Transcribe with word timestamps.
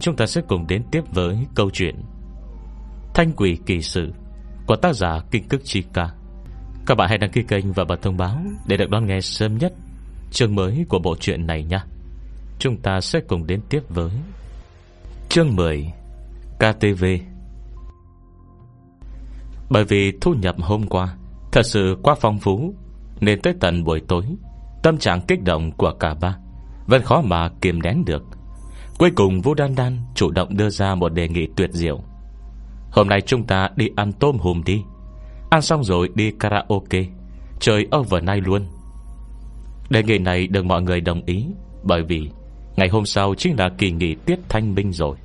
Chúng 0.00 0.16
ta 0.16 0.26
sẽ 0.26 0.40
cùng 0.48 0.66
đến 0.66 0.82
tiếp 0.90 1.02
với 1.12 1.38
câu 1.54 1.70
chuyện 1.70 2.02
Thanh 3.14 3.32
quỷ 3.36 3.58
kỳ 3.66 3.82
sự 3.82 4.12
Của 4.66 4.76
tác 4.76 4.94
giả 4.94 5.20
Kinh 5.30 5.48
Cức 5.48 5.64
Chi 5.64 5.82
Ca. 5.92 6.10
Các 6.86 6.94
bạn 6.94 7.08
hãy 7.08 7.18
đăng 7.18 7.30
ký 7.30 7.42
kênh 7.42 7.72
và 7.72 7.84
bật 7.84 8.02
thông 8.02 8.16
báo 8.16 8.38
Để 8.66 8.76
được 8.76 8.90
đón 8.90 9.06
nghe 9.06 9.20
sớm 9.20 9.58
nhất 9.58 9.72
Chương 10.30 10.54
mới 10.54 10.86
của 10.88 10.98
bộ 10.98 11.16
truyện 11.20 11.46
này 11.46 11.64
nha. 11.64 11.84
Chúng 12.58 12.76
ta 12.76 13.00
sẽ 13.00 13.20
cùng 13.20 13.46
đến 13.46 13.60
tiếp 13.68 13.80
với 13.88 14.10
Chương 15.28 15.56
10 15.56 15.92
KTV 16.56 17.04
Bởi 19.70 19.84
vì 19.84 20.12
thu 20.20 20.34
nhập 20.34 20.56
hôm 20.60 20.86
qua 20.86 21.16
Thật 21.52 21.62
sự 21.62 21.96
quá 22.02 22.14
phong 22.20 22.38
phú, 22.38 22.74
Nên 23.20 23.40
tới 23.42 23.54
tận 23.60 23.84
buổi 23.84 24.00
tối, 24.08 24.24
Tâm 24.82 24.98
trạng 24.98 25.20
kích 25.20 25.42
động 25.42 25.72
của 25.72 25.92
cả 26.00 26.14
ba 26.20 26.36
Vẫn 26.86 27.02
khó 27.02 27.20
mà 27.20 27.48
kiềm 27.60 27.82
nén 27.82 28.04
được. 28.04 28.37
Cuối 28.98 29.10
cùng 29.10 29.40
Vũ 29.40 29.54
Đan 29.54 29.74
Đan 29.74 29.98
chủ 30.14 30.30
động 30.30 30.56
đưa 30.56 30.70
ra 30.70 30.94
một 30.94 31.08
đề 31.08 31.28
nghị 31.28 31.46
tuyệt 31.56 31.70
diệu. 31.72 32.00
Hôm 32.90 33.08
nay 33.08 33.20
chúng 33.20 33.46
ta 33.46 33.68
đi 33.76 33.88
ăn 33.96 34.12
tôm 34.12 34.38
hùm 34.38 34.62
đi. 34.64 34.82
Ăn 35.50 35.62
xong 35.62 35.84
rồi 35.84 36.08
đi 36.14 36.30
karaoke. 36.30 37.04
Chơi 37.60 37.86
overnight 37.96 38.46
luôn. 38.46 38.66
Đề 39.90 40.02
nghị 40.02 40.18
này 40.18 40.46
được 40.46 40.64
mọi 40.64 40.82
người 40.82 41.00
đồng 41.00 41.22
ý, 41.26 41.46
Bởi 41.82 42.02
vì 42.02 42.30
Ngày 42.76 42.88
hôm 42.88 43.06
sau 43.06 43.34
chính 43.34 43.58
là 43.58 43.68
kỳ 43.78 43.90
nghỉ 43.90 44.14
tiết 44.14 44.38
thanh 44.48 44.74
minh 44.74 44.92
rồi. 44.92 45.16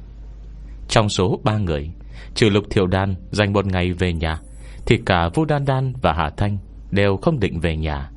Trong 0.88 1.10
số 1.10 1.40
ba 1.44 1.58
người, 1.58 1.90
Trừ 2.36 2.50
lục 2.50 2.64
Thiệu 2.70 2.88
đan 2.88 3.16
dành 3.32 3.54
một 3.54 3.66
ngày 3.66 3.92
về 3.92 4.14
nhà, 4.14 4.40
Thì 4.86 4.98
cả 5.06 5.30
Vu 5.34 5.46
Đan 5.46 5.66
Đan 5.66 5.94
và 6.02 6.14
Hà 6.14 6.30
Thanh 6.30 6.58
Đều 6.92 7.18
không 7.18 7.40
định 7.40 7.60
về 7.60 7.78
nhà. 7.78 8.12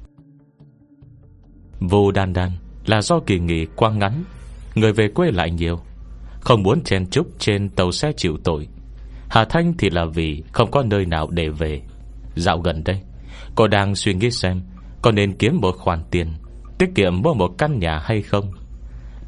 Vu 1.81 2.11
Đan 2.11 2.33
Đan 2.33 2.51
Là 2.87 3.03
do 3.03 3.21
kỳ 3.21 3.39
nghỉ 3.39 3.67
quá 3.77 3.91
ngắn 3.91 4.25
Người 4.77 4.93
về 4.93 5.09
quê 5.09 5.31
lại 5.31 5.51
nhiều. 5.51 5.81
Không 6.41 6.63
muốn 6.63 6.85
chen 6.85 7.07
chúc 7.11 7.27
trên 7.39 7.69
tàu 7.69 7.93
xe 7.93 8.13
chịu 8.17 8.37
tội. 8.45 8.69
Hà 9.29 9.45
Thanh 9.45 9.75
thì 9.79 9.91
là 9.91 10.05
vì 10.15 10.43
Không 10.53 10.71
có 10.71 10.83
nơi 10.83 11.05
nào 11.05 11.29
để 11.31 11.49
về. 11.49 11.83
Dạo 12.35 12.59
gần 12.59 12.85
đây, 12.85 13.01
Cô 13.55 13.67
đang 13.67 13.95
suy 13.95 14.15
nghĩ 14.15 14.31
xem 14.31 14.63
Có 15.03 15.11
nên 15.11 15.33
kiếm 15.33 15.61
một 15.61 15.77
khoản 15.79 16.03
tiền, 16.11 16.33
Tiết 16.79 16.91
kiệm 16.95 17.23
mua 17.23 17.35
một 17.35 17.55
căn 17.59 17.79
nhà 17.79 17.99
hay 18.05 18.23
không. 18.23 18.53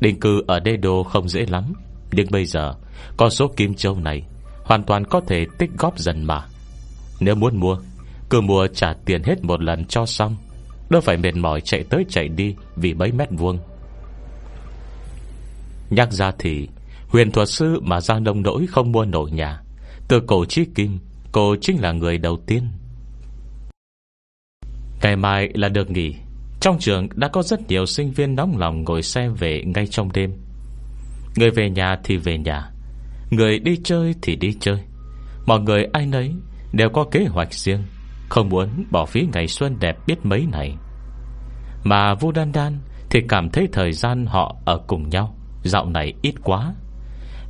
Định 0.00 0.20
cư 0.20 0.42
ở 0.46 0.60
đê 0.60 0.76
đô 0.76 1.02
không 1.02 1.28
dễ 1.28 1.46
lắm, 1.48 1.72
Nhưng 2.12 2.26
bây 2.30 2.44
giờ 2.44 2.74
Con 3.16 3.30
số 3.30 3.48
kim 3.48 3.74
châu 3.74 3.94
này 3.94 4.22
Hoàn 4.64 4.82
toàn 4.82 5.04
có 5.04 5.20
thể 5.20 5.46
tích 5.58 5.70
góp 5.78 5.98
dần 5.98 6.24
mà. 6.24 6.44
Nếu 7.20 7.34
muốn 7.34 7.56
mua, 7.56 7.78
Cứ 8.30 8.40
mua 8.40 8.66
trả 8.66 8.92
tiền 9.04 9.22
hết 9.22 9.44
một 9.44 9.62
lần 9.62 9.84
cho 9.84 10.06
xong. 10.06 10.36
Đâu 10.90 11.00
phải 11.00 11.16
mệt 11.16 11.36
mỏi 11.36 11.60
chạy 11.60 11.84
tới 11.90 12.04
chạy 12.08 12.28
đi 12.28 12.54
Vì 12.76 12.94
mấy 12.94 13.12
mét 13.12 13.28
vuông. 13.30 13.58
Nhắc 15.90 16.12
ra 16.12 16.32
thì, 16.38 16.68
Huyền 17.08 17.30
thuật 17.30 17.48
sư 17.48 17.80
mà 17.82 18.00
ra 18.00 18.18
nông 18.18 18.42
Nỗi 18.42 18.66
không 18.66 18.92
mua 18.92 19.04
nổi 19.04 19.30
nhà. 19.30 19.60
Từ 20.08 20.20
cổ 20.26 20.44
chí 20.44 20.64
kim, 20.74 20.98
Cô 21.32 21.56
chính 21.60 21.80
là 21.80 21.92
người 21.92 22.18
đầu 22.18 22.36
tiên. 22.46 22.68
Ngày 25.02 25.16
mai 25.16 25.48
là 25.54 25.68
được 25.68 25.90
nghỉ. 25.90 26.14
Trong 26.60 26.78
trường 26.78 27.08
đã 27.14 27.28
có 27.28 27.42
rất 27.42 27.68
nhiều 27.68 27.86
sinh 27.86 28.10
viên 28.10 28.34
nóng 28.34 28.58
lòng 28.58 28.84
Ngồi 28.84 29.02
xe 29.02 29.28
về 29.28 29.62
ngay 29.66 29.86
trong 29.86 30.12
đêm. 30.12 30.32
Người 31.36 31.50
về 31.50 31.70
nhà 31.70 31.96
thì 32.04 32.16
về 32.16 32.38
nhà. 32.38 32.70
Người 33.30 33.58
đi 33.58 33.80
chơi 33.84 34.14
thì 34.22 34.36
đi 34.36 34.56
chơi. 34.60 34.78
Mọi 35.46 35.60
người 35.60 35.84
ai 35.92 36.06
nấy 36.06 36.34
Đều 36.72 36.88
có 36.88 37.04
kế 37.04 37.24
hoạch 37.24 37.54
riêng, 37.54 37.82
Không 38.28 38.48
muốn 38.48 38.84
bỏ 38.90 39.06
phí 39.06 39.28
ngày 39.32 39.46
xuân 39.46 39.76
đẹp 39.80 39.96
biết 40.06 40.26
mấy 40.26 40.46
này. 40.52 40.74
Mà 41.84 42.14
Vu 42.14 42.32
Đan 42.32 42.52
Đan 42.52 42.78
Thì 43.10 43.20
cảm 43.28 43.50
thấy 43.50 43.68
thời 43.72 43.92
gian 43.92 44.26
họ 44.26 44.56
ở 44.64 44.78
cùng 44.86 45.08
nhau. 45.08 45.37
Dạo 45.68 45.86
này 45.86 46.14
ít 46.22 46.34
quá. 46.44 46.74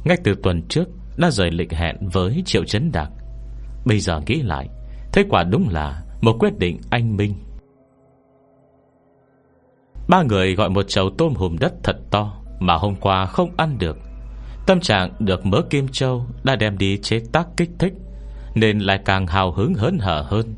Ngay 0.04 0.16
từ 0.24 0.34
tuần 0.42 0.62
trước 0.68 0.84
Đã 1.16 1.30
rời 1.30 1.50
lịch 1.50 1.72
hẹn 1.72 1.96
với 2.12 2.42
Triệu 2.46 2.64
Trấn 2.64 2.92
Đạc. 2.92 3.10
Bây 3.84 4.00
giờ 4.00 4.20
nghĩ 4.26 4.42
lại 4.42 4.68
Thế 5.12 5.24
quả 5.28 5.44
đúng 5.44 5.68
là 5.68 6.02
một 6.20 6.36
quyết 6.40 6.58
định 6.58 6.80
anh 6.90 7.16
minh. 7.16 7.34
Ba 10.08 10.22
người 10.22 10.54
gọi 10.54 10.70
một 10.70 10.88
chầu 10.88 11.10
tôm 11.18 11.34
hùm 11.34 11.56
đất 11.60 11.72
thật 11.82 11.96
to 12.10 12.32
Mà 12.60 12.74
hôm 12.74 12.94
qua 12.94 13.26
không 13.26 13.50
ăn 13.56 13.78
được. 13.78 13.98
Tâm 14.66 14.80
trạng 14.80 15.12
được 15.18 15.46
mớ 15.46 15.62
kim 15.70 15.88
châu 15.88 16.26
Đã 16.44 16.56
đem 16.56 16.78
đi 16.78 16.98
chế 17.02 17.20
tác 17.32 17.48
kích 17.56 17.70
thích, 17.78 17.92
Nên 18.54 18.78
lại 18.78 19.00
càng 19.04 19.26
hào 19.26 19.52
hứng 19.52 19.74
hớn 19.74 19.98
hở 19.98 20.26
hơn. 20.28 20.54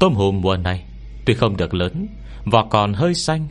Tôm 0.00 0.14
hùm 0.14 0.40
mùa 0.40 0.56
này 0.56 0.84
Tuy 1.26 1.34
không 1.34 1.56
được 1.56 1.74
lớn, 1.74 2.06
Vỏ 2.44 2.66
còn 2.70 2.92
hơi 2.92 3.14
xanh 3.14 3.48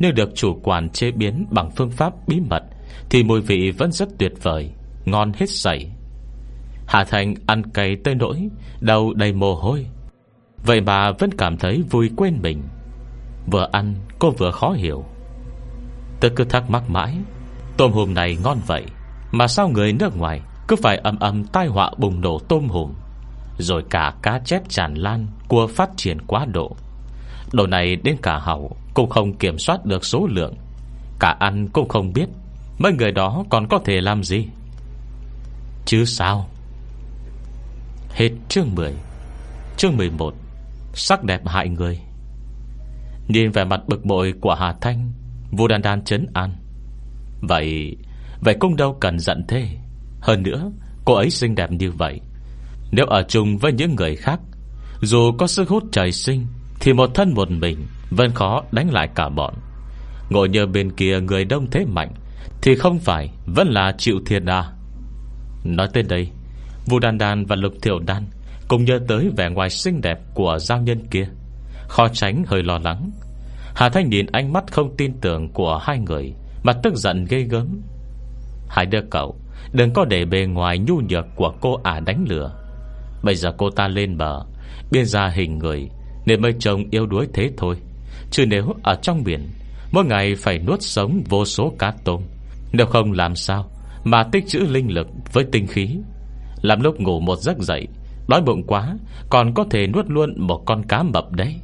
nếu 0.00 0.12
được 0.12 0.30
chủ 0.34 0.60
quản 0.62 0.88
chế 0.88 1.10
biến 1.10 1.46
bằng 1.50 1.70
phương 1.70 1.90
pháp 1.90 2.12
bí 2.28 2.40
mật, 2.40 2.62
Thì 3.10 3.22
mùi 3.22 3.40
vị 3.40 3.70
vẫn 3.70 3.92
rất 3.92 4.08
tuyệt 4.18 4.32
vời, 4.42 4.70
Ngon 5.04 5.32
hết 5.32 5.50
sảy. 5.50 5.90
Hà 6.86 7.04
Thành 7.04 7.34
ăn 7.46 7.62
cay 7.70 7.96
tới 8.04 8.14
nỗi 8.14 8.48
Đầu 8.80 9.14
đầy 9.14 9.32
mồ 9.32 9.54
hôi. 9.54 9.86
Vậy 10.66 10.80
mà 10.80 11.12
vẫn 11.12 11.30
cảm 11.38 11.56
thấy 11.56 11.82
vui 11.90 12.10
quên 12.16 12.38
mình. 12.42 12.62
Vừa 13.46 13.68
ăn, 13.72 13.94
cô 14.18 14.30
vừa 14.30 14.50
khó 14.50 14.70
hiểu. 14.70 15.04
Tôi 16.20 16.30
cứ 16.36 16.44
thắc 16.44 16.70
mắc 16.70 16.90
mãi, 16.90 17.16
Tôm 17.76 17.92
hùm 17.92 18.14
này 18.14 18.38
ngon 18.44 18.58
vậy, 18.66 18.84
Mà 19.32 19.46
sao 19.46 19.68
người 19.68 19.92
nước 19.92 20.16
ngoài 20.16 20.40
Cứ 20.68 20.76
phải 20.76 20.96
âm 20.96 21.18
âm 21.18 21.44
tai 21.44 21.66
họa 21.66 21.90
bùng 21.98 22.20
nổ 22.20 22.38
tôm 22.38 22.68
hùm? 22.68 22.92
Rồi 23.58 23.84
cả 23.90 24.14
cá 24.22 24.40
chép 24.44 24.68
tràn 24.68 24.94
lan, 24.94 25.26
Cua 25.48 25.66
phát 25.66 25.90
triển 25.96 26.18
quá 26.26 26.44
độ. 26.44 26.76
Đồ 27.52 27.66
này 27.66 27.96
đến 27.96 28.16
cả 28.22 28.38
hậu 28.38 28.76
Cũng 28.94 29.10
không 29.10 29.36
kiểm 29.36 29.58
soát 29.58 29.86
được 29.86 30.04
số 30.04 30.26
lượng. 30.30 30.54
Cả 31.18 31.36
ăn 31.40 31.68
cũng 31.72 31.88
không 31.88 32.12
biết 32.12 32.26
Mấy 32.78 32.92
người 32.92 33.12
đó 33.12 33.44
còn 33.50 33.68
có 33.68 33.78
thể 33.84 34.00
làm 34.00 34.24
gì. 34.24 34.46
Chứ 35.84 36.04
sao? 36.04 36.48
Hết 38.12 38.30
chương 38.48 38.74
10 38.74 38.92
Chương 39.76 39.96
11 39.96 40.34
Sắc 40.94 41.24
đẹp 41.24 41.46
hại 41.46 41.68
người. 41.68 42.00
Nhìn 43.28 43.50
về 43.50 43.64
mặt 43.64 43.80
bực 43.86 44.04
bội 44.04 44.34
của 44.40 44.54
Hà 44.54 44.74
Thanh 44.80 45.12
Vô 45.50 45.68
đan 45.68 45.82
đan 45.82 46.04
chấn 46.04 46.26
an. 46.34 46.56
Vậy 47.40 47.96
Vậy 48.40 48.56
cũng 48.60 48.76
đâu 48.76 48.96
cần 49.00 49.18
giận 49.18 49.44
thế. 49.48 49.68
Hơn 50.20 50.42
nữa, 50.42 50.70
Cô 51.04 51.14
ấy 51.14 51.30
xinh 51.30 51.54
đẹp 51.54 51.70
như 51.70 51.92
vậy. 51.92 52.20
Nếu 52.90 53.06
ở 53.06 53.22
chung 53.28 53.58
với 53.58 53.72
những 53.72 53.94
người 53.96 54.16
khác, 54.16 54.40
Dù 55.00 55.32
có 55.38 55.46
sức 55.46 55.68
hút 55.68 55.84
trời 55.92 56.12
sinh 56.12 56.46
thì 56.80 56.92
một 56.92 57.10
thân 57.14 57.34
một 57.34 57.50
mình 57.50 57.86
Vẫn 58.10 58.30
khó 58.30 58.62
đánh 58.72 58.90
lại 58.92 59.08
cả 59.14 59.28
bọn. 59.28 59.54
Ngồi 60.30 60.48
nhờ 60.48 60.66
bên 60.66 60.90
kia 60.90 61.20
người 61.20 61.44
đông 61.44 61.70
thế 61.70 61.84
mạnh 61.84 62.12
Thì 62.62 62.74
không 62.74 62.98
phải 62.98 63.30
Vẫn 63.46 63.68
là 63.68 63.92
chịu 63.98 64.20
thiệt 64.26 64.42
à 64.46 64.72
Nói 65.64 65.88
tới 65.92 66.02
đây, 66.02 66.30
Vu 66.86 66.98
Đan 66.98 67.18
Đan 67.18 67.44
và 67.44 67.56
Lục 67.56 67.72
Thiểu 67.82 67.98
Đan 67.98 68.24
Cùng 68.68 68.84
nhớ 68.84 69.00
tới 69.08 69.30
vẻ 69.36 69.50
ngoài 69.50 69.70
xinh 69.70 70.00
đẹp 70.00 70.18
của 70.34 70.58
giao 70.58 70.80
nhân 70.80 71.06
kia. 71.10 71.28
Khó 71.88 72.08
tránh 72.08 72.44
hơi 72.46 72.62
lo 72.62 72.78
lắng, 72.78 73.10
Hà 73.74 73.88
Thanh 73.88 74.08
nhìn 74.08 74.26
ánh 74.26 74.52
mắt 74.52 74.64
không 74.72 74.96
tin 74.96 75.12
tưởng 75.20 75.52
Của 75.52 75.78
hai 75.82 75.98
người 75.98 76.34
Mà 76.62 76.72
tức 76.72 76.94
giận 76.94 77.24
ghê 77.24 77.40
gớm. 77.40 77.80
Hai 78.68 78.86
đứa 78.86 79.00
cậu, 79.10 79.36
Đừng 79.72 79.92
có 79.92 80.04
để 80.04 80.24
bề 80.24 80.46
ngoài 80.46 80.78
nhu 80.78 81.00
nhược 81.08 81.26
của 81.36 81.52
cô 81.60 81.80
ả 81.82 82.00
đánh 82.00 82.24
lửa 82.28 82.52
Bây 83.22 83.34
giờ 83.34 83.52
cô 83.58 83.70
ta 83.70 83.88
lên 83.88 84.16
bờ 84.16 84.44
Biên 84.90 85.04
ra 85.04 85.28
hình 85.28 85.58
người 85.58 85.88
nên 86.26 86.42
mới 86.42 86.52
trông 86.58 86.84
yêu 86.90 87.06
đuối 87.06 87.26
thế 87.34 87.50
thôi. 87.56 87.76
Chứ 88.30 88.46
nếu 88.46 88.74
ở 88.82 88.94
trong 89.02 89.24
biển, 89.24 89.48
Mỗi 89.92 90.04
ngày 90.04 90.34
phải 90.34 90.58
nuốt 90.58 90.82
sống 90.82 91.22
vô 91.28 91.44
số 91.44 91.72
cá 91.78 91.92
tôm. 92.04 92.22
Nếu 92.72 92.86
không 92.86 93.12
làm 93.12 93.36
sao 93.36 93.70
Mà 94.04 94.24
tích 94.32 94.48
trữ 94.48 94.58
linh 94.58 94.90
lực 94.90 95.06
với 95.32 95.44
tinh 95.52 95.66
khí? 95.66 95.96
Làm 96.62 96.80
lúc 96.80 97.00
ngủ 97.00 97.20
một 97.20 97.38
giấc 97.38 97.58
dậy, 97.58 97.88
Đói 98.28 98.42
bụng 98.42 98.62
quá, 98.66 98.96
Còn 99.30 99.54
có 99.54 99.64
thể 99.70 99.86
nuốt 99.86 100.06
luôn 100.08 100.34
một 100.36 100.62
con 100.66 100.82
cá 100.88 101.02
mập 101.02 101.32
đấy. 101.32 101.60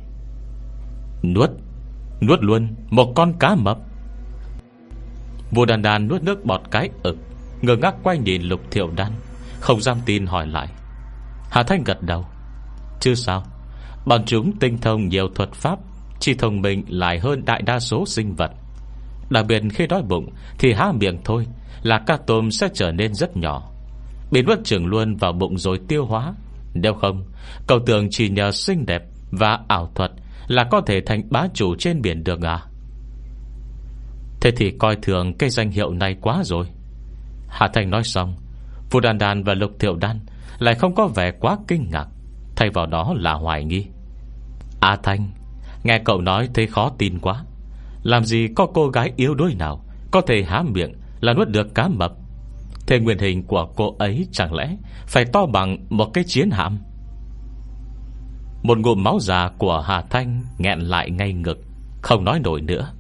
Nuốt 1.23 1.51
Nuốt 2.21 2.43
luôn 2.43 2.75
một 2.91 3.13
con 3.15 3.33
cá 3.39 3.55
mập. 3.55 3.79
Vua 5.51 5.65
đàn 5.65 5.83
đàn 5.83 6.09
nuốt 6.09 6.23
nước 6.23 6.45
bọt 6.45 6.61
cái 6.71 6.91
ực 7.03 7.17
Ngờ 7.63 7.77
ngác 7.77 7.95
quay 8.03 8.19
nhìn 8.19 8.43
lục 8.43 8.61
thiệu 8.71 8.91
đan, 8.97 9.13
Không 9.61 9.81
dám 9.81 9.99
tin 10.07 10.27
hỏi 10.27 10.47
lại. 10.47 10.69
Hà 11.51 11.63
Thanh 11.63 11.85
gật 11.85 12.03
đầu. 12.03 12.25
Chứ 13.01 13.15
sao? 13.15 13.45
Bọn 14.07 14.25
chúng 14.27 14.59
tinh 14.59 14.79
thông 14.79 15.09
nhiều 15.09 15.29
thuật 15.35 15.53
pháp, 15.53 15.79
Chỉ 16.21 16.35
thông 16.35 16.61
minh 16.61 16.85
lại 16.89 17.19
hơn 17.19 17.45
đại 17.45 17.63
đa 17.63 17.79
số 17.79 18.07
sinh 18.07 18.35
vật. 18.35 18.51
Đặc 19.31 19.47
biệt 19.49 19.63
khi 19.71 19.87
đói 19.87 20.03
bụng 20.03 20.31
Thì 20.59 20.73
há 20.73 20.93
miệng 20.93 21.19
thôi 21.25 21.47
Là 21.83 21.99
cá 22.07 22.17
tôm 22.27 22.51
sẽ 22.51 22.69
trở 22.75 22.93
nên 22.93 23.15
rất 23.15 23.37
nhỏ. 23.37 23.73
Biến 24.31 24.47
bất 24.47 24.59
trưởng 24.65 24.87
luôn 24.87 25.17
vào 25.17 25.33
bụng 25.33 25.59
rồi 25.59 25.81
tiêu 25.89 26.07
hóa. 26.07 26.35
Nếu 26.75 26.95
không 26.95 27.25
cầu 27.67 27.79
tường 27.87 28.09
chỉ 28.11 28.29
nhờ 28.29 28.51
xinh 28.51 28.87
đẹp 28.87 29.03
Và 29.31 29.59
ảo 29.69 29.93
thuật 29.95 30.11
Là 30.47 30.65
có 30.71 30.81
thể 30.81 31.01
thành 31.07 31.23
bá 31.31 31.47
chủ 31.55 31.75
trên 31.79 32.03
biển 32.03 32.25
được 32.25 32.43
à? 32.43 32.63
Thế 34.41 34.51
thì 34.57 34.71
coi 34.79 34.97
thường 34.97 35.39
cái 35.39 35.51
danh 35.51 35.71
hiệu 35.71 35.91
này 35.91 36.17
quá 36.21 36.43
rồi. 36.45 36.67
Hạ 37.49 37.69
Thành 37.75 37.91
nói 37.91 38.05
xong 38.05 38.37
Phù 38.91 39.01
Đàn 39.01 39.19
Đàn 39.19 39.43
và 39.45 39.55
Lục 39.55 39.71
Thiệu 39.81 39.97
Đan 39.97 40.21
Lại 40.59 40.75
không 40.75 40.95
có 40.95 41.07
vẻ 41.07 41.33
quá 41.41 41.57
kinh 41.69 41.89
ngạc. 41.91 42.07
Thay 42.57 42.71
vào 42.71 42.87
đó 42.87 43.15
là 43.17 43.33
hoài 43.33 43.65
nghi. 43.65 43.87
A 44.81 44.97
Thanh, 45.03 45.29
Nghe 45.85 45.99
cậu 45.99 46.21
nói 46.21 46.49
thấy 46.55 46.67
khó 46.67 46.91
tin 46.99 47.19
quá. 47.19 47.45
Làm 48.03 48.25
gì 48.25 48.49
có 48.57 48.67
cô 48.75 48.89
gái 48.89 49.13
yếu 49.17 49.35
đuối 49.35 49.55
nào 49.55 49.85
Có 50.11 50.21
thể 50.21 50.43
há 50.43 50.63
miệng 50.63 50.93
là 51.21 51.33
nuốt 51.33 51.49
được 51.49 51.75
cá 51.75 51.89
mập? 51.89 52.13
Thế 52.87 52.99
nguyên 52.99 53.19
hình 53.19 53.43
của 53.43 53.69
cô 53.77 53.97
ấy 53.99 54.27
chẳng 54.33 54.55
lẽ 54.55 54.77
Phải 55.07 55.25
to 55.25 55.47
bằng 55.47 55.87
một 55.91 56.11
cái 56.15 56.25
chiến 56.27 56.51
hạm? 56.51 56.79
Một 58.63 58.79
ngụm 58.79 59.05
máu 59.05 59.19
già 59.21 59.51
của 59.59 59.81
Hà 59.87 60.03
Thanh 60.03 60.43
nghẹn 60.59 60.81
lại 60.81 61.11
ngay 61.11 61.33
ngực, 61.33 61.59
Không 62.03 62.25
nói 62.25 62.41
nổi 62.41 62.61
nữa. 62.61 62.93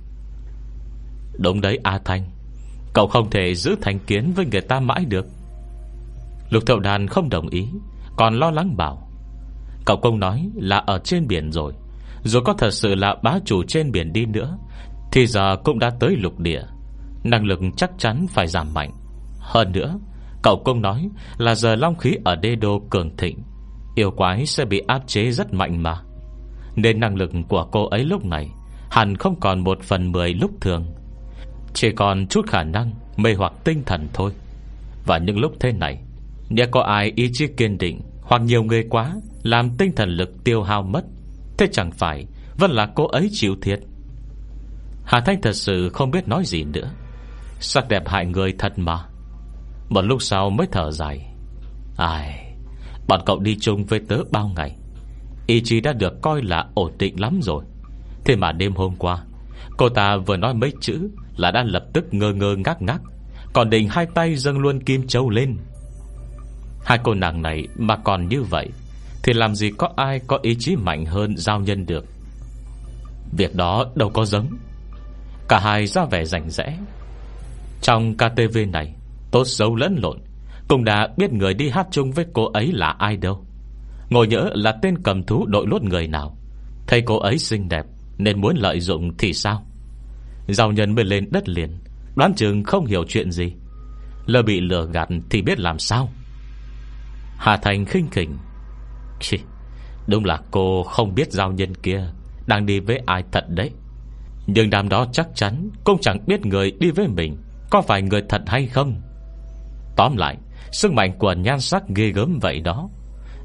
Đúng 1.38 1.60
đấy, 1.60 1.78
A 1.82 1.98
Thanh, 2.04 2.22
Cậu 2.92 3.06
không 3.06 3.30
thể 3.30 3.54
giữ 3.54 3.76
thành 3.82 3.98
kiến 3.98 4.32
với 4.36 4.46
người 4.46 4.60
ta 4.60 4.80
mãi 4.80 5.04
được. 5.04 5.26
Lục 6.50 6.62
thậu 6.66 6.78
đàn 6.78 7.06
không 7.06 7.28
đồng 7.28 7.48
ý, 7.48 7.68
Còn 8.16 8.34
lo 8.34 8.50
lắng 8.50 8.76
bảo 8.76 9.05
Cậu 9.86 9.96
công 9.96 10.20
nói 10.20 10.48
là 10.54 10.78
ở 10.78 10.98
trên 10.98 11.26
biển 11.26 11.52
rồi. 11.52 11.72
Dù 12.24 12.40
có 12.44 12.52
thật 12.52 12.70
sự 12.70 12.94
là 12.94 13.16
bá 13.22 13.38
chủ 13.44 13.62
trên 13.62 13.92
biển 13.92 14.12
đi 14.12 14.26
nữa, 14.26 14.58
Thì 15.12 15.26
giờ 15.26 15.56
cũng 15.64 15.78
đã 15.78 15.90
tới 16.00 16.16
lục 16.16 16.38
địa. 16.38 16.62
Năng 17.24 17.44
lực 17.44 17.60
chắc 17.76 17.90
chắn 17.98 18.26
phải 18.30 18.46
giảm 18.46 18.74
mạnh. 18.74 18.90
Hơn 19.40 19.72
nữa, 19.72 19.98
Cậu 20.42 20.62
công 20.64 20.82
nói 20.82 21.08
là 21.38 21.54
giờ 21.54 21.76
long 21.76 21.96
khí 21.96 22.16
ở 22.24 22.36
đê 22.36 22.56
đô 22.56 22.82
cường 22.90 23.16
thịnh, 23.16 23.38
Yêu 23.94 24.10
quái 24.10 24.46
sẽ 24.46 24.64
bị 24.64 24.82
áp 24.86 25.02
chế 25.06 25.30
rất 25.30 25.54
mạnh 25.54 25.82
mà. 25.82 26.00
Nên 26.76 27.00
năng 27.00 27.16
lực 27.16 27.30
của 27.48 27.68
cô 27.72 27.86
ấy 27.88 28.04
lúc 28.04 28.24
này 28.24 28.50
Hẳn 28.90 29.16
không 29.16 29.40
còn 29.40 29.64
một 29.64 29.82
phần 29.82 30.12
mười 30.12 30.34
lúc 30.34 30.50
thường. 30.60 30.86
Chỉ 31.74 31.90
còn 31.96 32.26
chút 32.26 32.46
khả 32.46 32.62
năng 32.62 32.92
Mê 33.16 33.34
hoặc 33.34 33.52
tinh 33.64 33.82
thần 33.86 34.08
thôi. 34.12 34.32
Và 35.06 35.18
những 35.18 35.38
lúc 35.38 35.52
thế 35.60 35.72
này 35.72 35.98
Nếu 36.48 36.66
có 36.70 36.80
ai 36.82 37.12
ý 37.16 37.30
chí 37.32 37.46
kiên 37.56 37.78
định 37.78 38.00
hoặc 38.26 38.42
nhiều 38.42 38.62
người 38.62 38.86
quá, 38.90 39.14
Làm 39.42 39.70
tinh 39.78 39.92
thần 39.96 40.08
lực 40.08 40.44
tiêu 40.44 40.62
hao 40.62 40.82
mất, 40.82 41.04
Thế 41.58 41.68
chẳng 41.72 41.90
phải 41.90 42.26
Vẫn 42.58 42.70
là 42.70 42.86
cô 42.94 43.06
ấy 43.06 43.28
chịu 43.32 43.56
thiệt. 43.62 43.80
Hà 45.04 45.20
Thanh 45.20 45.40
thật 45.42 45.52
sự 45.52 45.88
không 45.88 46.10
biết 46.10 46.28
nói 46.28 46.42
gì 46.44 46.64
nữa. 46.64 46.90
Sắc 47.60 47.88
đẹp 47.88 48.08
hại 48.08 48.26
người 48.26 48.54
thật 48.58 48.72
mà. 48.78 49.04
Một 49.88 50.00
lúc 50.02 50.22
sau 50.22 50.50
mới 50.50 50.66
thở 50.72 50.90
dài. 50.90 51.34
Ai, 51.96 52.54
Bọn 53.08 53.20
cậu 53.26 53.38
đi 53.38 53.56
chung 53.60 53.84
với 53.84 54.00
tớ 54.08 54.18
bao 54.30 54.50
ngày. 54.56 54.76
Ý 55.46 55.60
chí 55.64 55.80
đã 55.80 55.92
được 55.92 56.22
coi 56.22 56.42
là 56.42 56.66
ổn 56.74 56.92
định 56.98 57.20
lắm 57.20 57.38
rồi. 57.42 57.64
Thế 58.24 58.36
mà 58.36 58.52
đêm 58.52 58.74
hôm 58.74 58.96
qua, 58.96 59.24
Cô 59.76 59.88
ta 59.88 60.16
vừa 60.16 60.36
nói 60.36 60.54
mấy 60.54 60.72
chữ 60.80 61.08
Là 61.36 61.50
đã 61.50 61.62
lập 61.62 61.84
tức 61.92 62.14
ngơ 62.14 62.32
ngơ 62.32 62.56
ngác 62.56 62.82
ngác. 62.82 62.98
Còn 63.52 63.70
định 63.70 63.88
hai 63.88 64.06
tay 64.14 64.36
dâng 64.36 64.58
luôn 64.58 64.80
kim 64.80 65.06
châu 65.06 65.30
lên. 65.30 65.56
Hai 66.86 66.98
cô 67.02 67.14
nàng 67.14 67.42
này 67.42 67.68
Mà 67.76 67.96
còn 67.96 68.28
như 68.28 68.42
vậy, 68.42 68.68
Thì 69.22 69.32
làm 69.32 69.54
gì 69.54 69.70
có 69.78 69.88
ai 69.96 70.20
có 70.26 70.38
ý 70.42 70.56
chí 70.58 70.76
mạnh 70.76 71.04
hơn 71.04 71.36
Giao 71.36 71.60
nhân 71.60 71.86
được? 71.86 72.04
Việc 73.36 73.54
đó 73.54 73.86
đâu 73.94 74.10
có 74.10 74.24
giống. 74.24 74.46
Cả 75.48 75.58
hai 75.58 75.86
ra 75.86 76.04
vẻ 76.04 76.24
rảnh 76.24 76.50
rẽ. 76.50 76.78
Trong 77.82 78.14
KTV 78.14 78.58
này, 78.72 78.94
Tốt 79.30 79.44
xấu 79.44 79.76
lẫn 79.76 79.96
lộn, 80.02 80.18
Cũng 80.68 80.84
đã 80.84 81.08
biết 81.16 81.32
người 81.32 81.54
đi 81.54 81.68
hát 81.68 81.86
chung 81.90 82.12
với 82.12 82.26
cô 82.32 82.44
ấy 82.52 82.72
là 82.72 82.88
ai 82.98 83.16
đâu. 83.16 83.44
Ngồi 84.10 84.26
nhớ 84.26 84.50
là 84.54 84.72
tên 84.82 85.02
cầm 85.02 85.22
thú 85.22 85.46
đội 85.46 85.66
lốt 85.66 85.82
người 85.82 86.08
nào. 86.08 86.36
Thấy 86.86 87.02
cô 87.06 87.18
ấy 87.18 87.38
xinh 87.38 87.68
đẹp, 87.68 87.84
Nên 88.18 88.40
muốn 88.40 88.56
lợi 88.56 88.80
dụng 88.80 89.16
thì 89.18 89.32
sao? 89.32 89.66
Giao 90.48 90.72
nhân 90.72 90.94
mới 90.94 91.04
lên 91.04 91.28
đất 91.30 91.48
liền, 91.48 91.78
Đoán 92.16 92.34
chừng 92.34 92.64
không 92.64 92.86
hiểu 92.86 93.04
chuyện 93.08 93.30
gì. 93.30 93.52
Lỡ 94.26 94.42
bị 94.42 94.60
lừa 94.60 94.86
gạt 94.92 95.08
thì 95.30 95.42
biết 95.42 95.60
làm 95.60 95.78
sao? 95.78 96.08
Hà 97.38 97.56
Thành 97.56 97.84
khinh 97.84 98.08
khỉnh. 98.10 98.36
Chì, 99.20 99.38
Đúng 100.06 100.24
là 100.24 100.38
cô 100.50 100.82
không 100.82 101.14
biết 101.14 101.32
giao 101.32 101.52
nhân 101.52 101.74
kia 101.74 102.06
Đang 102.46 102.66
đi 102.66 102.80
với 102.80 103.00
ai 103.06 103.24
thật 103.32 103.44
đấy. 103.48 103.70
Nhưng 104.46 104.70
đám 104.70 104.88
đó 104.88 105.06
chắc 105.12 105.28
chắn 105.34 105.70
Cũng 105.84 106.00
chẳng 106.00 106.18
biết 106.26 106.46
người 106.46 106.70
đi 106.70 106.90
với 106.90 107.08
mình 107.08 107.36
Có 107.70 107.82
phải 107.82 108.02
người 108.02 108.22
thật 108.28 108.42
hay 108.46 108.66
không. 108.66 109.00
Tóm 109.96 110.16
lại 110.16 110.36
Sức 110.72 110.92
mạnh 110.92 111.18
của 111.18 111.32
nhan 111.32 111.60
sắc 111.60 111.82
ghê 111.88 112.10
gớm 112.10 112.38
vậy 112.42 112.60
đó. 112.60 112.88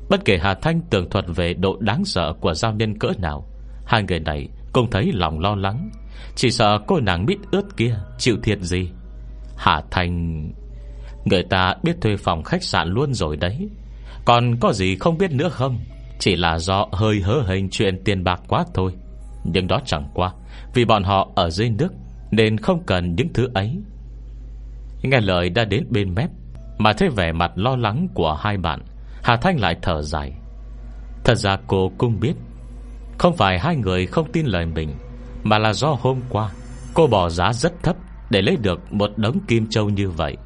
Bất 0.09 0.25
kể 0.25 0.37
Hà 0.41 0.53
Thanh 0.53 0.81
tường 0.81 1.09
thuật 1.09 1.25
về 1.35 1.53
độ 1.53 1.77
đáng 1.79 2.05
sợ 2.05 2.33
của 2.41 2.53
giao 2.53 2.73
nhân 2.73 2.99
cỡ 2.99 3.11
nào 3.17 3.47
Hai 3.85 4.03
người 4.03 4.19
này 4.19 4.49
cũng 4.73 4.89
thấy 4.91 5.11
lòng 5.13 5.39
lo 5.39 5.55
lắng. 5.55 5.89
Chỉ 6.35 6.51
sợ 6.51 6.79
cô 6.87 6.99
nàng 6.99 7.25
mít 7.25 7.37
ướt 7.51 7.77
kia 7.77 7.95
Chịu 8.17 8.37
thiệt 8.43 8.59
gì? 8.61 8.89
Hà 9.57 9.81
Thanh 9.91 10.43
Người 11.25 11.43
ta 11.43 11.75
biết 11.83 12.01
thuê 12.01 12.17
phòng 12.17 12.43
khách 12.43 12.63
sạn 12.63 12.89
luôn 12.89 13.13
rồi 13.13 13.37
đấy. 13.37 13.69
Còn 14.25 14.57
có 14.59 14.73
gì 14.73 14.95
không 14.95 15.17
biết 15.17 15.31
nữa 15.31 15.49
không? 15.49 15.79
Chỉ 16.19 16.35
là 16.35 16.59
do 16.59 16.87
hơi 16.91 17.21
hớ 17.21 17.41
hình 17.41 17.69
chuyện 17.69 18.03
tiền 18.05 18.23
bạc 18.23 18.41
quá 18.47 18.65
thôi. 18.73 18.93
Nhưng 19.43 19.67
đó 19.67 19.79
chẳng 19.85 20.09
qua, 20.13 20.31
Vì 20.73 20.85
bọn 20.85 21.03
họ 21.03 21.29
ở 21.35 21.49
dưới 21.49 21.69
nước, 21.69 21.93
Nên 22.31 22.57
không 22.57 22.83
cần 22.85 23.15
những 23.15 23.33
thứ 23.33 23.49
ấy. 23.53 23.77
Nghe 25.01 25.21
lời 25.21 25.49
đã 25.49 25.65
đến 25.65 25.85
bên 25.89 26.15
mép, 26.15 26.29
Mà 26.77 26.93
thấy 26.93 27.09
vẻ 27.09 27.31
mặt 27.31 27.51
lo 27.55 27.75
lắng 27.75 28.07
của 28.13 28.33
hai 28.33 28.57
bạn, 28.57 28.81
Hà 29.23 29.37
Thanh 29.37 29.59
lại 29.59 29.75
thở 29.81 30.01
dài. 30.01 30.33
Thật 31.23 31.35
ra 31.35 31.57
cô 31.67 31.91
cũng 31.97 32.19
biết, 32.19 32.33
Không 33.17 33.37
phải 33.37 33.59
hai 33.59 33.75
người 33.75 34.05
không 34.05 34.31
tin 34.31 34.45
lời 34.45 34.65
mình, 34.65 34.93
Mà 35.43 35.57
là 35.57 35.73
do 35.73 35.97
hôm 36.01 36.21
qua, 36.29 36.51
Cô 36.93 37.07
bỏ 37.07 37.29
giá 37.29 37.53
rất 37.53 37.83
thấp 37.83 37.95
Để 38.29 38.41
lấy 38.41 38.57
được 38.61 38.93
một 38.93 39.17
đống 39.17 39.39
kim 39.47 39.67
châu 39.69 39.89
như 39.89 40.09
vậy. 40.09 40.37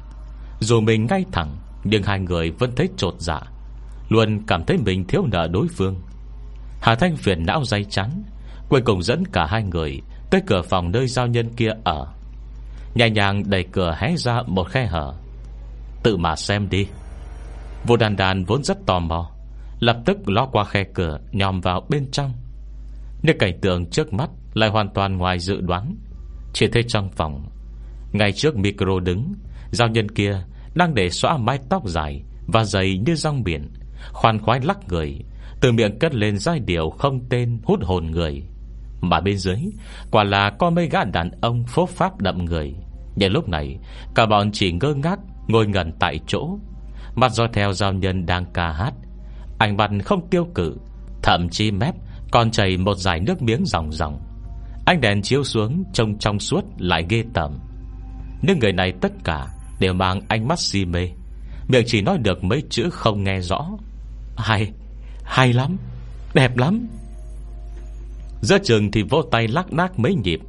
Dù 0.60 0.80
mình 0.80 1.06
ngay 1.10 1.24
thẳng, 1.32 1.56
Nhưng 1.84 2.02
hai 2.02 2.20
người 2.20 2.50
vẫn 2.50 2.72
thấy 2.76 2.88
trột 2.96 3.14
dạ. 3.18 3.40
Luôn 4.08 4.46
cảm 4.46 4.64
thấy 4.64 4.76
mình 4.76 5.04
thiếu 5.04 5.26
nợ 5.32 5.48
đối 5.52 5.68
phương. 5.68 5.96
Hà 6.80 6.94
Thanh 6.94 7.16
phiền 7.16 7.46
não 7.46 7.64
dây 7.64 7.84
chắn 7.84 8.22
Cuối 8.68 8.80
cùng 8.84 9.02
dẫn 9.02 9.24
cả 9.32 9.46
hai 9.46 9.62
người 9.62 10.00
Tới 10.30 10.40
cửa 10.46 10.62
phòng 10.62 10.90
nơi 10.92 11.08
giao 11.08 11.26
nhân 11.26 11.48
kia 11.56 11.70
ở. 11.84 12.06
Nhẹ 12.94 13.10
nhàng 13.10 13.42
đẩy 13.46 13.64
cửa 13.72 13.96
hé 13.98 14.16
ra 14.16 14.42
một 14.46 14.64
khe 14.64 14.86
hở. 14.86 15.14
Tự 16.02 16.16
mà 16.16 16.36
xem 16.36 16.68
đi. 16.70 16.86
Vô 17.86 17.96
đàn 17.96 18.16
đàn 18.16 18.44
vốn 18.44 18.64
rất 18.64 18.86
tò 18.86 18.98
mò, 18.98 19.30
Lập 19.80 19.96
tức 20.04 20.28
ló 20.28 20.46
qua 20.46 20.64
khe 20.64 20.84
cửa 20.94 21.18
Nhòm 21.32 21.60
vào 21.60 21.86
bên 21.88 22.10
trong. 22.10 22.32
Nhưng 23.22 23.38
cảnh 23.38 23.60
tượng 23.60 23.90
trước 23.90 24.12
mắt 24.12 24.30
Lại 24.54 24.70
hoàn 24.70 24.88
toàn 24.94 25.16
ngoài 25.16 25.38
dự 25.38 25.60
đoán. 25.60 25.96
Chỉ 26.52 26.66
thấy 26.72 26.82
trong 26.88 27.10
phòng, 27.10 27.48
Ngay 28.12 28.32
trước 28.32 28.56
micro 28.56 29.00
đứng, 29.00 29.34
Giao 29.70 29.88
nhân 29.88 30.10
kia 30.10 30.42
đang 30.74 30.94
để 30.94 31.10
xóa 31.10 31.36
mái 31.36 31.58
tóc 31.68 31.88
dài 31.88 32.22
Và 32.46 32.64
dày 32.64 32.98
như 33.06 33.14
rong 33.14 33.44
biển. 33.44 33.68
Khoan 34.12 34.38
khoái 34.38 34.60
lắc 34.60 34.78
người, 34.88 35.18
Từ 35.60 35.72
miệng 35.72 35.98
cất 35.98 36.14
lên 36.14 36.38
giai 36.38 36.60
điệu 36.60 36.90
không 36.90 37.20
tên 37.28 37.60
hút 37.64 37.80
hồn 37.82 38.06
người. 38.10 38.42
Mà 39.00 39.20
bên 39.20 39.38
dưới, 39.38 39.58
Quả 40.10 40.24
là 40.24 40.50
có 40.50 40.70
mấy 40.70 40.88
gã 40.88 41.04
đàn 41.04 41.30
ông 41.40 41.64
phố 41.64 41.86
pháp 41.86 42.20
đậm 42.20 42.44
người. 42.44 42.74
Nhưng 43.16 43.32
lúc 43.32 43.48
này, 43.48 43.78
Cả 44.14 44.26
bọn 44.26 44.52
chỉ 44.52 44.72
ngơ 44.72 44.94
ngác, 44.94 45.18
Ngồi 45.48 45.66
ngẩn 45.66 45.92
tại 45.98 46.20
chỗ. 46.26 46.58
Mặt 47.14 47.32
do 47.32 47.46
theo 47.52 47.72
giao 47.72 47.92
nhân 47.92 48.26
đang 48.26 48.44
ca 48.54 48.72
hát 48.72 48.94
Ảnh 49.58 49.76
mặt 49.76 49.90
không 50.04 50.28
tiêu 50.30 50.48
cự, 50.54 50.76
Thậm 51.22 51.48
chí 51.48 51.70
mép 51.70 51.94
còn 52.30 52.50
chảy 52.50 52.76
một 52.76 52.94
dải 52.94 53.20
nước 53.20 53.42
miếng 53.42 53.64
ròng 53.64 53.92
ròng. 53.92 54.20
Ánh 54.86 55.00
đèn 55.00 55.22
chiếu 55.22 55.44
xuống 55.44 55.84
Trông 55.92 56.18
trong 56.18 56.38
suốt 56.38 56.64
lại 56.78 57.06
ghê 57.08 57.24
tởm. 57.34 57.58
Nhưng 58.42 58.58
người 58.58 58.72
này 58.72 58.92
tất 59.00 59.12
cả 59.24 59.46
Đều 59.80 59.92
mang 59.92 60.20
ánh 60.28 60.48
mắt 60.48 60.58
si 60.58 60.84
mê, 60.84 61.08
Miệng 61.68 61.84
chỉ 61.86 62.02
nói 62.02 62.18
được 62.18 62.44
mấy 62.44 62.62
chữ 62.70 62.90
không 62.90 63.24
nghe 63.24 63.40
rõ. 63.40 63.66
Hay 64.36 64.72
Hay 65.24 65.52
lắm, 65.52 65.76
Đẹp 66.34 66.56
lắm. 66.56 66.88
Giữa 68.40 68.58
trường 68.64 68.90
thì 68.90 69.02
vỗ 69.02 69.22
tay 69.30 69.48
lắc 69.48 69.72
đác 69.72 69.98
mấy 69.98 70.14
nhịp, 70.14 70.40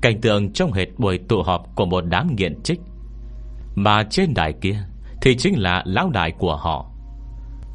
Cảnh 0.00 0.20
tượng 0.20 0.52
trong 0.52 0.72
hệt 0.72 0.88
buổi 0.98 1.18
tụ 1.28 1.42
họp 1.42 1.76
Của 1.76 1.84
một 1.86 2.04
đám 2.06 2.36
nghiện 2.36 2.62
trích. 2.62 2.80
Mà 3.74 4.02
trên 4.10 4.34
đài 4.34 4.52
kia 4.60 4.82
thì 5.22 5.36
chính 5.36 5.58
là 5.58 5.82
lão 5.86 6.10
đại 6.10 6.32
của 6.38 6.56
họ. 6.56 6.90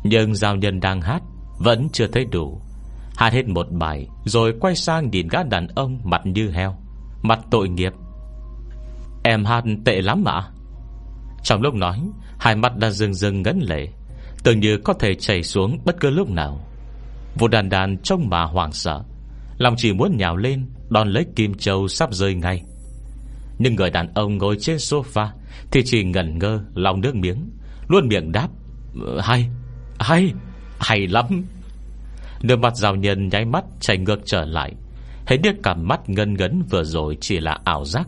Nhưng 0.04 0.36
giao 0.36 0.56
nhân 0.56 0.80
đang 0.80 1.02
hát 1.02 1.22
Vẫn 1.60 1.88
chưa 1.94 2.08
thấy 2.08 2.26
đủ. 2.26 2.62
Hát 3.16 3.34
hết 3.34 3.48
một 3.48 3.68
bài 3.72 4.08
Rồi 4.26 4.54
quay 4.60 4.76
sang 4.76 5.10
nhìn 5.10 5.28
gã 5.28 5.44
đàn 5.44 5.68
ông 5.68 6.00
mặt 6.04 6.22
như 6.26 6.52
heo, 6.52 6.76
Mặt 7.22 7.40
tội 7.52 7.70
nghiệp. 7.70 7.94
Em 9.24 9.46
hát 9.46 9.64
tệ 9.86 10.02
lắm 10.02 10.24
mà 10.24 10.48
Trong 11.44 11.62
lúc 11.62 11.74
nói, 11.74 12.00
Hai 12.40 12.56
mắt 12.56 12.78
đã 12.78 12.90
rừng 12.90 13.14
rừng 13.14 13.42
ngấn 13.42 13.60
lệ. 13.60 13.88
Tưởng 14.48 14.60
như 14.60 14.78
có 14.78 14.94
thể 14.94 15.16
chảy 15.16 15.44
xuống 15.44 15.80
bất 15.86 16.00
cứ 16.00 16.10
lúc 16.10 16.30
nào. 16.30 16.68
Vụ 17.36 17.48
đàn 17.48 17.70
đàn 17.70 17.98
trông 17.98 18.30
mà 18.30 18.44
hoảng 18.44 18.72
sợ. 18.72 19.04
Lòng 19.58 19.74
chỉ 19.78 19.94
muốn 19.94 20.18
nhào 20.18 20.38
lên 20.38 20.66
Đòn 20.90 21.10
lấy 21.10 21.26
kim 21.36 21.54
châu 21.54 21.88
sắp 21.88 22.14
rơi 22.14 22.34
ngay. 22.34 22.64
Nhưng 23.60 23.76
người 23.76 23.90
đàn 23.90 24.14
ông 24.14 24.38
ngồi 24.38 24.58
trên 24.60 24.78
sofa 24.78 25.28
thì 25.72 25.82
chỉ 25.86 26.04
ngẩn 26.04 26.40
ngơ 26.40 26.60
lòng 26.74 27.02
nước 27.02 27.16
miếng 27.16 27.50
Luôn 27.88 28.08
miệng 28.08 28.32
đáp 28.32 28.48
ờ, 29.06 29.22
Hay, 29.22 29.50
hay, 30.00 30.34
hay 30.80 31.08
lắm. 31.08 31.46
Nước 32.42 32.60
mặt 32.60 32.78
rào 32.78 32.96
nhân 32.96 33.30
nháy 33.30 33.46
mắt 33.46 33.66
chảy 33.80 33.98
ngược 33.98 34.20
trở 34.26 34.46
lại. 34.46 34.74
Hình 35.26 35.42
như 35.42 35.52
cảm 35.64 35.88
mắt 35.88 36.10
ngân 36.10 36.34
ngấn 36.34 36.64
vừa 36.70 36.84
rồi 36.84 37.18
chỉ 37.22 37.40
là 37.40 37.58
ảo 37.64 37.86
giác. 37.86 38.08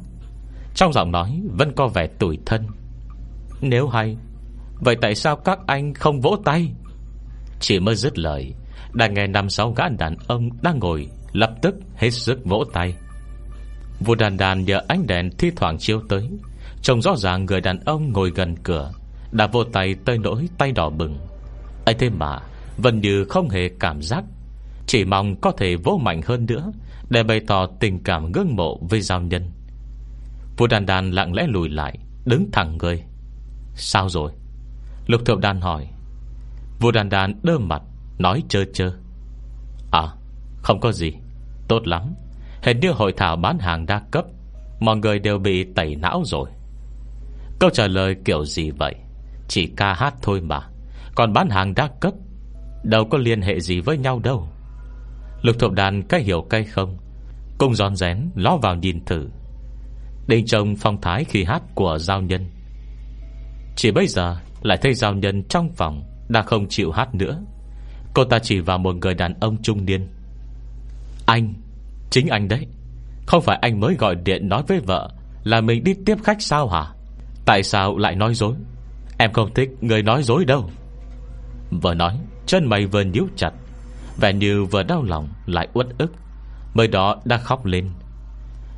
Trong 0.76 0.94
giọng 0.94 1.12
nói 1.12 1.42
vẫn 1.58 1.74
có 1.76 1.88
vẻ 1.88 2.08
tủi 2.08 2.38
thân. 2.46 2.68
Nếu 3.62 3.88
hay 3.88 4.18
Vậy 4.80 4.96
tại 5.02 5.16
sao 5.16 5.36
các 5.36 5.60
anh 5.68 5.94
không 5.94 6.22
vỗ 6.22 6.38
tay? 6.46 6.72
Chỉ 7.60 7.80
mới 7.80 7.96
dứt 7.96 8.18
lời, 8.18 8.54
Đã 8.94 9.08
nghe 9.08 9.28
năm 9.28 9.50
sáu 9.50 9.72
gã 9.72 9.90
đàn 9.90 10.16
ông 10.28 10.50
đang 10.62 10.80
ngồi, 10.80 11.08
Lập 11.32 11.52
tức 11.62 11.76
hết 11.96 12.10
sức 12.10 12.46
vỗ 12.46 12.64
tay. 12.74 12.96
Vụ 14.00 14.16
đàn 14.16 14.38
đàn 14.38 14.66
nhờ 14.66 14.82
ánh 14.88 15.08
đèn 15.08 15.30
thi 15.38 15.52
thoảng 15.56 15.78
chiếu 15.78 16.02
tới, 16.10 16.30
Trông 16.82 17.02
rõ 17.02 17.16
ràng 17.18 17.46
người 17.46 17.62
đàn 17.62 17.80
ông 17.80 18.14
ngồi 18.14 18.32
gần 18.36 18.56
cửa, 18.64 18.92
Đã 19.32 19.48
vô 19.48 19.64
tay 19.64 19.96
tơi 20.06 20.18
nỗi 20.18 20.50
tay 20.58 20.72
đỏ 20.72 20.90
bừng. 20.90 21.18
Ấy 21.86 21.96
thế 21.96 22.10
mà, 22.10 22.40
Vẫn 22.78 23.02
như 23.02 23.26
không 23.26 23.50
hề 23.50 23.70
cảm 23.80 24.02
giác, 24.02 24.24
Chỉ 24.88 25.06
mong 25.06 25.36
có 25.42 25.52
thể 25.52 25.76
vỗ 25.76 26.00
mạnh 26.04 26.22
hơn 26.26 26.46
nữa, 26.46 26.72
Để 27.10 27.24
bày 27.24 27.40
tỏ 27.48 27.68
tình 27.80 28.04
cảm 28.04 28.32
ngưỡng 28.32 28.56
mộ 28.56 28.80
với 28.82 29.02
giao 29.02 29.22
nhân. 29.22 29.52
Vua 30.58 30.68
đàn 30.68 30.86
đàn 30.86 31.12
lặng 31.12 31.34
lẽ 31.34 31.48
lùi 31.48 31.70
lại, 31.70 32.00
Đứng 32.26 32.52
thẳng 32.52 32.78
người. 32.78 33.04
Sao 33.76 34.10
rồi? 34.10 34.32
Lục 35.10 35.26
thượng 35.26 35.42
đàn 35.42 35.62
hỏi. 35.62 35.88
Vua 36.80 36.92
đàn 36.92 37.10
đàn 37.10 37.40
đơ 37.44 37.58
mặt, 37.58 37.82
Nói 38.18 38.44
chơ 38.50 38.66
chơ. 38.74 38.94
À 39.92 40.08
không 40.62 40.80
có 40.80 40.92
gì, 40.92 41.14
Tốt 41.68 41.88
lắm. 41.88 42.14
Hình 42.64 42.80
như 42.80 42.92
hội 42.92 43.14
thảo 43.18 43.36
bán 43.36 43.60
hàng 43.60 43.86
đa 43.86 44.02
cấp, 44.12 44.26
Mọi 44.80 44.98
người 44.98 45.20
đều 45.20 45.40
bị 45.40 45.64
tẩy 45.76 45.96
não 45.96 46.22
rồi. 46.26 46.50
Câu 47.60 47.70
trả 47.70 47.88
lời 47.88 48.16
kiểu 48.26 48.46
gì 48.46 48.72
vậy? 48.72 48.96
Chỉ 49.48 49.68
ca 49.78 49.94
hát 49.94 50.14
thôi 50.22 50.42
mà. 50.42 50.62
Còn 51.16 51.34
bán 51.34 51.50
hàng 51.50 51.74
đa 51.76 51.90
cấp, 52.02 52.14
Đâu 52.84 53.06
có 53.06 53.18
liên 53.18 53.42
hệ 53.42 53.60
gì 53.60 53.80
với 53.80 53.98
nhau 53.98 54.20
đâu. 54.24 54.48
Lục 55.42 55.60
thượng 55.60 55.76
đàn 55.76 56.04
cái 56.04 56.22
hiểu 56.22 56.46
cây 56.50 56.64
không? 56.64 56.98
Cùng 57.58 57.76
giòn 57.76 57.96
rén 57.96 58.30
ló 58.36 58.58
vào 58.62 58.76
nhìn 58.76 59.06
thử. 59.06 59.30
Đình 60.28 60.46
trông 60.46 60.76
phong 60.76 61.02
thái 61.02 61.24
khi 61.24 61.44
hát 61.44 61.62
của 61.76 61.98
giao 61.98 62.22
nhân. 62.22 62.50
Chỉ 63.76 63.92
bây 63.92 64.08
giờ 64.08 64.38
lại 64.62 64.78
thấy 64.82 64.94
giao 64.94 65.14
nhân 65.14 65.44
trong 65.44 65.70
phòng 65.74 66.04
Đã 66.30 66.42
không 66.42 66.68
chịu 66.70 66.92
hát 66.92 67.16
nữa. 67.16 67.42
Cô 68.14 68.24
ta 68.24 68.40
chỉ 68.40 68.60
vào 68.60 68.78
một 68.78 68.96
người 68.96 69.14
đàn 69.14 69.34
ông 69.40 69.62
trung 69.62 69.86
niên. 69.86 70.08
Anh, 71.26 71.54
Chính 72.10 72.28
anh 72.28 72.48
đấy. 72.48 72.68
Không 73.28 73.42
phải 73.42 73.60
anh 73.62 73.80
mới 73.80 73.96
gọi 73.96 74.16
điện 74.16 74.50
nói 74.50 74.64
với 74.68 74.80
vợ 74.80 75.10
Là 75.44 75.62
mình 75.62 75.84
đi 75.84 75.94
tiếp 76.06 76.18
khách 76.24 76.42
sao 76.42 76.68
hả? 76.68 76.86
Tại 77.46 77.64
sao 77.64 77.98
lại 77.98 78.16
nói 78.16 78.34
dối? 78.34 78.54
Em 79.18 79.34
không 79.34 79.54
thích 79.54 79.70
người 79.82 80.04
nói 80.04 80.24
dối 80.24 80.46
đâu. 80.46 80.70
Vừa 81.82 81.94
nói, 81.94 82.20
Chân 82.46 82.66
mày 82.66 82.86
vừa 82.86 83.02
nhíu 83.02 83.28
chặt, 83.36 83.52
Vẻ 84.18 84.34
như 84.34 84.66
vừa 84.66 84.84
đau 84.84 85.04
lòng 85.04 85.30
lại 85.46 85.68
uất 85.74 85.88
ức, 85.98 86.12
Mới 86.74 86.88
đó 86.88 87.16
đã 87.26 87.38
khóc 87.38 87.66
lên. 87.66 87.90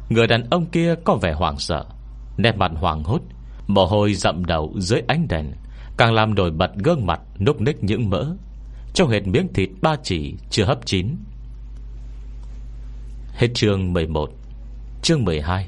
Người 0.09 0.27
đàn 0.27 0.49
ông 0.49 0.65
kia 0.65 0.95
có 1.03 1.15
vẻ 1.15 1.33
hoảng 1.33 1.59
sợ, 1.59 1.85
Nét 2.37 2.57
mặt 2.57 2.71
hoảng 2.75 3.03
hốt, 3.03 3.21
Mồ 3.67 3.85
hôi 3.85 4.13
rậm 4.13 4.45
đầu 4.45 4.73
dưới 4.77 5.01
ánh 5.07 5.27
đèn 5.27 5.51
Càng 6.01 6.13
làm 6.13 6.35
nổi 6.35 6.51
bật 6.51 6.71
gương 6.75 7.05
mặt 7.05 7.21
Núc 7.39 7.61
ních 7.61 7.83
những 7.83 8.09
mỡ. 8.09 8.35
Trong 8.93 9.09
hệt 9.09 9.27
miếng 9.27 9.53
thịt 9.53 9.69
ba 9.81 9.95
chỉ 10.03 10.35
chưa 10.49 10.65
hấp 10.65 10.85
chín. 10.85 11.15
Hết 13.33 13.47
chương 13.53 13.93
11 13.93 14.29
Chương 15.01 15.23
12 15.23 15.67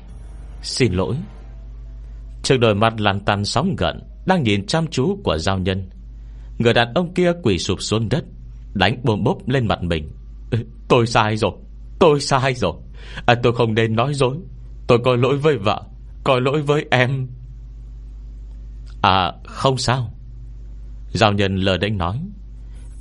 Xin 0.61 0.93
lỗi. 0.93 1.15
Trước 2.43 2.57
đôi 2.57 2.75
mặt 2.75 2.93
lăn 2.99 3.19
tăn 3.19 3.45
sóng 3.45 3.75
gần 3.77 3.99
Đang 4.25 4.43
nhìn 4.43 4.67
chăm 4.67 4.87
chú 4.87 5.19
của 5.23 5.37
giao 5.37 5.59
nhân. 5.59 5.89
Người 6.57 6.73
đàn 6.73 6.93
ông 6.93 7.13
kia 7.13 7.31
quỳ 7.43 7.57
sụp 7.57 7.81
xuống 7.81 8.09
đất 8.09 8.23
Đánh 8.73 9.01
bồm 9.03 9.23
bốp 9.23 9.49
lên 9.49 9.67
mặt 9.67 9.83
mình. 9.83 10.11
Tôi 10.87 11.07
sai 11.07 11.37
rồi 11.37 11.51
Tôi 11.99 12.21
sai 12.21 12.53
rồi. 12.53 12.73
À, 13.25 13.35
Tôi 13.43 13.53
không 13.53 13.73
nên 13.73 13.95
nói 13.95 14.13
dối. 14.13 14.37
Tôi 14.87 14.99
có 15.05 15.15
lỗi 15.15 15.37
với 15.37 15.57
vợ 15.57 15.83
Có 16.23 16.39
lỗi 16.39 16.61
với 16.61 16.85
em. 16.91 17.27
À 19.01 19.33
không 19.45 19.77
sao. 19.77 20.12
Giao 21.13 21.33
nhân 21.33 21.55
lờ 21.55 21.77
đánh 21.77 21.97
nói, 21.97 22.19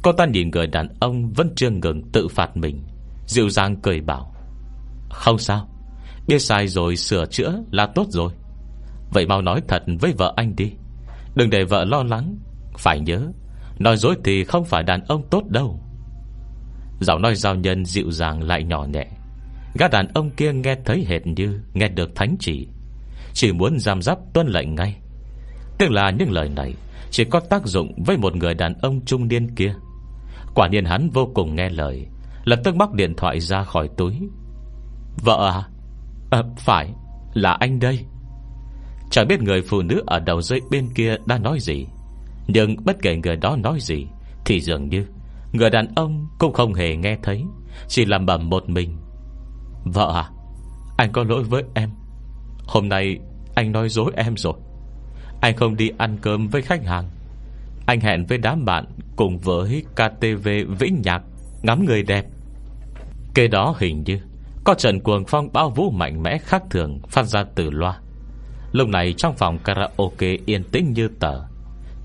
Cô 0.03 0.13
ta 0.13 0.27
nhìn 0.27 0.51
người 0.51 0.67
đàn 0.67 0.89
ông 1.01 1.33
Vẫn 1.33 1.53
chưa 1.57 1.71
ngừng 1.71 2.03
tự 2.13 2.29
phạt 2.29 2.57
mình. 2.57 2.83
Dịu 3.27 3.49
dàng 3.49 3.77
cười 3.83 4.01
bảo, 4.01 4.35
Không 5.11 5.39
sao, 5.39 5.69
Biết 6.27 6.39
sai 6.39 6.69
rồi 6.69 6.97
sửa 6.97 7.27
chữa 7.27 7.63
là 7.71 7.87
tốt 7.87 8.07
rồi. 8.09 8.33
Vậy 9.11 9.27
mau 9.27 9.43
nói 9.43 9.63
thật 9.69 9.83
với 10.01 10.13
vợ 10.19 10.33
anh 10.37 10.57
đi. 10.57 10.73
Đừng 11.35 11.51
để 11.51 11.65
vợ 11.65 11.85
lo 11.85 12.03
lắng. 12.03 12.39
Phải 12.79 13.01
nhớ, 13.01 13.33
Nói 13.79 13.97
dối 13.97 14.17
thì 14.25 14.45
không 14.45 14.65
phải 14.65 14.83
đàn 14.83 15.05
ông 15.05 15.23
tốt 15.31 15.43
đâu. 15.49 15.81
Giọng 17.01 17.23
nói 17.23 17.35
giao 17.35 17.55
nhân 17.55 17.85
dịu 17.85 18.11
dàng 18.11 18.43
lại 18.43 18.65
nhỏ 18.65 18.85
nhẹ. 18.85 19.07
Gã 19.79 19.89
đàn 19.89 20.09
ông 20.15 20.31
kia 20.31 20.53
nghe 20.53 20.77
thấy 20.85 21.05
hệt 21.09 21.27
như 21.27 21.61
Nghe 21.75 21.89
được 21.89 22.15
thánh 22.15 22.37
chỉ 22.41 22.69
Chỉ 23.33 23.53
muốn 23.53 23.79
giam 23.79 24.03
giáp 24.03 24.19
tuân 24.35 24.47
lệnh 24.47 24.75
ngay. 24.75 24.97
Tức 25.79 25.91
là 25.91 26.11
những 26.11 26.31
lời 26.31 26.49
này 26.57 26.75
chỉ 27.13 27.25
có 27.25 27.41
tác 27.41 27.67
dụng 27.67 28.03
với 28.07 28.17
một 28.17 28.37
người 28.37 28.55
đàn 28.55 28.75
ông 28.83 29.05
trung 29.05 29.29
niên 29.29 29.55
kia. 29.55 29.75
Quả 30.55 30.69
nhiên 30.69 30.85
hắn 30.85 31.11
vô 31.11 31.29
cùng 31.35 31.57
nghe 31.57 31.71
lời. 31.71 32.07
Lập 32.45 32.61
tức 32.65 32.77
móc 32.77 32.95
điện 32.95 33.15
thoại 33.17 33.41
ra 33.41 33.63
khỏi 33.63 33.89
túi. 33.97 34.15
Vợ 35.25 35.51
à, 35.51 35.69
à 36.31 36.43
Phải. 36.57 36.93
Là 37.35 37.53
anh 37.53 37.79
đây. 37.81 38.05
Chẳng 39.11 39.29
biết 39.29 39.43
người 39.43 39.63
phụ 39.63 39.83
nữ 39.83 40.03
ở 40.07 40.21
đầu 40.21 40.43
dây 40.43 40.61
bên 40.71 40.89
kia 40.95 41.17
đã 41.27 41.39
nói 41.39 41.61
gì. 41.61 41.87
Nhưng 42.47 42.77
bất 42.85 42.97
kể 43.03 43.17
người 43.17 43.37
đó 43.37 43.57
nói 43.57 43.79
gì 43.81 44.07
Thì 44.45 44.61
dường 44.61 44.89
như 44.89 45.07
Người 45.53 45.71
đàn 45.71 45.95
ông 45.95 46.29
cũng 46.39 46.53
không 46.53 46.75
hề 46.75 46.97
nghe 46.97 47.17
thấy. 47.23 47.45
Chỉ 47.89 48.05
làm 48.05 48.27
bầm 48.27 48.51
một 48.51 48.69
mình. 48.69 48.97
Vợ 49.85 50.13
à? 50.15 50.31
Anh 50.97 51.13
có 51.13 51.25
lỗi 51.25 51.43
với 51.43 51.65
em. 51.75 51.91
Hôm 52.67 52.89
nay 52.89 53.19
anh 53.55 53.73
nói 53.73 53.89
dối 53.89 54.13
em 54.17 54.37
rồi. 54.37 54.55
Anh 55.43 55.57
không 55.57 55.77
đi 55.77 55.91
ăn 55.99 56.19
cơm 56.23 56.49
với 56.49 56.63
khách 56.63 56.85
hàng. 56.85 57.11
Anh 57.87 58.01
hẹn 58.01 58.27
với 58.27 58.39
đám 58.39 58.65
bạn 58.65 58.85
Cùng 59.17 59.39
với 59.39 59.85
KTV 59.95 60.49
Vĩnh 60.79 61.03
Nhạc, 61.05 61.23
Ngắm 61.63 61.85
người 61.85 62.03
đẹp. 62.03 62.25
Kế 63.35 63.49
đó 63.49 63.75
hình 63.79 64.03
như, 64.07 64.19
Có 64.65 64.75
trận 64.75 65.01
cuồng 65.01 65.25
phong 65.25 65.53
bao 65.53 65.71
vũ 65.71 65.91
mạnh 65.91 66.23
mẽ 66.23 66.39
khác 66.39 66.63
thường 66.71 67.01
Phát 67.09 67.23
ra 67.23 67.45
từ 67.55 67.71
loa. 67.71 67.99
Lúc 68.73 68.89
này 68.89 69.15
trong 69.17 69.37
phòng 69.37 69.59
karaoke 69.59 70.37
yên 70.47 70.65
tĩnh 70.65 70.93
như 70.93 71.09
tờ. 71.21 71.41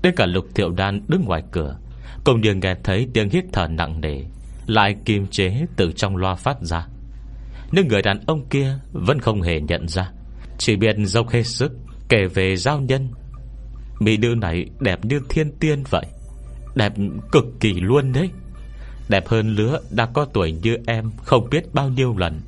Đến 0.02 0.14
cả 0.16 0.26
lục 0.26 0.44
thiệu 0.54 0.70
đan 0.70 1.00
đứng 1.08 1.24
ngoài 1.24 1.42
cửa 1.52 1.78
Cùng 2.24 2.40
đường 2.40 2.60
nghe 2.60 2.74
thấy 2.84 3.08
tiếng 3.14 3.30
hít 3.30 3.44
thở 3.52 3.66
nặng 3.66 4.00
nề, 4.00 4.24
Lại 4.66 4.96
kiềm 5.04 5.26
chế 5.26 5.66
từ 5.76 5.92
trong 5.92 6.16
loa 6.16 6.34
phát 6.34 6.62
ra. 6.62 6.86
Nhưng 7.72 7.88
người 7.88 8.02
đàn 8.02 8.20
ông 8.26 8.46
kia 8.50 8.78
Vẫn 8.92 9.18
không 9.18 9.42
hề 9.42 9.60
nhận 9.60 9.88
ra, 9.88 10.10
Chỉ 10.58 10.76
biết 10.76 10.96
dốc 10.98 11.28
hết 11.30 11.42
sức 11.42 11.72
Kể 12.08 12.26
về 12.34 12.56
giao 12.56 12.80
nhân 12.80 13.08
Mỹ 13.98 14.16
nữ 14.16 14.34
này 14.34 14.66
đẹp 14.80 15.04
như 15.04 15.20
thiên 15.28 15.52
tiên 15.60 15.84
vậy. 15.90 16.06
Đẹp 16.74 16.92
cực 17.32 17.44
kỳ 17.60 17.72
luôn 17.72 18.12
đấy. 18.12 18.30
Đẹp 19.08 19.28
hơn 19.28 19.54
lứa 19.54 19.80
Đã 19.90 20.06
có 20.06 20.24
tuổi 20.24 20.52
như 20.52 20.76
em 20.86 21.10
Không 21.24 21.50
biết 21.50 21.74
bao 21.74 21.88
nhiêu 21.88 22.16
lần. 22.16 22.40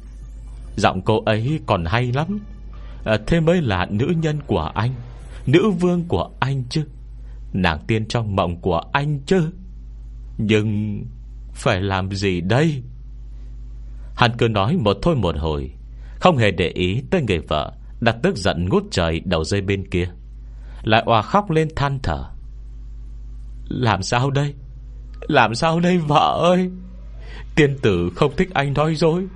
Giọng 0.76 1.02
cô 1.02 1.22
ấy 1.24 1.60
còn 1.66 1.84
hay 1.84 2.12
lắm. 2.12 2.40
À, 3.04 3.18
Thế 3.26 3.40
mới 3.40 3.62
là 3.62 3.86
nữ 3.90 4.06
nhân 4.22 4.38
của 4.46 4.72
anh 4.74 4.94
Nữ 5.46 5.70
vương 5.70 6.04
của 6.08 6.30
anh 6.40 6.64
chứ. 6.70 6.84
Nàng 7.52 7.78
tiên 7.86 8.08
trong 8.08 8.36
mộng 8.36 8.60
của 8.60 8.82
anh 8.92 9.20
chứ. 9.26 9.50
Nhưng 10.38 11.00
Phải 11.54 11.80
làm 11.80 12.10
gì 12.10 12.40
đây? 12.40 12.82
Hắn 14.16 14.30
cứ 14.38 14.48
nói 14.48 14.76
một 14.76 14.98
thôi 15.02 15.16
một 15.16 15.36
hồi 15.38 15.70
Không 16.20 16.36
hề 16.36 16.50
để 16.50 16.68
ý 16.68 17.02
tới 17.10 17.22
người 17.22 17.38
vợ 17.38 17.72
Đặt 18.00 18.16
tức 18.22 18.36
giận 18.36 18.68
ngút 18.68 18.82
trời 18.90 19.20
đầu 19.24 19.44
dây 19.44 19.60
bên 19.60 19.90
kia. 19.90 20.08
Lại 20.82 21.02
hòa 21.06 21.22
khóc 21.22 21.50
lên 21.50 21.68
than 21.76 21.98
thở. 22.02 22.24
Làm 23.68 24.02
sao 24.02 24.30
đây? 24.30 24.54
Làm 25.28 25.54
sao 25.54 25.80
đây, 25.80 25.98
vợ 25.98 26.38
ơi? 26.42 26.70
Tiên 27.56 27.76
tử 27.82 28.10
không 28.16 28.36
thích 28.36 28.48
anh 28.54 28.72
nói 28.72 28.94
dối. 28.94 29.26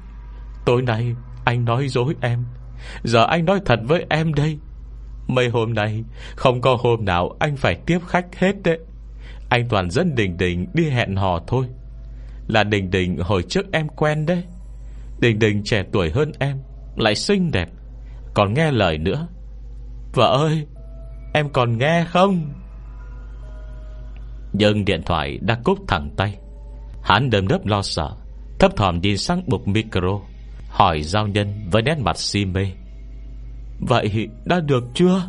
Tối 0.66 0.82
nay 0.82 1.14
anh 1.44 1.64
nói 1.64 1.88
dối 1.88 2.14
em. 2.20 2.44
Giờ 3.02 3.26
anh 3.26 3.44
nói 3.44 3.60
thật 3.64 3.80
với 3.84 4.06
em 4.10 4.34
đây. 4.34 4.58
Mấy 5.26 5.48
hôm 5.48 5.74
nay 5.74 6.04
Không 6.36 6.60
có 6.60 6.76
hôm 6.80 7.04
nào 7.04 7.36
anh 7.38 7.56
phải 7.56 7.74
tiếp 7.86 7.98
khách 8.06 8.36
hết 8.36 8.62
đấy. 8.64 8.78
Anh 9.48 9.68
toàn 9.68 9.90
dẫn 9.90 10.14
Đình 10.14 10.36
Đình 10.36 10.66
đi 10.74 10.90
hẹn 10.90 11.16
hò 11.16 11.40
thôi. 11.46 11.66
Là 12.48 12.64
Đình 12.64 12.90
Đình 12.90 13.18
hồi 13.18 13.42
trước 13.42 13.72
em 13.72 13.88
quen 13.88 14.26
đấy. 14.26 14.44
Đình 15.20 15.38
Đình 15.38 15.62
trẻ 15.64 15.84
tuổi 15.92 16.10
hơn 16.10 16.32
em, 16.38 16.58
Lại 16.96 17.14
xinh 17.14 17.50
đẹp. 17.50 17.68
Còn 18.34 18.54
nghe 18.54 18.70
lời 18.70 18.98
nữa. 18.98 19.28
Vợ 20.14 20.26
ơi 20.26 20.66
Em 21.36 21.48
còn 21.48 21.78
nghe 21.78 22.04
không? 22.04 22.52
Nhưng 24.52 24.84
điện 24.84 25.02
thoại 25.06 25.38
đã 25.42 25.58
cúp 25.64 25.78
thẳng 25.88 26.10
tay. 26.16 26.36
Hắn 27.02 27.30
đơm 27.30 27.48
đớp 27.48 27.66
lo 27.66 27.82
sợ 27.82 28.10
Thấp 28.58 28.76
thỏm 28.76 29.00
nhìn 29.00 29.18
sang 29.18 29.42
bục 29.46 29.68
micro 29.68 30.20
Hỏi 30.68 31.02
giao 31.02 31.26
nhân 31.26 31.68
với 31.72 31.82
nét 31.82 31.98
mặt 31.98 32.18
si 32.18 32.44
mê. 32.44 32.66
Vậy 33.80 34.28
đã 34.44 34.60
được 34.60 34.84
chưa? 34.94 35.22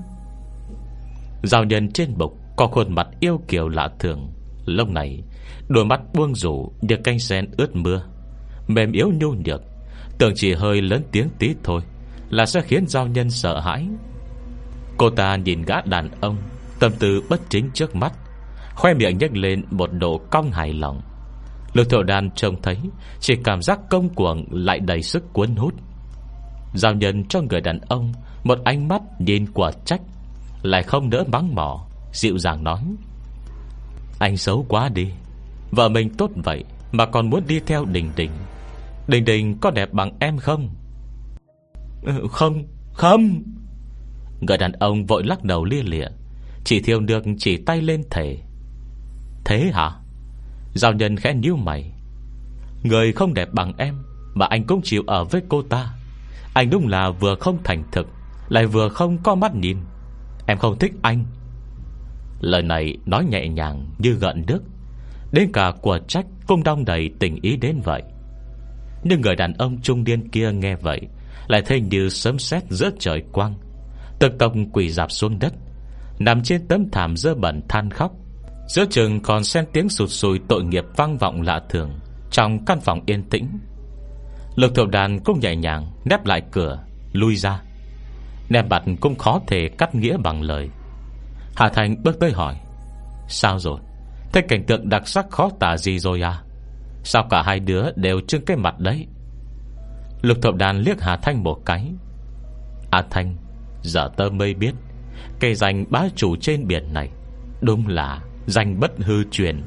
Giao 1.44 1.64
nhân 1.64 1.92
trên 1.92 2.18
bục 2.18 2.38
Có 2.58 2.68
khuôn 2.68 2.96
mặt 2.96 3.08
yêu 3.20 3.42
kiều 3.48 3.68
lạ 3.68 3.90
thường. 4.00 4.34
Lông 4.66 4.94
này 4.94 5.24
Đôi 5.68 5.86
mắt 5.86 6.02
buông 6.14 6.36
rủ 6.36 6.72
như 6.82 6.96
canh 7.04 7.20
sen 7.20 7.50
ướt 7.58 7.76
mưa. 7.76 8.04
Mềm 8.68 8.92
yếu 8.92 9.12
nhu 9.20 9.34
nhược 9.46 9.62
Tưởng 10.18 10.34
chỉ 10.36 10.54
hơi 10.54 10.82
lớn 10.82 11.02
tiếng 11.12 11.30
tí 11.40 11.56
thôi 11.64 11.82
Là 12.30 12.46
sẽ 12.46 12.62
khiến 12.62 12.88
giao 12.88 13.08
nhân 13.08 13.30
sợ 13.30 13.60
hãi 13.60 13.88
Cô 14.98 15.10
ta 15.10 15.36
nhìn 15.36 15.62
gã 15.62 15.82
đàn 15.82 16.10
ông, 16.22 16.38
Tâm 16.80 16.92
tư 17.00 17.24
bất 17.30 17.42
chính 17.50 17.70
trước 17.74 17.96
mắt, 17.96 18.14
Khoe 18.75 18.94
miệng 18.94 19.18
nhếch 19.18 19.36
lên 19.36 19.64
một 19.72 19.90
độ 19.94 20.22
cong 20.32 20.52
hài 20.52 20.74
lòng. 20.74 21.02
Lục 21.74 21.88
thổ 21.90 22.04
đàn 22.04 22.32
trông 22.32 22.62
thấy, 22.62 22.78
Chỉ 23.20 23.36
cảm 23.44 23.62
giác 23.62 23.80
công 23.90 24.10
cuồng 24.10 24.46
lại 24.52 24.80
đầy 24.80 25.02
sức 25.02 25.34
cuốn 25.34 25.56
hút. 25.56 25.74
Giao 26.74 26.94
nhân 26.94 27.25
cho 27.28 27.42
người 27.42 27.62
đàn 27.62 27.80
ông, 27.80 28.14
Một 28.44 28.60
ánh 28.64 28.88
mắt 28.88 29.02
nhìn 29.20 29.46
quả 29.54 29.72
trách, 29.86 30.02
Lại 30.62 30.84
không 30.84 31.10
đỡ 31.10 31.24
bắn 31.32 31.56
mỏ, 31.56 31.88
Dịu 32.12 32.38
dàng 32.38 32.64
nói, 32.64 32.82
Anh 34.20 34.38
xấu 34.38 34.66
quá 34.70 34.90
đi, 34.90 35.08
Vợ 35.72 35.90
mình 35.90 36.10
tốt 36.18 36.32
vậy 36.36 36.64
Mà 36.92 37.06
còn 37.06 37.30
muốn 37.30 37.44
đi 37.48 37.60
theo 37.60 37.86
Đình 37.86 38.12
Đình. 38.16 38.32
Đình 39.08 39.25
Đình 39.25 39.58
có 39.62 39.72
đẹp 39.72 39.94
bằng 39.94 40.12
em 40.20 40.38
không? 40.38 40.70
Ờ, 42.06 42.28
không 42.28 42.64
Không. 42.94 43.44
Người 44.42 44.58
đàn 44.58 44.72
ông 44.72 45.06
vội 45.06 45.24
lắc 45.24 45.44
đầu 45.44 45.65
lia 45.65 45.84
lịa. 45.84 46.08
Chỉ 46.63 46.80
thiêu 46.80 47.00
được 47.00 47.24
chỉ 47.38 47.58
tay 47.58 47.82
lên 47.82 48.04
thể 48.12 48.38
Thế 49.46 49.72
hả? 49.74 49.92
Giao 50.74 50.94
nhân 50.94 51.18
khẽ 51.18 51.34
nhíu 51.34 51.56
mày. 51.56 51.92
Người 52.84 53.12
không 53.12 53.34
đẹp 53.34 53.50
bằng 53.54 53.74
em, 53.77 53.96
Mà 54.34 54.46
anh 54.46 54.63
cũng 54.63 54.82
chịu 54.82 55.04
ở 55.08 55.24
với 55.24 55.42
cô 55.50 55.62
ta. 55.62 55.94
Anh 56.54 56.70
đúng 56.70 56.88
là 56.88 57.10
vừa 57.10 57.36
không 57.36 57.58
thành 57.63 57.84
thực, 57.92 58.08
Lại 58.50 58.65
vừa 58.65 58.89
không 58.89 59.18
có 59.24 59.36
mắt 59.36 59.56
nhìn. 59.56 59.77
Em 60.48 60.58
không 60.58 60.80
thích 60.80 60.94
anh. 61.01 61.25
Lời 62.39 62.62
này 62.62 62.98
nói 63.06 63.25
nhẹ 63.25 63.48
nhàng 63.48 63.86
như 64.00 64.12
gợn 64.12 64.44
nước 64.48 64.60
Đến 65.32 65.50
cả 65.54 65.74
của 65.82 66.00
trách 66.08 66.25
Cũng 66.48 66.63
đong 66.63 66.86
đầy 66.86 67.10
tình 67.20 67.39
ý 67.42 67.58
đến 67.58 67.82
vậy. 67.84 68.04
Nhưng 69.04 69.22
người 69.22 69.36
đàn 69.36 69.54
ông 69.54 69.82
trung 69.82 70.04
điên 70.04 70.30
kia 70.30 70.51
nghe 70.51 70.75
vậy, 70.75 71.01
Lại 71.48 71.62
thấy 71.65 71.82
như 71.82 72.10
sớm 72.10 72.39
xét 72.39 72.63
giữa 72.70 72.89
trời 73.00 73.24
quang. 73.32 73.54
Tức 74.20 74.32
công 74.40 74.72
quỳ 74.72 74.90
dạp 74.90 75.12
xuống 75.12 75.40
đất, 75.40 75.54
Nằm 76.20 76.44
trên 76.44 76.68
tấm 76.68 76.90
thảm 76.92 77.18
dơ 77.18 77.36
bẩn 77.36 77.62
than 77.70 77.90
khóc. 77.90 78.12
Giữa 78.68 78.86
trường 78.90 79.22
còn 79.22 79.44
xen 79.44 79.66
tiếng 79.74 79.90
sụt 79.90 80.10
sùi 80.10 80.40
tội 80.50 80.64
nghiệp 80.64 80.84
vang 80.96 81.18
vọng 81.18 81.42
lạ 81.42 81.62
thường 81.70 82.00
Trong 82.32 82.66
căn 82.66 82.80
phòng 82.80 83.02
yên 83.06 83.30
tĩnh. 83.30 83.60
Lực 84.56 84.76
thượng 84.76 84.92
đàn 84.92 85.20
cũng 85.20 85.40
nhẹ 85.40 85.56
nhàng 85.56 85.92
Nép 86.06 86.26
lại 86.26 86.42
cửa, 86.52 86.84
Lui 87.12 87.36
ra. 87.36 87.62
Nẹp 88.50 88.70
bặt 88.70 88.84
cũng 89.02 89.16
khó 89.16 89.40
thể 89.48 89.70
cắt 89.78 89.96
nghĩa 89.96 90.18
bằng 90.18 90.42
lời. 90.42 90.70
Hà 91.56 91.70
Thành 91.70 92.04
bước 92.04 92.20
tới 92.20 92.32
hỏi, 92.32 92.56
Sao 93.28 93.60
rồi? 93.60 93.80
Thế 94.34 94.42
cảnh 94.42 94.64
tượng 94.64 94.90
đặc 94.90 95.08
sắc 95.08 95.30
khó 95.30 95.50
tả 95.60 95.78
gì 95.78 96.00
rồi 96.00 96.22
à? 96.22 96.42
Sao 97.04 97.28
cả 97.30 97.42
hai 97.42 97.60
đứa 97.60 97.86
đều 97.96 98.22
trưng 98.28 98.46
cái 98.46 98.58
mặt 98.58 98.80
đấy? 98.80 99.08
Lục 100.22 100.38
thập 100.42 100.56
đàn 100.56 100.78
liếc 100.78 101.02
Hà 101.02 101.18
Thanh 101.18 101.44
một 101.44 101.58
cái. 101.66 101.92
À 102.92 103.04
Thanh 103.10 103.36
Giờ 103.86 104.10
tơ 104.18 104.30
mây 104.30 104.54
biết 104.54 104.74
Cây 105.39 105.56
danh 105.56 105.86
bá 105.89 106.04
chủ 106.15 106.36
trên 106.36 106.68
biển 106.68 106.94
này 106.94 107.10
Đúng 107.62 107.88
là 107.88 108.22
danh 108.46 108.80
bất 108.80 108.92
hư 108.98 109.24
truyền. 109.32 109.62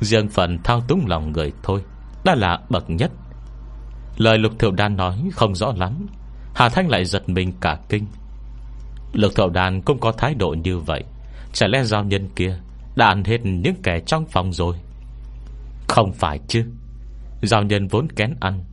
Riêng 0.00 0.28
phần 0.28 0.58
thao 0.64 0.80
túng 0.80 1.06
lòng 1.06 1.32
người 1.32 1.52
thôi, 1.62 1.84
Đã 2.24 2.34
là 2.34 2.60
bậc 2.68 2.90
nhất. 2.90 3.10
Lời 4.16 4.38
lục 4.38 4.52
thiệu 4.58 4.70
đan 4.70 4.96
nói 4.96 5.18
không 5.32 5.54
rõ 5.54 5.72
lắm, 5.76 6.06
Hà 6.54 6.68
Thanh 6.68 6.88
lại 6.88 7.04
giật 7.04 7.28
mình 7.28 7.52
cả 7.60 7.78
kinh. 7.88 8.06
Lục 9.12 9.32
thiệu 9.36 9.48
đan 9.48 9.82
cũng 9.82 9.98
có 9.98 10.12
thái 10.12 10.34
độ 10.34 10.56
như 10.64 10.78
vậy, 10.78 11.04
Chả 11.52 11.66
lẽ 11.66 11.84
giao 11.84 12.04
nhân 12.04 12.28
kia 12.36 12.58
Đã 12.96 13.06
ăn 13.06 13.24
hết 13.24 13.38
những 13.44 13.82
kẻ 13.82 14.00
trong 14.06 14.26
phòng 14.26 14.52
rồi? 14.52 14.76
Không 15.88 16.12
phải 16.12 16.40
chứ. 16.48 16.64
Giao 17.42 17.62
nhân 17.62 17.88
vốn 17.88 18.08
kén 18.12 18.34
ăn, 18.40 18.64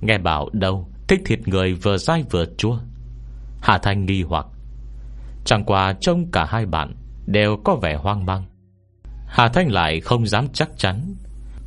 Nghe 0.00 0.18
bảo 0.18 0.48
đâu 0.52 0.88
Thích 1.08 1.20
thịt 1.24 1.48
người 1.48 1.74
vừa 1.74 1.96
dai 1.96 2.24
vừa 2.30 2.44
chua. 2.58 2.78
Hà 3.66 3.78
Thanh 3.78 4.06
nghi 4.06 4.22
hoặc. 4.22 4.46
Chẳng 5.44 5.64
qua 5.64 5.94
trông 6.00 6.30
cả 6.30 6.44
hai 6.44 6.66
bạn 6.66 6.94
Đều 7.26 7.56
có 7.64 7.74
vẻ 7.74 7.96
hoang 7.96 8.26
mang. 8.26 8.44
Hà 9.26 9.48
Thanh 9.48 9.72
lại 9.72 10.00
không 10.00 10.26
dám 10.26 10.48
chắc 10.52 10.68
chắn. 10.76 11.14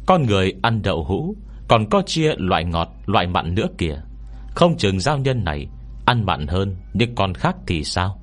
Con 0.05 0.25
người 0.25 0.53
ăn 0.61 0.81
đậu 0.81 1.03
hũ, 1.03 1.35
Còn 1.67 1.89
có 1.89 2.01
chia 2.05 2.33
loại 2.37 2.65
ngọt, 2.65 2.89
Loại 3.05 3.27
mặn 3.27 3.55
nữa 3.55 3.67
kìa. 3.77 3.95
Không 4.55 4.77
chừng 4.77 4.99
giao 4.99 5.17
nhân 5.17 5.43
này 5.43 5.67
Ăn 6.05 6.25
mặn 6.25 6.47
hơn 6.47 6.75
Nhưng 6.93 7.15
con 7.15 7.33
khác 7.33 7.55
thì 7.67 7.83
sao? 7.83 8.19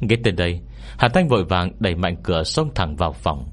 Nghe 0.00 0.16
tới 0.24 0.32
đây, 0.32 0.60
Hà 0.98 1.08
Thanh 1.08 1.28
vội 1.28 1.44
vàng 1.44 1.72
đẩy 1.78 1.94
mạnh 1.94 2.16
cửa 2.22 2.42
xông 2.44 2.74
thẳng 2.74 2.96
vào 2.96 3.12
phòng. 3.12 3.48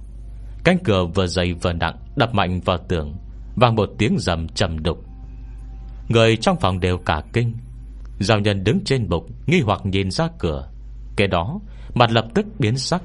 Cánh 0.63 0.77
cửa 0.83 1.05
vừa 1.05 1.27
dày 1.27 1.53
vừa 1.53 1.73
nặng, 1.73 1.97
Đập 2.15 2.33
mạnh 2.33 2.59
vào 2.65 2.77
tường 2.77 3.15
Vang 3.55 3.75
một 3.75 3.89
tiếng 3.97 4.15
rầm 4.19 4.47
trầm 4.47 4.83
đục. 4.83 5.05
Người 6.09 6.35
trong 6.35 6.59
phòng 6.59 6.79
đều 6.79 6.97
cả 6.97 7.23
kinh. 7.33 7.53
Giao 8.19 8.39
nhân 8.39 8.63
đứng 8.63 8.83
trên 8.85 9.09
bục 9.09 9.25
Nghi 9.47 9.61
hoặc 9.61 9.85
nhìn 9.85 10.11
ra 10.11 10.27
cửa. 10.39 10.69
Kế 11.17 11.27
đó 11.27 11.59
mặt 11.95 12.11
lập 12.11 12.25
tức 12.35 12.45
biến 12.59 12.77
sắc 12.77 13.01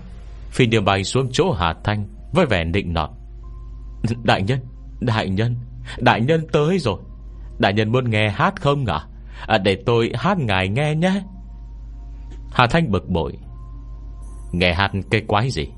Phi 0.51 0.67
điều 0.67 0.83
bay 0.83 1.05
xuống 1.05 1.29
chỗ 1.33 1.53
Hà 1.53 1.75
Thanh 1.85 2.09
Với 2.33 2.47
vẻ 2.47 2.65
định 2.65 2.93
nọt. 2.93 3.11
Đại 4.25 4.43
nhân, 4.43 4.61
đại 5.01 5.29
nhân 5.29 5.57
Đại 5.99 6.21
nhân 6.21 6.47
tới 6.53 6.79
rồi. 6.79 6.99
Đại 7.59 7.73
nhân 7.73 7.93
muốn 7.93 8.11
nghe 8.11 8.29
hát 8.29 8.61
không 8.61 8.87
ạ 8.87 9.07
à? 9.47 9.59
Để 9.59 9.77
tôi 9.87 10.11
hát 10.15 10.39
ngài 10.39 10.69
nghe 10.69 10.95
nhé. 10.95 11.23
Hà 12.51 12.67
Thanh 12.67 12.91
bực 12.91 13.09
bội. 13.09 13.39
Nghe 14.53 14.75
hát 14.75 14.91
cây 15.11 15.23
quái 15.27 15.51
gì? 15.51 15.69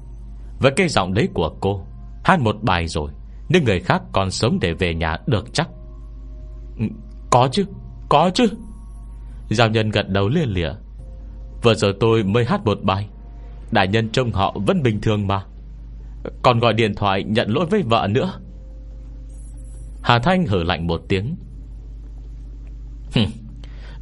Với 0.61 0.73
cái 0.77 0.89
giọng 0.89 1.15
đấy 1.15 1.29
của 1.35 1.57
cô 1.61 1.83
Hát 2.25 2.41
một 2.41 2.57
bài 2.63 2.89
rồi 2.89 3.11
Nhưng 3.49 3.65
người 3.65 3.81
khác 3.81 4.03
còn 4.13 4.31
sống 4.31 4.59
để 4.61 4.73
về 4.73 4.95
nhà 4.95 5.17
được 5.27 5.55
chắc. 5.55 5.69
Ừ, 6.79 6.85
có 7.31 7.49
chứ 7.53 7.65
Có 8.09 8.31
chứ. 8.35 8.47
Giao 9.51 9.69
nhân 9.69 9.91
gật 9.91 10.09
đầu 10.09 10.29
lia 10.29 10.47
lịa. 10.47 10.71
Vừa 11.63 11.75
giờ 11.75 11.93
tôi 12.01 12.23
mới 12.23 12.45
hát 12.45 12.65
một 12.65 12.79
bài. 12.83 13.09
Đại 13.71 13.89
nhân 13.89 14.09
trông 14.09 14.33
họ 14.33 14.57
vẫn 14.67 14.83
bình 14.83 15.01
thường 15.01 15.27
mà. 15.27 15.45
Còn 16.43 16.59
gọi 16.59 16.73
điện 16.73 16.95
thoại 16.95 17.23
nhận 17.23 17.49
lỗi 17.51 17.67
với 17.67 17.83
vợ 17.83 18.09
nữa. 18.11 18.33
Hà 20.03 20.19
Thanh 20.19 20.47
hử 20.47 20.63
lạnh 20.63 20.87
một 20.87 21.01
tiếng. 21.09 21.37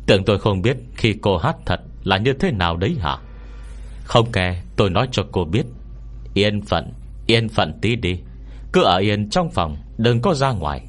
Tưởng 0.07 0.25
tôi 0.25 0.39
không 0.39 0.63
biết 0.63 0.77
Khi 0.97 1.15
cô 1.23 1.37
hát 1.37 1.57
thật 1.67 1.81
là 2.05 2.19
như 2.19 2.33
thế 2.33 2.53
nào 2.53 2.77
đấy 2.77 2.97
hả? 3.01 3.19
Không 4.05 4.33
kè 4.33 4.63
tôi 4.77 4.91
nói 4.91 5.09
cho 5.13 5.25
cô 5.33 5.45
biết. 5.45 5.65
Yên 6.35 6.63
phận 6.63 6.93
Yên 7.27 7.49
phận 7.49 7.79
tí 7.83 7.97
đi. 7.97 8.19
Cứ 8.73 8.83
ở 8.83 8.97
yên 8.97 9.31
trong 9.31 9.51
phòng, 9.51 9.77
Đừng 9.99 10.21
có 10.21 10.35
ra 10.35 10.53
ngoài. 10.53 10.87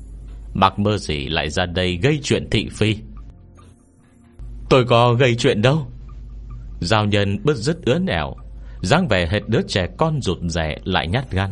Mặc 0.53 0.79
mơ 0.79 0.97
gì 0.97 1.29
lại 1.29 1.49
ra 1.49 1.65
đây 1.65 1.97
gây 1.97 2.19
chuyện 2.23 2.49
thị 2.49 2.69
phi. 2.71 2.97
Tôi 4.69 4.85
có 4.85 5.13
gây 5.13 5.35
chuyện 5.35 5.61
đâu. 5.61 5.87
Giao 6.79 7.05
nhân 7.05 7.39
bứt 7.43 7.57
rứt 7.57 7.85
ứa 7.85 7.99
nẻo, 7.99 8.35
dáng 8.81 9.07
vẻ 9.07 9.27
hết 9.27 9.39
đứa 9.47 9.61
trẻ 9.67 9.87
con 9.97 10.21
rụt 10.21 10.37
rẻ 10.41 10.77
lại 10.83 11.07
nhát 11.07 11.31
gan. 11.31 11.49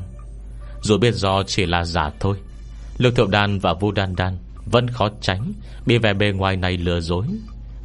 Dù 0.83 0.97
biết 0.97 1.13
do 1.13 1.43
chỉ 1.43 1.65
là 1.65 1.83
giả 1.83 2.11
thôi 2.19 2.37
Lực 2.97 3.15
thiệu 3.15 3.27
đan 3.27 3.59
và 3.59 3.73
vu 3.73 3.91
đan 3.91 4.15
đan 4.15 4.37
Vẫn 4.71 4.87
khó 4.87 5.09
tránh 5.21 5.53
Bị 5.85 5.97
vẻ 5.97 6.13
bề 6.13 6.31
ngoài 6.31 6.55
này 6.55 6.77
lừa 6.77 6.99
dối, 6.99 7.25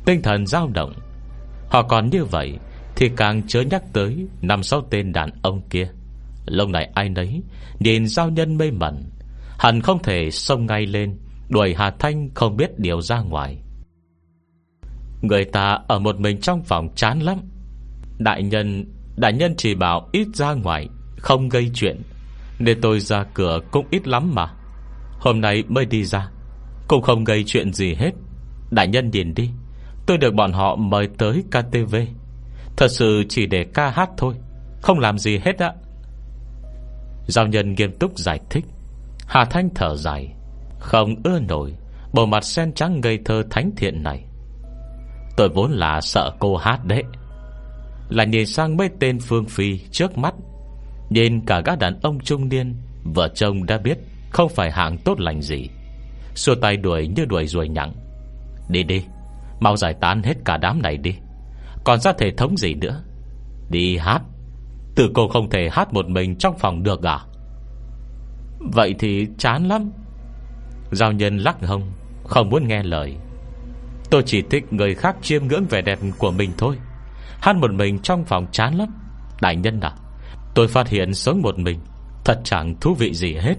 Tinh 0.05 0.23
thần 0.23 0.47
dao 0.47 0.69
động. 0.75 0.93
Họ 1.69 1.83
còn 1.83 2.11
như 2.11 2.25
vậy 2.25 2.59
Thì 2.97 3.11
càng 3.17 3.43
chớ 3.47 3.61
nhắc 3.61 3.83
tới 3.93 4.27
Năm 4.43 4.63
sáu 4.63 4.81
tên 4.91 5.13
đàn 5.13 5.31
ông 5.43 5.61
kia. 5.71 5.89
Lâu 6.47 6.69
này 6.69 6.91
ai 6.95 7.09
nấy 7.09 7.43
Nhìn 7.79 8.07
giao 8.07 8.31
nhân 8.31 8.57
mê 8.57 8.71
mẩn, 8.71 9.05
Hẳn 9.59 9.81
không 9.81 10.03
thể 10.03 10.31
xông 10.31 10.67
ngay 10.67 10.87
lên, 10.87 11.19
Đuổi 11.49 11.75
Hà 11.79 11.91
Thanh 11.91 12.31
không 12.35 12.57
biết 12.57 12.79
điều 12.79 13.01
ra 13.01 13.21
ngoài. 13.21 13.59
Người 15.23 15.45
ta 15.45 15.79
ở 15.89 15.99
một 15.99 16.21
mình 16.21 16.41
trong 16.41 16.63
phòng 16.63 16.89
chán 16.95 17.21
lắm. 17.21 17.39
Đại 18.19 18.43
nhân 18.43 18.85
Đại 19.17 19.33
nhân 19.33 19.55
chỉ 19.57 19.75
bảo 19.75 20.09
ít 20.13 20.27
ra 20.35 20.53
ngoài, 20.53 20.89
Không 21.17 21.49
gây 21.49 21.71
chuyện. 21.75 22.03
Nên 22.59 22.81
tôi 22.81 23.01
ra 23.01 23.25
cửa 23.35 23.61
cũng 23.71 23.87
ít 23.91 24.09
lắm 24.09 24.35
mà. 24.35 24.47
Hôm 25.21 25.41
nay 25.41 25.65
mới 25.69 25.87
đi 25.87 26.05
ra, 26.05 26.29
Cũng 26.89 27.03
không 27.03 27.25
gây 27.25 27.45
chuyện 27.47 27.73
gì 27.73 27.95
hết. 27.95 28.11
Đại 28.71 28.89
nhân 28.89 29.11
nhìn 29.11 29.35
đi, 29.35 29.51
Tôi 30.07 30.19
được 30.19 30.35
bọn 30.35 30.53
họ 30.53 30.77
mời 30.77 31.09
tới 31.19 31.45
KTV 31.51 31.97
Thật 32.77 32.89
sự 32.89 33.25
chỉ 33.29 33.47
để 33.47 33.65
ca 33.75 33.91
hát 33.91 34.11
thôi, 34.17 34.35
Không 34.83 34.99
làm 34.99 35.19
gì 35.19 35.39
hết 35.39 35.59
á 35.59 35.73
Giao 37.27 37.47
nhân 37.47 37.75
nghiêm 37.75 37.99
túc 37.99 38.19
giải 38.19 38.41
thích. 38.51 38.65
Hà 39.27 39.45
Thanh 39.45 39.69
thở 39.75 39.97
dài. 39.97 40.35
Không 40.79 41.15
ưa 41.25 41.41
nổi, 41.41 41.75
Bộ 42.13 42.27
mặt 42.27 42.45
sen 42.45 42.73
trắng 42.73 43.01
ngây 43.01 43.19
thơ 43.25 43.43
thánh 43.51 43.71
thiện 43.77 44.03
này. 44.03 44.28
Tôi 45.39 45.49
vốn 45.49 45.73
là 45.73 46.01
sợ 46.01 46.31
cô 46.39 46.57
hát 46.57 46.85
đấy. 46.85 47.05
Là 48.09 48.25
nhìn 48.25 48.47
sang 48.47 48.77
mấy 48.77 48.91
tên 49.01 49.19
Phương 49.21 49.45
Phi 49.45 49.79
trước 49.91 50.19
mắt, 50.19 50.35
Nhìn 51.11 51.41
cả 51.47 51.63
các 51.65 51.79
đàn 51.79 52.01
ông 52.01 52.21
trung 52.21 52.49
niên, 52.49 52.77
Vợ 53.05 53.29
chồng 53.29 53.67
đã 53.67 53.79
biết 53.79 53.99
Không 54.31 54.49
phải 54.49 54.71
hạng 54.71 54.99
tốt 54.99 55.21
lành 55.21 55.43
gì. 55.43 55.69
Xua 56.35 56.55
tay 56.55 56.77
đuổi 56.77 57.09
như 57.17 57.25
đuổi 57.25 57.47
ruồi 57.47 57.69
nhặng 57.69 57.93
Đi 58.69 58.83
đi, 58.83 59.05
Mau 59.61 59.77
giải 59.77 59.95
tán 60.01 60.23
hết 60.23 60.35
cả 60.45 60.57
đám 60.57 60.83
này 60.83 60.97
đi. 60.97 61.15
Còn 61.85 62.01
ra 62.01 62.13
thể 62.13 62.31
thống 62.31 62.57
gì 62.57 62.75
nữa? 62.75 63.03
Đi 63.71 63.97
hát. 63.97 64.23
Tự 64.95 65.11
cô 65.15 65.29
không 65.29 65.51
thể 65.51 65.69
hát 65.73 65.93
một 65.93 66.09
mình 66.09 66.37
trong 66.37 66.59
phòng 66.59 66.83
được 66.83 67.07
à? 67.07 67.19
Vậy 68.59 68.95
thì 68.99 69.27
chán 69.39 69.69
lắm. 69.69 69.91
Giao 70.93 71.13
nhân 71.13 71.37
lắc 71.39 71.67
hông, 71.67 71.93
Không 72.25 72.51
muốn 72.51 72.69
nghe 72.69 72.83
lời. 72.83 73.17
Tôi 74.11 74.23
chỉ 74.27 74.43
thích 74.43 74.73
người 74.73 74.95
khác 74.95 75.17
chiêm 75.23 75.47
ngưỡng 75.47 75.65
vẻ 75.71 75.83
đẹp 75.83 75.99
của 76.19 76.31
mình 76.31 76.53
thôi. 76.59 76.77
Hát 77.41 77.57
một 77.57 77.71
mình 77.73 77.99
trong 77.99 78.25
phòng 78.25 78.47
chán 78.53 78.75
lắm. 78.75 78.89
Đại 79.41 79.57
nhân 79.57 79.81
à 79.81 79.93
Tôi 80.55 80.69
phát 80.69 80.89
hiện 80.89 81.15
sống 81.15 81.43
một 81.43 81.59
mình, 81.59 81.79
Thật 82.25 82.41
chẳng 82.45 82.75
thú 82.81 82.95
vị 82.95 83.15
gì 83.15 83.35
hết. 83.35 83.55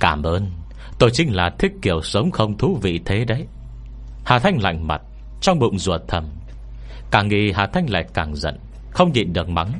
Cảm 0.00 0.22
ơn, 0.22 0.50
Tôi 0.98 1.10
chính 1.10 1.36
là 1.36 1.50
thích 1.58 1.72
kiểu 1.82 2.02
sống 2.02 2.30
không 2.30 2.58
thú 2.58 2.78
vị 2.82 3.00
thế 3.04 3.24
đấy. 3.24 3.46
Hà 4.24 4.38
Thanh 4.38 4.62
lạnh 4.62 4.86
mặt, 4.86 5.02
Trong 5.40 5.58
bụng 5.58 5.78
ruột 5.78 6.00
thầm. 6.08 6.24
Càng 7.10 7.28
nghĩ 7.28 7.52
Hà 7.52 7.66
Thanh 7.66 7.90
lại 7.90 8.04
càng 8.14 8.36
giận, 8.36 8.58
Không 8.90 9.12
nhịn 9.12 9.32
được 9.32 9.48
mắng. 9.48 9.72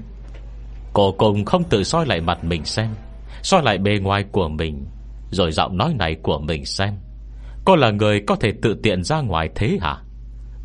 Cổ 0.92 1.12
cùng 1.12 1.45
không 1.45 1.64
tự 1.64 1.85
soi 1.85 2.07
lại 2.07 2.21
mặt 2.21 2.45
mình 2.45 2.64
xem, 2.64 2.88
soi 3.42 3.62
lại 3.62 3.79
bề 3.79 3.99
ngoài 3.99 4.25
của 4.33 4.49
mình, 4.49 4.87
Rồi 5.31 5.53
giọng 5.53 5.77
nói 5.77 5.95
này 5.95 6.16
của 6.23 6.38
mình 6.38 6.64
xem. 6.64 6.95
Cô 7.66 7.76
là 7.76 7.90
người 7.90 8.20
có 8.26 8.37
thể 8.37 8.52
tự 8.62 8.76
tiện 8.83 9.05
ra 9.05 9.20
ngoài 9.20 9.50
thế 9.55 9.79
hả? 9.81 9.96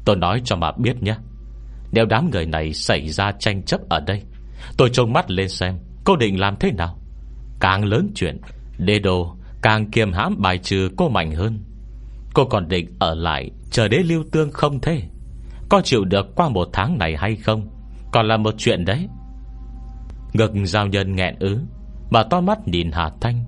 Tôi 0.05 0.15
nói 0.15 0.41
cho 0.45 0.55
mà 0.55 0.71
biết 0.71 1.03
nhé. 1.03 1.15
Nếu 1.91 2.05
đám 2.05 2.29
người 2.31 2.45
này 2.45 2.73
xảy 2.73 3.09
ra 3.09 3.31
tranh 3.31 3.63
chấp 3.63 3.81
ở 3.89 3.99
đây, 3.99 4.23
Tôi 4.77 4.89
trông 4.93 5.13
mắt 5.13 5.31
lên 5.31 5.49
xem 5.49 5.77
Cô 6.03 6.15
định 6.15 6.39
làm 6.39 6.55
thế 6.59 6.71
nào. 6.71 6.97
Càng 7.59 7.85
lớn 7.85 8.11
chuyện 8.15 8.41
Đê 8.77 8.99
đồ 8.99 9.35
càng 9.61 9.91
kiềm 9.91 10.13
hãm 10.13 10.41
bài 10.41 10.57
trừ 10.57 10.89
cô 10.97 11.09
mạnh 11.09 11.31
hơn. 11.31 11.63
Cô 12.33 12.45
còn 12.45 12.67
định 12.67 12.87
ở 12.99 13.15
lại 13.15 13.51
Chờ 13.71 13.87
đế 13.87 13.97
lưu 13.97 14.23
tương 14.31 14.51
không 14.51 14.79
thế? 14.79 15.01
Có 15.69 15.81
chịu 15.83 16.05
được 16.05 16.35
qua 16.35 16.49
một 16.49 16.69
tháng 16.73 16.97
này 16.97 17.15
hay 17.17 17.35
không? 17.35 17.69
Còn 18.11 18.27
là 18.27 18.37
một 18.37 18.53
chuyện 18.57 18.85
đấy. 18.85 19.07
Ngực 20.33 20.51
giao 20.63 20.87
nhân 20.87 21.15
nghẹn 21.15 21.35
ứ, 21.39 21.59
Mà 22.09 22.23
to 22.23 22.41
mắt 22.41 22.67
nhìn 22.67 22.91
Hà 22.91 23.11
Thanh. 23.21 23.45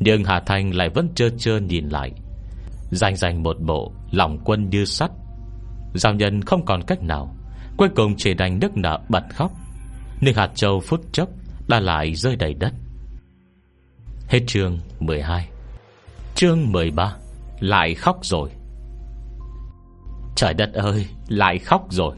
Nhưng 0.00 0.24
Hà 0.24 0.40
Thanh 0.40 0.74
lại 0.74 0.88
vẫn 0.88 1.08
trơ 1.14 1.30
trơ 1.38 1.58
nhìn 1.58 1.88
lại. 1.88 2.12
Danh 2.90 3.16
giành 3.16 3.42
một 3.42 3.56
bộ, 3.60 3.92
Lòng 4.10 4.38
quân 4.44 4.70
như 4.70 4.84
sắt. 4.84 5.10
Giao 5.94 6.14
nhân 6.14 6.42
không 6.42 6.64
còn 6.64 6.82
cách 6.86 7.02
nào. 7.02 7.36
Cuối 7.76 7.88
cùng 7.96 8.14
chỉ 8.16 8.34
đành 8.34 8.58
nước 8.60 8.76
nở 8.76 8.98
bật 9.08 9.22
khóc. 9.34 9.52
Nhưng 10.20 10.34
hạt 10.34 10.50
châu 10.54 10.80
phút 10.80 11.00
chốc 11.12 11.28
Đã 11.68 11.80
lại 11.80 12.14
rơi 12.14 12.36
đầy 12.36 12.54
đất. 12.54 12.72
Hết 14.28 14.40
chương 14.46 14.78
12 15.00 15.48
Chương 16.34 16.72
13 16.72 17.16
Lại 17.60 17.94
khóc 17.94 18.18
rồi. 18.22 18.50
Trời 20.36 20.54
đất 20.54 20.72
ơi, 20.72 21.06
Lại 21.28 21.58
khóc 21.58 21.86
rồi. 21.90 22.16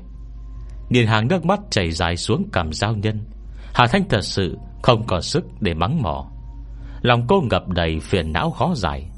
Nhìn 0.91 1.07
hàng 1.07 1.29
nước 1.29 1.45
mắt 1.45 1.61
chảy 1.71 1.91
dài 1.91 2.17
xuống 2.17 2.51
cằm 2.53 2.73
giao 2.73 2.97
nhân, 2.97 3.25
Hà 3.75 3.87
Thanh 3.87 4.09
thật 4.09 4.21
sự 4.21 4.59
Không 4.83 5.07
còn 5.07 5.23
sức 5.23 5.45
để 5.61 5.75
mắng 5.75 6.03
mỏ. 6.03 6.31
Lòng 7.03 7.25
cô 7.29 7.43
ngập 7.51 7.69
đầy 7.69 8.01
phiền 8.01 8.33
não 8.33 8.51
khó 8.51 8.75
giải. 8.75 9.10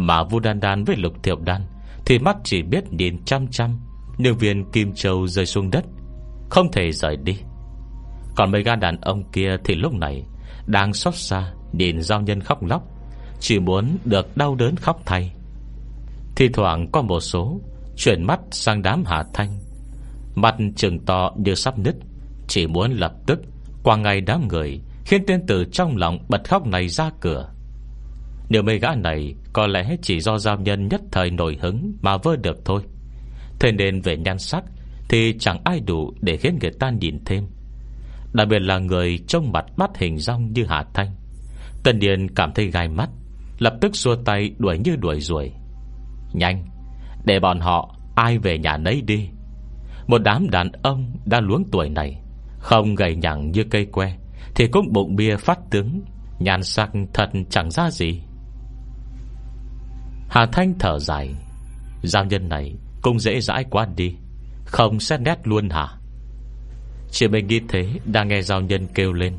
Mà 0.00 0.22
Vu 0.22 0.40
Đan 0.40 0.60
Đan 0.60 0.84
với 0.84 0.96
Lục 0.96 1.12
Thiệu 1.22 1.36
Đan 1.44 1.62
Thì 2.06 2.18
mắt 2.18 2.36
chỉ 2.44 2.62
biết 2.62 2.92
nhìn 2.92 3.24
chăm 3.24 3.46
chăm 3.48 3.80
Nhưng 4.18 4.36
viên 4.36 4.70
Kim 4.70 4.94
Châu 4.94 5.26
rơi 5.26 5.46
xuống 5.46 5.70
đất. 5.70 5.84
Không 6.50 6.72
thể 6.72 6.92
rời 6.92 7.16
đi. 7.16 7.36
Còn 8.36 8.50
mấy 8.50 8.62
gan 8.62 8.80
đàn 8.80 9.00
ông 9.00 9.30
kia 9.32 9.56
thì 9.64 9.74
lúc 9.74 9.92
này 9.92 10.24
Đang 10.66 10.92
xót 10.92 11.14
xa 11.14 11.52
Nhìn 11.72 12.02
giao 12.02 12.20
nhân 12.20 12.40
khóc 12.40 12.64
lóc, 12.64 12.82
Chỉ 13.40 13.58
muốn 13.58 13.98
được 14.04 14.36
đau 14.36 14.54
đớn 14.54 14.76
khóc 14.76 15.00
thay. 15.06 15.32
Thì 16.36 16.48
thoảng 16.48 16.90
có 16.92 17.02
một 17.02 17.20
số 17.20 17.60
Chuyển 17.96 18.24
mắt 18.26 18.40
sang 18.50 18.82
đám 18.82 19.04
Hà 19.06 19.24
Thanh, 19.34 19.58
Mặt 20.34 20.54
trừng 20.76 20.98
to 21.06 21.30
như 21.36 21.54
sắp 21.54 21.78
nứt, 21.78 21.96
Chỉ 22.48 22.66
muốn 22.66 22.92
lập 22.92 23.12
tức 23.26 23.40
Qua 23.82 23.96
ngày 23.96 24.20
đám 24.20 24.48
người 24.48 24.80
Khiến 25.04 25.24
tên 25.26 25.46
tử 25.46 25.64
trong 25.72 25.96
lòng 25.96 26.18
bật 26.28 26.48
khóc 26.48 26.66
này 26.66 26.88
ra 26.88 27.10
cửa. 27.20 27.50
Nếu 28.48 28.62
mấy 28.62 28.78
gã 28.78 28.94
này 28.94 29.34
có 29.52 29.66
lẽ 29.66 29.96
chỉ 30.02 30.20
do 30.20 30.38
giao 30.38 30.58
nhân 30.58 30.88
nhất 30.88 31.00
thời 31.12 31.30
nổi 31.30 31.58
hứng 31.60 31.92
Mà 32.02 32.16
vơ 32.16 32.36
được 32.36 32.64
thôi. 32.64 32.82
Thế 33.60 33.72
nên 33.72 34.00
về 34.00 34.16
nhan 34.16 34.38
sắc 34.38 34.64
Thì 35.08 35.34
chẳng 35.38 35.60
ai 35.64 35.80
đủ 35.80 36.12
để 36.20 36.36
khiến 36.36 36.58
người 36.62 36.70
ta 36.80 36.90
nhìn 36.90 37.24
thêm. 37.24 37.46
Đặc 38.32 38.48
biệt 38.48 38.58
là 38.58 38.78
người 38.78 39.18
trông 39.28 39.52
mặt 39.52 39.64
bắt 39.76 39.90
hình 39.98 40.18
rong 40.18 40.52
như 40.52 40.64
Hà 40.68 40.84
Thanh. 40.94 41.10
Tần 41.84 41.98
Điền 41.98 42.28
cảm 42.34 42.52
thấy 42.54 42.66
gai 42.70 42.88
mắt, 42.88 43.08
Lập 43.58 43.74
tức 43.80 43.96
xua 43.96 44.16
tay 44.16 44.50
đuổi 44.58 44.78
như 44.78 44.96
đuổi 44.96 45.20
ruồi. 45.20 45.52
Nhanh, 46.32 46.64
Để 47.24 47.40
bọn 47.40 47.60
họ, 47.60 47.96
ai 48.14 48.38
về 48.38 48.58
nhà 48.58 48.76
nấy 48.76 49.02
đi. 49.02 49.28
Một 50.06 50.18
đám 50.18 50.50
đàn 50.50 50.72
ông 50.82 51.12
Đã 51.24 51.40
luống 51.40 51.64
tuổi 51.72 51.88
này, 51.88 52.22
Không 52.58 52.94
gầy 52.94 53.16
nhẳng 53.16 53.50
như 53.50 53.64
cây 53.70 53.86
que, 53.92 54.16
Thì 54.54 54.66
cũng 54.66 54.92
bụng 54.92 55.16
bia 55.16 55.36
phát 55.36 55.58
tướng 55.70 56.00
Nhàn 56.38 56.62
sắc 56.62 56.90
thật 57.14 57.30
chẳng 57.50 57.70
ra 57.70 57.90
gì. 57.90 58.20
Hà 60.30 60.46
Thanh 60.46 60.74
thở 60.78 60.98
dài. 60.98 61.34
Giao 62.02 62.24
nhân 62.24 62.48
này 62.48 62.74
Cũng 63.02 63.18
dễ 63.18 63.40
dãi 63.40 63.64
quá 63.70 63.86
đi. 63.96 64.16
Không 64.64 65.00
xét 65.00 65.20
nét 65.20 65.38
luôn 65.44 65.70
hả? 65.70 65.88
Chị 67.10 67.28
mình 67.28 67.46
nghĩ 67.46 67.60
thế 67.68 67.88
Đang 68.04 68.28
nghe 68.28 68.42
giao 68.42 68.60
nhân 68.60 68.86
kêu 68.94 69.12
lên. 69.12 69.38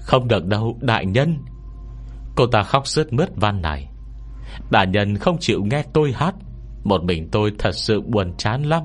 Không 0.00 0.28
được 0.28 0.46
đâu, 0.46 0.78
đại 0.80 1.06
nhân. 1.06 1.38
Cô 2.36 2.46
ta 2.46 2.62
khóc 2.62 2.86
sướt 2.86 3.12
mướt 3.12 3.28
van 3.36 3.62
này 3.62 3.88
Đại 4.70 4.86
nhân 4.86 5.16
không 5.16 5.36
chịu 5.40 5.64
nghe 5.64 5.84
tôi 5.92 6.12
hát. 6.12 6.34
Một 6.84 7.04
mình 7.04 7.28
tôi 7.32 7.52
thật 7.58 7.74
sự 7.74 8.00
buồn 8.00 8.34
chán 8.38 8.62
lắm. 8.62 8.82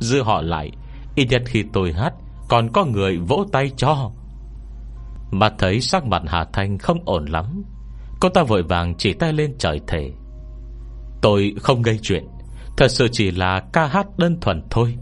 Dư 0.00 0.22
họ 0.22 0.42
lại, 0.42 0.70
Ít 1.14 1.26
nhất 1.30 1.42
khi 1.46 1.64
tôi 1.72 1.92
hát, 1.92 2.12
Còn 2.48 2.72
có 2.72 2.84
người 2.84 3.18
vỗ 3.18 3.44
tay 3.52 3.70
cho. 3.76 4.10
Mà 5.30 5.50
thấy 5.58 5.80
sắc 5.80 6.06
mặt 6.06 6.22
Hà 6.26 6.44
Thanh 6.52 6.78
không 6.78 6.98
ổn 7.04 7.24
lắm. 7.24 7.62
Cô 8.20 8.28
ta 8.28 8.42
vội 8.42 8.62
vàng 8.62 8.94
chỉ 8.98 9.12
tay 9.12 9.32
lên 9.32 9.54
trời 9.58 9.80
thể 9.86 10.12
Tôi 11.22 11.54
không 11.60 11.82
gây 11.82 11.98
chuyện. 12.02 12.24
Thật 12.76 12.88
sự 12.88 13.08
chỉ 13.12 13.30
là 13.30 13.62
ca 13.72 13.86
hát 13.86 14.06
đơn 14.18 14.40
thuần 14.40 14.62
thôi. 14.70 14.96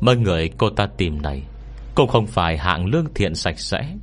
Mấy 0.00 0.16
người, 0.16 0.50
cô 0.58 0.70
ta 0.70 0.86
tìm 0.98 1.22
này, 1.22 1.42
Cũng 1.94 2.08
không 2.08 2.26
phải 2.26 2.58
hạng 2.58 2.86
lương 2.86 3.14
thiện 3.14 3.34
sạch 3.34 3.58
sẽ. 3.58 3.96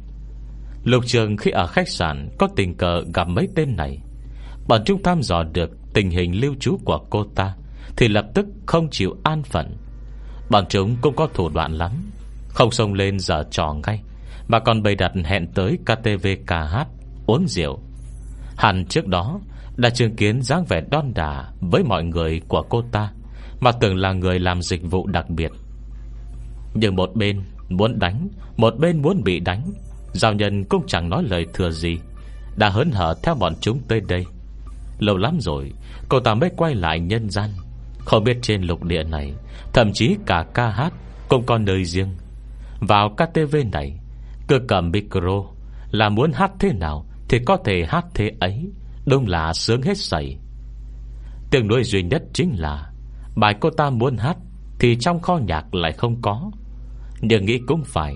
Lục 0.84 1.04
trường 1.06 1.38
khi 1.38 1.52
ở 1.52 1.68
khách 1.68 1.90
sạn 1.90 2.30
Có 2.40 2.48
tình 2.56 2.78
cờ 2.78 3.02
gặp 3.14 3.28
mấy 3.28 3.48
tên 3.56 3.76
này. 3.76 4.00
Bọn 4.68 4.82
chúng 4.86 5.04
tham 5.04 5.22
dò 5.24 5.44
được 5.44 5.70
Tình 5.94 6.10
hình 6.10 6.42
lưu 6.42 6.56
trú 6.60 6.78
của 6.86 7.00
cô 7.10 7.26
ta, 7.36 7.56
Thì 7.98 8.08
lập 8.08 8.26
tức 8.34 8.46
không 8.66 8.90
chịu 8.90 9.16
an 9.24 9.44
phận. 9.44 9.78
Bọn 10.50 10.66
chúng 10.70 10.96
cũng 11.02 11.16
có 11.16 11.28
thủ 11.34 11.50
đoạn 11.50 11.74
lắm, 11.74 11.92
Không 12.50 12.72
xông 12.72 12.94
lên 12.94 13.20
giờ 13.20 13.44
trò 13.52 13.76
ngay, 13.88 14.02
Mà 14.48 14.60
còn 14.60 14.84
bày 14.84 14.96
đặt 14.96 15.12
hẹn 15.26 15.48
tới 15.48 15.78
KTV 15.86 16.28
ca 16.48 16.64
hát, 16.64 16.88
Uống 17.28 17.48
rượu. 17.48 17.80
Hẳn 18.58 18.86
trước 18.86 19.08
đó 19.08 19.40
đã 19.82 19.90
chứng 19.90 20.16
kiến 20.16 20.42
dáng 20.42 20.66
vẻ 20.66 20.82
đon 20.92 21.14
đà 21.14 21.50
Với 21.60 21.84
mọi 21.84 22.04
người 22.04 22.42
của 22.48 22.62
cô 22.70 22.84
ta, 22.92 23.12
Mà 23.60 23.72
tưởng 23.72 23.96
là 23.96 24.14
người 24.14 24.40
làm 24.40 24.62
dịch 24.62 24.82
vụ 24.84 25.08
đặc 25.08 25.30
biệt. 25.30 25.52
Nhưng 26.74 26.96
một 26.96 27.16
bên 27.16 27.42
muốn 27.70 28.00
đánh, 28.00 28.28
Một 28.58 28.74
bên 28.80 29.02
muốn 29.02 29.24
bị 29.24 29.40
đánh, 29.40 29.72
Giao 30.14 30.34
nhân 30.34 30.64
cũng 30.64 30.84
chẳng 30.88 31.10
nói 31.10 31.24
lời 31.24 31.46
thừa 31.54 31.72
gì, 31.72 31.98
Đã 32.56 32.70
hớn 32.70 32.92
hở 32.92 33.16
theo 33.24 33.36
bọn 33.36 33.54
chúng 33.62 33.80
tới 33.88 34.02
đây. 34.08 34.26
Lâu 35.00 35.18
lắm 35.18 35.38
rồi, 35.40 35.72
Cô 36.10 36.20
ta 36.20 36.34
mới 36.34 36.50
quay 36.58 36.76
lại 36.76 37.00
nhân 37.00 37.30
gian. 37.30 37.50
Không 38.00 38.24
biết 38.24 38.38
trên 38.42 38.62
lục 38.62 38.84
địa 38.84 39.04
này, 39.04 39.34
Thậm 39.74 39.94
chí 39.94 40.16
cả 40.26 40.46
ca 40.54 40.70
hát 40.70 40.94
Cũng 41.28 41.46
có 41.46 41.58
nơi 41.58 41.86
riêng. 41.86 42.16
Vào 42.80 43.10
KTV 43.10 43.56
này 43.72 44.00
Cơ 44.48 44.60
cầm 44.68 44.92
micro, 44.92 45.44
Là 45.92 46.10
muốn 46.10 46.32
hát 46.32 46.52
thế 46.60 46.74
nào 46.74 47.06
Thì 47.30 47.40
có 47.46 47.58
thể 47.66 47.86
hát 47.88 48.06
thế 48.14 48.32
ấy. 48.40 48.72
Đúng 49.06 49.28
là 49.28 49.54
sướng 49.54 49.82
hết 49.82 49.98
sảy. 49.98 50.38
Tương 51.52 51.68
đối 51.68 51.84
duy 51.84 52.04
nhất 52.04 52.24
chính 52.34 52.56
là, 52.58 52.92
Bài 53.36 53.56
cô 53.60 53.70
ta 53.70 53.90
muốn 53.90 54.18
hát 54.18 54.38
Thì 54.80 54.98
trong 55.00 55.20
kho 55.20 55.38
nhạc 55.38 55.76
lại 55.76 55.92
không 55.92 56.22
có. 56.22 56.52
Nhưng 57.22 57.46
nghĩ 57.46 57.60
cũng 57.68 57.84
phải, 57.84 58.16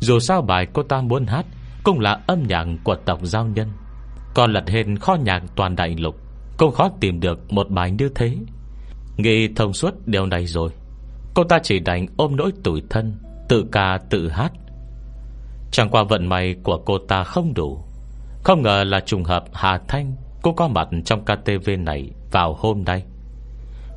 Dù 0.00 0.18
sao 0.18 0.42
bài 0.42 0.66
cô 0.72 0.82
ta 0.82 1.00
muốn 1.00 1.26
hát 1.26 1.46
Cũng 1.84 2.00
là 2.00 2.20
âm 2.26 2.42
nhạc 2.42 2.66
của 2.84 2.94
tộc 2.94 3.20
giao 3.22 3.46
nhân. 3.46 3.68
Còn 4.34 4.52
lật 4.52 4.68
hên 4.68 4.98
kho 4.98 5.14
nhạc 5.14 5.42
toàn 5.56 5.76
đại 5.76 5.96
lục 5.98 6.16
Cũng 6.58 6.72
khó 6.72 6.90
tìm 7.00 7.20
được 7.20 7.52
một 7.52 7.70
bài 7.70 7.90
như 7.90 8.08
thế. 8.14 8.36
Nghĩ 9.16 9.48
thông 9.56 9.72
suốt 9.72 9.94
điều 10.06 10.26
này 10.26 10.46
rồi, 10.46 10.70
Cô 11.34 11.44
ta 11.44 11.58
chỉ 11.62 11.78
đành 11.78 12.06
ôm 12.16 12.36
nỗi 12.36 12.52
tủi 12.64 12.82
thân, 12.90 13.14
Tự 13.48 13.64
ca 13.72 13.98
tự 14.10 14.28
hát. 14.28 14.52
Chẳng 15.70 15.90
qua 15.90 16.02
vận 16.02 16.26
may 16.26 16.56
của 16.62 16.78
cô 16.86 16.98
ta 17.08 17.24
không 17.24 17.54
đủ. 17.54 17.84
Không 18.44 18.62
ngờ 18.62 18.84
là 18.84 19.00
trùng 19.00 19.24
hợp 19.24 19.44
Hà 19.52 19.80
Thanh 19.88 20.16
Cô 20.42 20.52
có 20.52 20.68
mặt 20.68 20.88
trong 21.04 21.24
KTV 21.24 21.70
này 21.78 22.10
Vào 22.30 22.54
hôm 22.54 22.84
nay. 22.84 23.04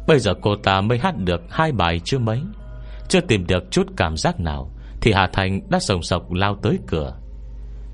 Bây 0.08 0.20
giờ 0.20 0.34
cô 0.42 0.56
ta 0.56 0.82
mới 0.82 0.98
hát 0.98 1.18
được 1.18 1.42
hai 1.50 1.72
bài 1.72 2.02
chưa 2.04 2.20
mấy. 2.20 2.42
Chưa 3.10 3.22
tìm 3.22 3.48
được 3.48 3.72
chút 3.72 3.88
cảm 3.98 4.18
giác 4.18 4.40
nào 4.40 4.72
Thì 5.02 5.12
Hà 5.14 5.28
Thành 5.34 5.62
đã 5.70 5.80
sồng 5.80 6.04
sọc 6.04 6.32
lao 6.32 6.56
tới 6.56 6.80
cửa. 6.88 7.18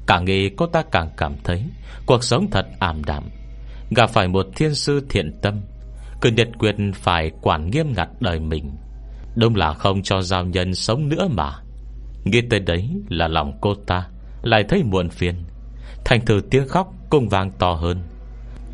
Càng 0.08 0.26
nghĩ 0.26 0.50
cô 0.50 0.66
ta 0.66 0.84
càng 0.92 1.10
cảm 1.18 1.34
thấy 1.44 1.64
Cuộc 2.06 2.24
sống 2.24 2.48
thật 2.52 2.66
ảm 2.80 3.04
đạm. 3.06 3.24
Gặp 3.96 4.10
phải 4.10 4.28
một 4.28 4.46
thiên 4.56 4.74
sư 4.74 5.06
thiện 5.10 5.40
tâm, 5.42 5.62
Cứ 6.22 6.30
nhật 6.30 6.48
quyền 6.60 6.94
phải 6.94 7.32
quản 7.42 7.70
nghiêm 7.72 7.94
ngặt 7.96 8.10
đời 8.20 8.40
mình. 8.40 8.72
Đúng 9.36 9.56
là 9.56 9.74
không 9.74 10.02
cho 10.04 10.22
giao 10.22 10.46
nhân 10.46 10.76
sống 10.76 11.10
nữa 11.10 11.28
mà. 11.32 11.52
Nghĩ 12.24 12.42
tới 12.50 12.60
đấy 12.60 12.90
là 13.10 13.28
lòng 13.28 13.58
cô 13.62 13.76
ta 13.88 14.08
Lại 14.42 14.64
thấy 14.70 14.84
muộn 14.84 15.10
phiền. 15.10 15.36
Thành 16.06 16.26
thử 16.26 16.42
tiếng 16.50 16.68
khóc 16.68 16.94
cũng 17.10 17.30
vang 17.30 17.52
to 17.52 17.74
hơn. 17.74 18.02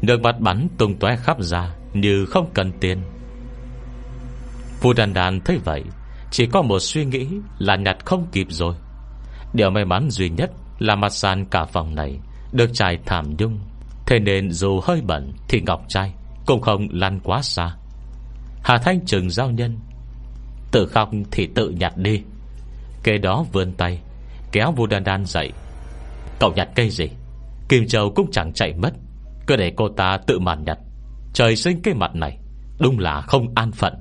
Nước 0.02 0.22
mắt 0.22 0.40
bắn 0.40 0.68
tung 0.78 1.00
tóe 1.00 1.16
khắp 1.16 1.38
ra 1.40 1.76
Như 1.94 2.26
không 2.26 2.50
cần 2.54 2.72
tiền. 2.80 3.02
Phu 4.80 4.94
đàn 4.94 5.14
đàn 5.14 5.40
thấy 5.42 5.58
vậy, 5.66 5.84
Chỉ 6.32 6.46
có 6.46 6.62
một 6.62 6.80
suy 6.80 7.06
nghĩ 7.06 7.28
là 7.60 7.76
nhặt 7.76 7.98
không 8.06 8.28
kịp 8.32 8.48
rồi. 8.50 8.76
Điều 9.54 9.70
may 9.70 9.86
mắn 9.86 10.10
duy 10.10 10.30
nhất 10.30 10.52
Là 10.80 10.96
mặt 10.96 11.10
sàn 11.10 11.46
cả 11.46 11.66
phòng 11.66 11.96
này 11.96 12.20
Được 12.52 12.70
trải 12.74 12.98
thảm 13.06 13.36
nhung, 13.38 13.60
Thế 14.06 14.20
nên 14.20 14.52
dù 14.52 14.80
hơi 14.84 15.02
bẩn 15.02 15.32
Thì 15.48 15.62
ngọc 15.62 15.82
trai 15.88 16.14
cũng 16.48 16.62
không 16.62 16.88
lăn 16.92 17.20
quá 17.24 17.42
xa. 17.42 17.76
Hà 18.64 18.78
Thanh 18.78 19.06
trừng 19.06 19.30
giao 19.30 19.52
nhân, 19.52 19.80
Tự 20.72 20.88
khóc 20.88 21.10
thì 21.32 21.48
tự 21.56 21.70
nhặt 21.70 21.98
đi. 21.98 22.24
Kế 23.04 23.18
đó 23.18 23.46
vươn 23.52 23.74
tay, 23.74 24.00
Kéo 24.52 24.72
Vu 24.72 24.86
Đan 24.86 25.04
Đan 25.04 25.26
dậy. 25.26 25.52
Cậu 26.40 26.54
nhặt 26.56 26.70
cây 26.76 26.90
gì? 26.90 27.10
Kim 27.70 27.88
Châu 27.88 28.12
cũng 28.16 28.32
chẳng 28.32 28.54
chạy 28.54 28.74
mất. 28.74 28.94
Cứ 29.48 29.56
để 29.56 29.74
cô 29.76 29.90
ta 29.90 30.18
tự 30.28 30.40
màn 30.40 30.64
nhặt. 30.64 30.78
Trời 31.34 31.56
sinh 31.56 31.82
cái 31.82 31.94
mặt 31.94 32.16
này, 32.16 32.40
Đúng 32.80 33.00
là 33.00 33.22
không 33.22 33.48
an 33.56 33.72
phận. 33.72 33.94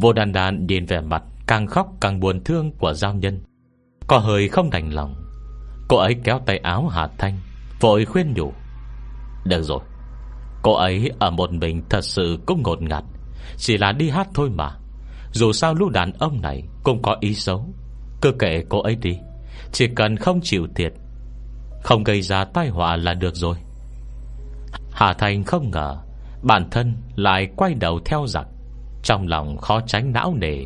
Vô 0.00 0.12
đàn 0.12 0.32
đàn 0.32 0.66
nhìn 0.66 0.86
vẻ 0.86 1.00
mặt 1.00 1.22
Càng 1.46 1.66
khóc 1.66 1.86
càng 2.00 2.20
buồn 2.20 2.44
thương 2.44 2.72
của 2.78 2.92
giao 2.92 3.14
nhân. 3.14 3.42
Có 4.06 4.18
hơi 4.18 4.48
không 4.48 4.70
đành 4.70 4.90
lòng. 4.94 5.14
Cô 5.88 5.96
ấy 5.96 6.16
kéo 6.24 6.40
tay 6.46 6.58
áo 6.58 6.88
Hà 6.88 7.08
Thanh, 7.18 7.38
Vội 7.80 8.04
khuyên 8.04 8.32
nhủ. 8.34 8.52
Được 9.44 9.62
rồi, 9.62 9.80
Cô 10.62 10.74
ấy 10.74 11.10
ở 11.18 11.30
một 11.30 11.52
mình 11.52 11.82
thật 11.90 12.04
sự 12.04 12.38
cũng 12.46 12.62
ngột 12.62 12.82
ngạt. 12.82 13.04
Chỉ 13.56 13.78
là 13.78 13.92
đi 13.92 14.10
hát 14.10 14.28
thôi 14.34 14.50
mà. 14.50 14.70
Dù 15.32 15.52
sao 15.52 15.74
lũ 15.74 15.88
đàn 15.88 16.12
ông 16.12 16.40
này 16.40 16.62
Cũng 16.82 17.02
có 17.02 17.16
ý 17.20 17.34
xấu. 17.34 17.74
Cứ 18.20 18.32
kệ 18.38 18.62
cô 18.68 18.82
ấy 18.82 18.96
đi, 18.96 19.18
Chỉ 19.72 19.88
cần 19.96 20.16
không 20.16 20.40
chịu 20.42 20.66
thiệt, 20.74 20.92
Không 21.82 22.04
gây 22.04 22.22
ra 22.22 22.44
tai 22.44 22.68
họa 22.68 22.96
là 22.96 23.14
được 23.14 23.36
rồi. 23.36 23.56
Hà 24.92 25.12
Thành 25.12 25.44
không 25.44 25.70
ngờ, 25.70 25.98
Bản 26.42 26.70
thân 26.70 26.96
lại 27.16 27.48
quay 27.56 27.74
đầu 27.74 28.00
theo 28.04 28.26
giặc, 28.26 28.46
Trong 29.02 29.28
lòng 29.28 29.56
khó 29.56 29.80
tránh 29.86 30.12
não 30.12 30.34
nề. 30.34 30.64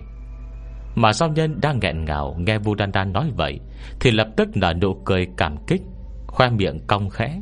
Mà 0.95 1.13
giao 1.13 1.29
nhân 1.29 1.61
đang 1.61 1.79
nghẹn 1.81 2.05
ngào 2.05 2.37
Nghe 2.39 2.59
Vu 2.59 2.75
Đan 2.75 2.93
Đan 2.93 3.13
nói 3.13 3.31
vậy, 3.37 3.61
Thì 4.01 4.11
lập 4.11 4.29
tức 4.37 4.49
nở 4.55 4.73
nụ 4.83 4.95
cười 5.05 5.27
cảm 5.37 5.57
kích, 5.67 5.83
Khoe 6.27 6.51
miệng 6.51 6.79
cong 6.87 7.11
khẽ. 7.11 7.41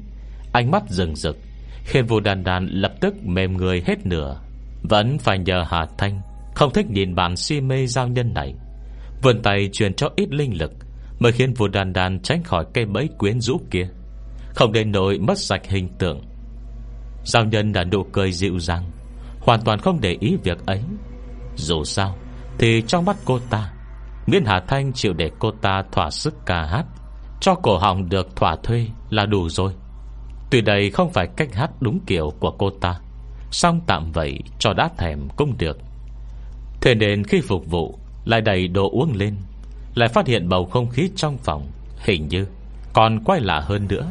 Ánh 0.53 0.70
mắt 0.70 0.83
rừng 0.88 1.16
rực, 1.16 1.37
Khiến 1.85 2.07
Vu 2.07 2.20
Đan 2.20 2.44
Đan 2.44 2.66
lập 2.66 2.92
tức 3.01 3.14
mềm 3.23 3.57
người 3.57 3.83
hết 3.87 4.07
nửa. 4.07 4.40
Vẫn 4.83 5.18
phải 5.18 5.38
nhờ 5.38 5.64
Hà 5.68 5.87
Thanh 5.99 6.20
Không 6.55 6.73
thích 6.73 6.90
nhìn 6.90 7.14
bản 7.14 7.37
si 7.37 7.61
mê 7.61 7.87
giao 7.87 8.09
nhân 8.09 8.35
này. 8.35 8.55
Vươn 9.23 9.42
tay 9.42 9.68
truyền 9.73 9.94
cho 9.94 10.09
ít 10.16 10.33
linh 10.33 10.59
lực, 10.59 10.73
Mới 11.18 11.33
khiến 11.33 11.55
Vu 11.55 11.68
Đan 11.68 11.92
Đan 11.92 12.20
tránh 12.23 12.42
khỏi 12.42 12.64
cây 12.75 12.87
bẫy 12.87 13.09
quyến 13.18 13.40
rũ 13.40 13.61
kia. 13.70 13.88
Không 14.55 14.73
đến 14.73 14.92
nỗi 14.92 15.18
mất 15.18 15.38
sạch 15.38 15.66
hình 15.68 15.88
tượng 15.99 16.20
Giao 17.24 17.44
nhân 17.44 17.72
đã 17.72 17.84
nụ 17.84 18.02
cười 18.12 18.32
dịu 18.32 18.58
dàng, 18.58 18.90
Hoàn 19.40 19.60
toàn 19.60 19.78
không 19.78 20.00
để 20.00 20.16
ý 20.20 20.37
việc 20.42 20.66
ấy. 20.66 20.82
Dù 21.56 21.84
sao, 21.84 22.16
Thì 22.58 22.82
trong 22.87 23.04
mắt 23.04 23.16
cô 23.24 23.38
ta 23.50 23.72
Nguyễn 24.26 24.44
Hà 24.46 24.60
Thanh 24.68 24.92
chịu 24.92 25.12
để 25.12 25.30
cô 25.38 25.50
ta 25.50 25.82
thỏa 25.92 26.10
sức 26.10 26.34
ca 26.46 26.66
hát, 26.66 26.84
Cho 27.40 27.54
cổ 27.54 27.78
họng 27.78 28.08
được 28.08 28.37
thỏa 28.37 28.56
thuê 28.62 28.87
là 29.10 29.26
đủ 29.26 29.48
rồi. 29.48 29.72
Tuy 30.50 30.60
đây 30.60 30.90
không 30.90 31.12
phải 31.12 31.26
cách 31.37 31.54
hát 31.54 31.70
đúng 31.80 32.00
kiểu 32.06 32.32
của 32.40 32.50
cô 32.50 32.70
ta 32.80 33.00
Xong 33.50 33.80
tạm 33.87 34.12
vậy 34.12 34.38
cho 34.58 34.72
đã 34.72 34.88
thèm 34.98 35.28
cũng 35.37 35.54
được. 35.58 35.78
Thế 36.80 36.94
nên 36.94 37.24
khi 37.24 37.40
phục 37.40 37.66
vụ, 37.66 37.98
Lại 38.24 38.40
đầy 38.40 38.68
đồ 38.68 38.90
uống 38.90 39.12
lên, 39.16 39.37
Lại 39.94 40.08
phát 40.08 40.26
hiện 40.26 40.48
bầu 40.48 40.64
không 40.64 40.88
khí 40.88 41.10
trong 41.16 41.38
phòng 41.38 41.66
Hình 41.98 42.28
như 42.28 42.46
còn 42.94 43.24
quay 43.24 43.40
lạ 43.40 43.60
hơn 43.60 43.87
nữa. 43.88 44.06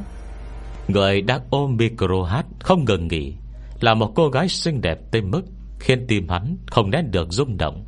Người 0.87 1.21
đang 1.21 1.41
ôm 1.49 1.77
micro 1.77 2.23
hát 2.23 2.45
Không 2.59 2.85
ngừng 2.85 3.07
nghỉ, 3.07 3.33
Là 3.79 3.93
một 3.93 4.11
cô 4.15 4.29
gái 4.29 4.47
xinh 4.47 4.81
đẹp 4.81 4.97
tên 5.11 5.31
mức 5.31 5.41
Khiến 5.79 6.05
tim 6.07 6.29
hắn 6.29 6.57
không 6.67 6.91
nén 6.91 7.11
được 7.11 7.27
rung 7.31 7.57
động. 7.57 7.85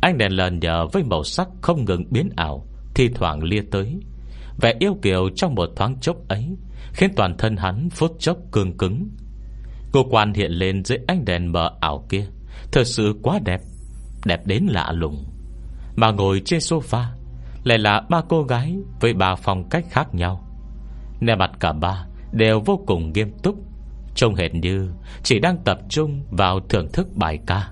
Anh 0.00 0.18
đèn 0.18 0.32
lần 0.32 0.58
nhờ 0.58 0.86
với 0.92 1.02
màu 1.02 1.24
sắc 1.24 1.48
Không 1.62 1.84
ngừng 1.84 2.04
biến 2.10 2.28
ảo, 2.36 2.66
Thi 2.94 3.08
thoảng 3.14 3.42
lia 3.42 3.62
tới. 3.70 4.00
Vẻ 4.60 4.74
yêu 4.78 4.98
kiều 5.02 5.28
trong 5.36 5.54
một 5.54 5.68
thoáng 5.76 6.00
chốc 6.00 6.16
ấy 6.28 6.56
Khiến 6.92 7.10
toàn 7.16 7.36
thân 7.38 7.56
hắn 7.56 7.88
phút 7.90 8.16
chốc 8.18 8.36
cương 8.52 8.78
cứng. 8.78 9.08
Cô 9.92 10.04
quan 10.10 10.32
hiện 10.32 10.50
lên 10.50 10.84
dưới 10.84 10.98
ánh 11.06 11.24
đèn 11.24 11.52
mờ 11.52 11.70
ảo 11.80 12.06
kia, 12.08 12.26
Thật 12.72 12.84
sự 12.84 13.14
quá 13.22 13.38
đẹp 13.44 13.60
Đẹp 14.24 14.46
đến 14.46 14.66
lạ 14.70 14.92
lùng. 14.92 15.24
Mà 15.96 16.10
ngồi 16.10 16.42
trên 16.44 16.60
sofa 16.60 17.04
Lại 17.64 17.78
là 17.78 18.02
ba 18.10 18.20
cô 18.28 18.42
gái 18.42 18.76
Với 19.00 19.14
ba 19.14 19.34
phong 19.34 19.68
cách 19.68 19.84
khác 19.90 20.14
nhau. 20.14 20.48
Nè 21.20 21.34
mặt 21.34 21.50
cả 21.60 21.72
ba 21.72 22.06
Đều 22.32 22.60
vô 22.60 22.84
cùng 22.86 23.12
nghiêm 23.12 23.32
túc. 23.42 23.56
Trông 24.14 24.34
hệt 24.34 24.54
như 24.54 24.90
chỉ 25.22 25.38
đang 25.38 25.58
tập 25.64 25.78
trung 25.88 26.22
Vào 26.30 26.60
thưởng 26.68 26.88
thức 26.92 27.08
bài 27.16 27.38
ca. 27.46 27.68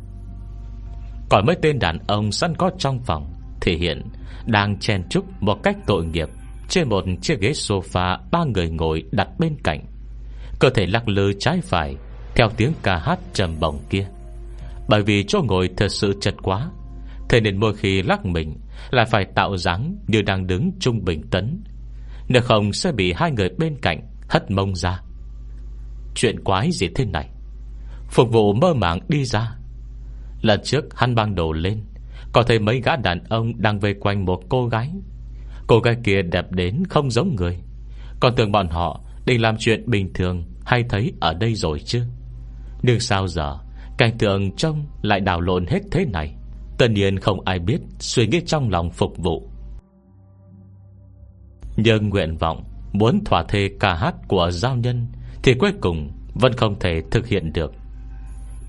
Còn 1.29 1.47
mấy 1.47 1.57
tên 1.63 1.79
đàn 1.79 1.99
ông 2.07 2.33
sẵn 2.33 2.55
có 2.57 2.71
trong 2.79 3.01
phòng 3.01 3.33
Thể 3.61 3.73
hiện 3.73 4.03
Đang 4.47 4.79
chen 4.79 5.03
chúc 5.11 5.25
một 5.43 5.63
cách 5.63 5.77
tội 5.87 6.05
nghiệp 6.05 6.29
Trên 6.69 6.89
một 6.89 7.05
chiếc 7.23 7.41
ghế 7.41 7.51
sofa 7.51 8.19
Ba 8.31 8.45
người 8.45 8.71
ngồi 8.71 9.05
đặt 9.13 9.29
bên 9.39 9.57
cạnh. 9.65 9.85
Cơ 10.59 10.71
thể 10.71 10.87
lắc 10.87 11.09
lư 11.09 11.33
trái 11.39 11.61
phải 11.61 11.97
Theo 12.35 12.49
tiếng 12.57 12.73
ca 12.83 12.99
hát 12.99 13.19
trầm 13.33 13.61
bổng 13.61 13.79
kia. 13.91 14.07
Bởi 14.89 15.03
vì 15.03 15.25
chỗ 15.29 15.43
ngồi 15.49 15.71
thật 15.77 15.89
sự 15.89 16.15
chật 16.21 16.35
quá, 16.43 16.71
Thế 17.29 17.41
nên 17.41 17.61
mỗi 17.61 17.75
khi 17.75 18.03
lắc 18.03 18.27
mình 18.27 18.57
Lại 18.91 19.07
phải 19.11 19.25
tạo 19.35 19.57
dáng 19.57 19.97
như 20.07 20.23
đang 20.23 20.47
đứng 20.47 20.71
trung 20.81 21.05
bình 21.05 21.23
tấn. 21.31 21.63
Nếu 22.29 22.43
không 22.43 22.73
sẽ 22.73 22.93
bị 22.93 23.13
hai 23.13 23.33
người 23.33 23.49
bên 23.59 23.77
cạnh 23.83 24.10
Hất 24.31 24.51
mông 24.51 24.75
ra. 24.75 25.01
Chuyện 26.15 26.45
quái 26.45 26.71
gì 26.73 26.89
thế 26.95 27.05
này? 27.05 27.29
Phục 28.09 28.33
vụ 28.33 28.53
mơ 28.53 28.75
màng 28.75 28.99
đi 29.09 29.25
ra. 29.25 29.57
Lần 30.43 30.61
trước 30.65 30.85
hắn 30.97 31.15
băng 31.15 31.35
đồ 31.35 31.53
lên, 31.53 31.85
Có 32.33 32.43
thấy 32.43 32.59
mấy 32.59 32.81
gã 32.81 32.97
đàn 32.97 33.25
ông 33.25 33.53
Đang 33.57 33.79
vây 33.79 33.95
quanh 33.95 34.25
một 34.25 34.41
cô 34.49 34.67
gái. 34.67 34.91
Cô 35.67 35.81
gái 35.81 35.97
kia 36.05 36.23
đẹp 36.23 36.53
đến 36.53 36.83
không 36.89 37.11
giống 37.11 37.37
người. 37.37 37.59
Còn 38.21 38.35
tưởng 38.37 38.53
bọn 38.53 38.69
họ 38.69 39.01
Định 39.27 39.43
làm 39.43 39.57
chuyện 39.59 39.91
bình 39.91 40.13
thường 40.15 40.45
Hay 40.65 40.85
thấy 40.89 41.13
ở 41.21 41.35
đây 41.35 41.55
rồi 41.55 41.79
chứ? 41.79 42.03
Nhưng 42.83 43.01
sao 43.01 43.29
giờ, 43.29 43.59
Cảnh 43.99 44.19
tượng 44.19 44.57
trông 44.57 44.87
lại 45.03 45.21
đảo 45.21 45.41
lộn 45.41 45.67
hết 45.67 45.81
thế 45.91 46.05
này? 46.05 46.35
Tất 46.79 46.91
nhiên 46.91 47.19
không 47.19 47.41
ai 47.41 47.59
biết 47.59 47.79
Suy 47.99 48.27
nghĩ 48.27 48.41
trong 48.47 48.71
lòng 48.71 48.91
phục 48.91 49.17
vụ. 49.19 49.51
Nhưng 51.77 52.09
nguyện 52.09 52.37
vọng 52.37 52.70
Muốn 52.93 53.25
thỏa 53.25 53.45
thê 53.49 53.71
ca 53.81 53.95
hát 53.95 54.15
của 54.29 54.51
giao 54.51 54.77
nhân 54.77 55.07
Thì 55.43 55.55
cuối 55.55 55.73
cùng 55.81 56.11
Vẫn 56.35 56.53
không 56.53 56.79
thể 56.81 57.03
thực 57.11 57.27
hiện 57.27 57.53
được. 57.53 57.73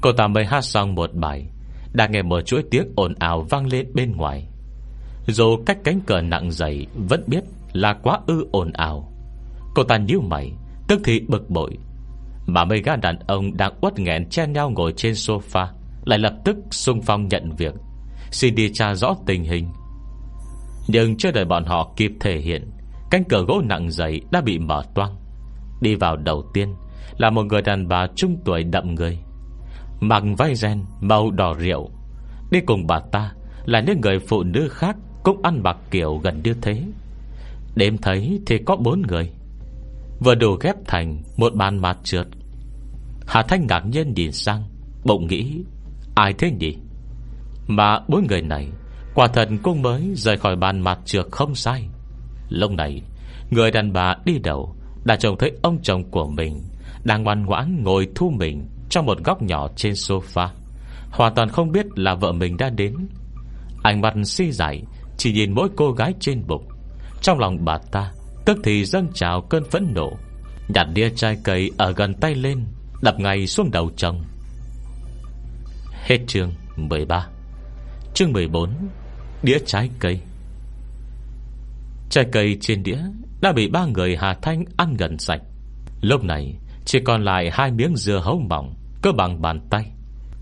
Cô 0.02 0.12
ta 0.12 0.28
mới 0.28 0.46
hát 0.46 0.62
xong 0.62 0.96
một 0.96 1.14
bài, 1.14 1.46
Đã 1.94 2.08
nghe 2.08 2.22
một 2.22 2.42
chuỗi 2.42 2.64
tiếng 2.72 2.88
ồn 2.96 3.14
ào 3.20 3.42
vang 3.42 3.68
lên 3.68 3.88
bên 3.94 4.12
ngoài. 4.12 4.48
Dù 5.28 5.58
cách 5.66 5.78
cánh 5.84 6.00
cửa 6.06 6.22
nặng 6.22 6.52
dày 6.52 6.88
Vẫn 6.94 7.24
biết 7.28 7.44
là 7.74 7.94
quá 7.94 8.20
ư 8.28 8.48
ồn 8.52 8.72
ào, 8.72 9.12
Cô 9.76 9.84
ta 9.84 9.98
nhíu 9.98 10.22
mày, 10.22 10.52
Tức 10.88 11.02
thì 11.04 11.20
bực 11.20 11.50
bội. 11.50 11.78
Mà 12.46 12.66
mấy 12.66 12.82
gã 12.82 12.96
đàn 12.96 13.20
ông 13.28 13.58
đang 13.58 13.74
uất 13.82 14.00
nghẹn 14.00 14.30
chen 14.30 14.54
nhau 14.54 14.70
ngồi 14.70 14.94
trên 14.98 15.14
sofa 15.14 15.68
Lại 16.06 16.20
lập 16.20 16.34
tức 16.46 16.58
xung 16.72 17.02
phong 17.02 17.28
nhận 17.28 17.56
việc, 17.56 17.74
Xin 18.32 18.56
đi 18.56 18.70
tra 18.74 18.94
rõ 18.96 19.16
tình 19.26 19.44
hình. 19.44 19.68
Nhưng 20.88 21.18
chưa 21.18 21.32
đợi 21.32 21.46
bọn 21.46 21.66
họ 21.66 21.94
kịp 21.96 22.12
thể 22.20 22.38
hiện 22.38 22.72
Cánh 23.12 23.24
cửa 23.24 23.46
gỗ 23.48 23.62
nặng 23.66 23.92
dày 23.92 24.22
đã 24.32 24.42
bị 24.42 24.60
mở 24.60 24.84
toang. 24.96 25.16
Đi 25.82 25.96
vào 25.96 26.16
đầu 26.16 26.44
tiên 26.54 26.76
Là 27.18 27.30
một 27.30 27.44
người 27.44 27.62
đàn 27.62 27.88
bà 27.88 28.08
trung 28.16 28.38
tuổi 28.46 28.64
đậm 28.64 28.96
người. 28.96 29.20
Mặc 30.00 30.24
vai 30.38 30.56
ren 30.56 30.84
Màu 31.02 31.32
đỏ 31.32 31.54
rượu. 31.54 31.90
Đi 32.52 32.60
cùng 32.66 32.88
bà 32.88 33.00
ta 33.12 33.32
là 33.66 33.82
những 33.82 34.02
người 34.02 34.20
phụ 34.20 34.44
nữ 34.44 34.68
khác 34.72 34.96
Cũng 35.24 35.42
ăn 35.44 35.64
mặc 35.64 35.78
kiểu 35.92 36.18
gần 36.18 36.42
như 36.44 36.54
thế. 36.62 36.84
Đêm 37.76 37.98
thấy 37.98 38.40
thì 38.46 38.58
có 38.66 38.76
bốn 38.76 39.02
người. 39.02 39.32
Vừa 40.20 40.36
đủ 40.36 40.56
ghép 40.62 40.76
thành 40.88 41.24
Một 41.38 41.56
bàn 41.56 41.78
mặt 41.82 41.98
trượt. 42.04 42.28
Hà 43.28 43.42
Thanh 43.42 43.68
ngạc 43.68 43.86
nhiên 43.86 44.14
nhìn 44.14 44.32
sang, 44.32 44.64
Bỗng 45.06 45.28
nghĩ, 45.28 45.64
Ai 46.16 46.34
thế 46.34 46.52
nhỉ? 46.52 46.78
Mà 47.68 48.00
bốn 48.08 48.28
người 48.28 48.42
này, 48.42 48.68
Quả 49.16 49.28
thật 49.28 49.50
cũng 49.64 49.82
mới 49.82 50.12
rời 50.16 50.38
khỏi 50.38 50.56
bàn 50.56 50.80
mặt 50.80 51.00
trượt 51.06 51.26
không 51.32 51.56
sai. 51.56 51.90
Lúc 52.52 52.72
này, 52.72 53.02
Người 53.50 53.72
đàn 53.72 53.94
bà 53.94 54.16
đi 54.26 54.40
đầu 54.40 54.76
Đã 55.04 55.16
trông 55.16 55.38
thấy 55.38 55.52
ông 55.62 55.80
chồng 55.84 56.12
của 56.12 56.28
mình 56.28 56.64
Đang 57.04 57.24
ngoan 57.24 57.46
ngoãn 57.46 57.84
ngồi 57.84 58.08
thu 58.16 58.30
mình 58.30 58.68
Trong 58.90 59.06
một 59.06 59.18
góc 59.24 59.42
nhỏ 59.42 59.68
trên 59.76 59.94
sofa. 59.94 60.48
Hoàn 61.10 61.36
toàn 61.36 61.50
không 61.50 61.72
biết 61.72 61.86
là 61.96 62.16
vợ 62.16 62.32
mình 62.32 62.58
đã 62.58 62.70
đến. 62.70 62.96
Ánh 63.84 64.02
mặt 64.02 64.14
si 64.26 64.52
dại, 64.52 64.84
Chỉ 65.18 65.34
nhìn 65.34 65.54
mỗi 65.54 65.70
cô 65.76 65.92
gái 65.92 66.14
trên 66.20 66.48
bục. 66.48 66.62
Trong 67.22 67.40
lòng 67.40 67.66
bà 67.66 67.78
ta, 67.92 68.12
Tức 68.46 68.58
thì 68.64 68.86
dâng 68.86 69.08
trào 69.14 69.42
cơn 69.42 69.64
phẫn 69.64 69.94
nộ. 69.96 70.12
Nhặt 70.68 70.88
đĩa 70.94 71.10
chai 71.10 71.38
cây 71.44 71.72
ở 71.78 71.92
gần 71.92 72.14
tay 72.14 72.36
lên, 72.36 72.66
Đập 73.02 73.20
ngay 73.20 73.48
xuống 73.48 73.72
đầu 73.72 73.92
chồng. 73.98 74.24
Hết 76.04 76.20
chương 76.28 76.52
13 76.76 77.28
Chương 78.14 78.34
14 78.34 78.70
Đĩa 79.44 79.58
trái 79.66 79.90
cây 80.00 80.20
Trái 82.12 82.26
cây 82.32 82.58
trên 82.62 82.84
đĩa 82.84 83.00
Đã 83.42 83.52
bị 83.52 83.68
ba 83.70 83.86
người 83.86 84.18
Hà 84.20 84.34
Thanh 84.34 84.66
ăn 84.78 84.94
gần 84.98 85.18
sạch. 85.18 85.42
Lúc 86.02 86.24
này, 86.24 86.56
Chỉ 86.86 87.00
còn 87.00 87.24
lại 87.24 87.50
hai 87.54 87.72
miếng 87.72 87.96
dưa 87.96 88.20
hấu 88.24 88.40
mỏng 88.50 88.76
Cơ 89.02 89.12
bằng 89.12 89.42
bàn 89.42 89.68
tay, 89.70 89.92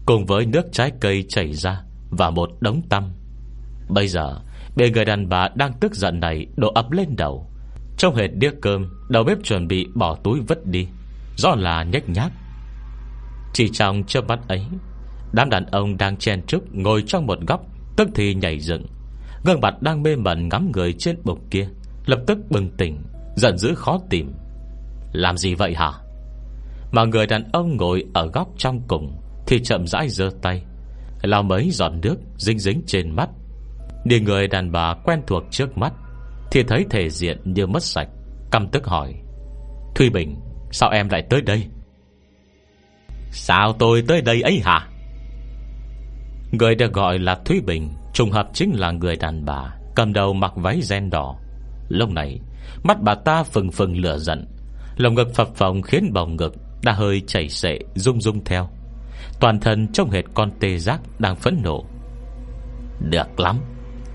Cùng 0.06 0.26
với 0.26 0.46
nước 0.46 0.66
trái 0.72 0.92
cây 1.00 1.26
chảy 1.30 1.54
ra 1.54 1.82
Và 2.10 2.30
một 2.30 2.50
đống 2.60 2.82
tăm. 2.90 3.04
Bây 3.90 4.08
giờ 4.08 4.40
bị 4.76 4.92
người 4.92 5.06
đàn 5.06 5.30
bà 5.30 5.50
đang 5.56 5.74
tức 5.80 5.96
giận 5.96 6.20
này 6.20 6.46
Đổ 6.58 6.72
ập 6.76 6.92
lên 6.92 7.16
đầu. 7.16 7.50
Trong 7.98 8.16
hệt 8.16 8.30
đĩa 8.34 8.52
cơm, 8.62 8.90
Đầu 9.10 9.24
bếp 9.24 9.38
chuẩn 9.44 9.68
bị 9.68 9.88
bỏ 9.96 10.16
túi 10.24 10.40
vứt 10.48 10.66
đi. 10.66 10.88
Do 11.38 11.56
là 11.56 11.84
nhách 11.84 12.10
nhác. 12.10 12.32
Chỉ 13.54 13.70
trong 13.70 14.04
chớp 14.04 14.28
mắt 14.28 14.40
ấy, 14.48 14.66
Đám 15.34 15.50
đàn 15.50 15.66
ông 15.66 15.98
đang 15.98 16.18
chen 16.18 16.46
trúc 16.48 16.76
Ngồi 16.76 17.04
trong 17.08 17.26
một 17.26 17.40
góc, 17.48 17.62
Tức 17.98 18.10
thì 18.16 18.34
nhảy 18.34 18.60
dựng. 18.60 18.86
Gương 19.46 19.62
mặt 19.62 19.82
đang 19.82 20.04
mê 20.04 20.16
mẩn 20.16 20.50
ngắm 20.50 20.72
người 20.76 20.94
trên 20.94 21.18
bục 21.24 21.40
kia, 21.52 21.68
Lập 22.06 22.20
tức 22.28 22.38
bừng 22.50 22.70
tỉnh, 22.78 23.02
Giận 23.36 23.58
dữ 23.58 23.76
khó 23.76 24.00
tìm. 24.10 24.34
Làm 25.12 25.38
gì 25.38 25.56
vậy 25.56 25.74
hả? 25.76 25.92
Mà 26.92 27.06
người 27.06 27.28
đàn 27.28 27.44
ông 27.52 27.78
ngồi 27.78 28.06
ở 28.14 28.28
góc 28.28 28.48
trong 28.58 28.82
cùng 28.88 29.18
Thì 29.48 29.64
chậm 29.64 29.88
rãi 29.88 30.10
giơ 30.10 30.30
tay, 30.42 30.64
Lao 31.22 31.44
mấy 31.44 31.70
giọt 31.72 31.92
nước 32.02 32.16
dính 32.38 32.60
dính 32.60 32.82
trên 32.88 33.16
mắt. 33.16 33.30
Đi 34.06 34.20
người 34.20 34.48
đàn 34.48 34.72
bà 34.72 34.94
quen 35.04 35.22
thuộc 35.28 35.44
trước 35.52 35.78
mắt 35.78 35.94
Thì 36.52 36.64
thấy 36.64 36.86
thể 36.90 37.10
diện 37.10 37.38
như 37.46 37.68
mất 37.68 37.84
sạch, 37.84 38.08
Căm 38.52 38.68
tức 38.68 38.86
hỏi, 38.86 39.16
Thùy 39.96 40.10
Bình, 40.10 40.36
Sao 40.72 40.90
em 40.90 41.10
lại 41.10 41.24
tới 41.30 41.42
đây? 41.42 41.68
Sao 43.32 43.74
tôi 43.80 44.04
tới 44.08 44.22
đây 44.22 44.42
ấy 44.42 44.62
hả? 44.64 44.88
Người 46.52 46.76
được 46.76 46.94
gọi 46.94 47.20
là 47.20 47.36
Thúy 47.46 47.62
Bình 47.66 47.90
Trùng 48.20 48.32
hợp 48.32 48.50
chính 48.54 48.80
là 48.80 48.92
người 48.92 49.16
đàn 49.16 49.46
bà, 49.46 49.74
Cầm 49.96 50.14
đầu 50.14 50.34
mặc 50.34 50.52
váy 50.56 50.82
ren 50.82 51.10
đỏ. 51.10 51.36
Lúc 51.90 52.10
này, 52.10 52.40
Mắt 52.84 53.02
bà 53.02 53.16
ta 53.16 53.44
phừng 53.44 53.72
phừng 53.72 53.98
lửa 53.98 54.18
giận. 54.18 54.46
Lồng 54.98 55.16
ngực 55.16 55.36
phập 55.36 55.56
phồng 55.56 55.82
khiến 55.82 56.14
bầu 56.14 56.28
ngực 56.28 56.54
Đã 56.84 56.92
hơi 56.92 57.22
chảy 57.28 57.50
xệ, 57.50 57.80
rung 57.96 58.22
rung 58.22 58.44
theo. 58.44 58.70
Toàn 59.40 59.60
thân 59.60 59.88
trông 59.94 60.10
hệt 60.10 60.26
con 60.34 60.52
tê 60.60 60.78
giác 60.78 61.02
Đang 61.20 61.36
phẫn 61.36 61.62
nộ. 61.64 61.84
Được 63.10 63.40
lắm, 63.40 63.60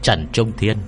Trần 0.02 0.28
Trung 0.32 0.52
Thiên, 0.58 0.78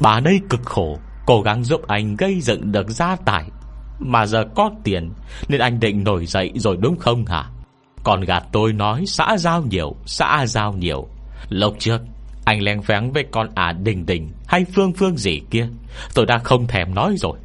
Bà 0.00 0.20
đây 0.20 0.40
cực 0.50 0.62
khổ, 0.64 0.98
Cố 1.26 1.42
gắng 1.42 1.64
giúp 1.64 1.80
anh 1.86 2.16
gây 2.16 2.40
dựng 2.40 2.72
được 2.72 2.90
gia 2.90 3.16
tài. 3.16 3.50
Mà 3.98 4.26
giờ 4.26 4.44
có 4.54 4.70
tiền, 4.84 5.10
Nên 5.48 5.60
anh 5.60 5.80
định 5.80 6.04
nổi 6.04 6.26
dậy 6.26 6.52
rồi 6.54 6.76
đúng 6.76 6.96
không 6.96 7.26
hả? 7.26 7.50
Còn 8.04 8.20
gạt 8.20 8.44
tôi 8.52 8.72
nói 8.72 9.04
xã 9.06 9.36
giao 9.38 9.62
nhiều, 9.62 9.96
Xã 10.06 10.46
giao 10.46 10.72
nhiều. 10.72 11.08
Lộc 11.48 11.74
trước 11.78 12.00
anh 12.48 12.62
len 12.62 12.80
vén 12.80 13.10
với 13.12 13.24
con 13.30 13.48
ả 13.54 13.72
đình 13.72 14.06
đình 14.06 14.30
Hay 14.46 14.64
phương 14.74 14.92
phương 14.92 15.16
gì 15.16 15.40
kia. 15.50 15.68
Tôi 16.14 16.26
đã 16.26 16.38
không 16.38 16.66
thèm 16.66 16.94
nói 16.94 17.14
rồi. 17.16 17.38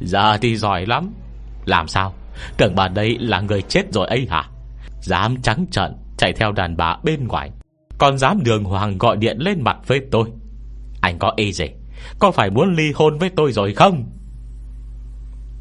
Giờ 0.00 0.36
thì 0.40 0.56
giỏi 0.56 0.86
lắm. 0.86 1.14
Làm 1.64 1.88
sao? 1.88 2.14
Tưởng 2.56 2.74
bà 2.74 2.88
đây 2.88 3.18
là 3.18 3.40
người 3.40 3.62
chết 3.62 3.92
rồi 3.92 4.06
ấy 4.06 4.26
hả? 4.30 4.50
Dám 5.00 5.36
trắng 5.42 5.66
trận 5.70 5.96
Chạy 6.16 6.32
theo 6.32 6.52
đàn 6.52 6.76
bà 6.76 6.96
bên 7.04 7.28
ngoài. 7.28 7.50
Còn 7.98 8.18
dám 8.18 8.44
đường 8.44 8.64
hoàng 8.64 8.98
gọi 8.98 9.16
điện 9.16 9.36
lên 9.40 9.62
mặt 9.62 9.76
với 9.86 10.00
tôi. 10.10 10.30
Anh 11.00 11.18
có 11.18 11.32
ý 11.36 11.52
gì? 11.52 11.66
Có 12.18 12.30
phải 12.30 12.50
muốn 12.50 12.74
ly 12.74 12.92
hôn 12.94 13.18
với 13.18 13.30
tôi 13.36 13.52
rồi 13.52 13.74
không? 13.74 14.04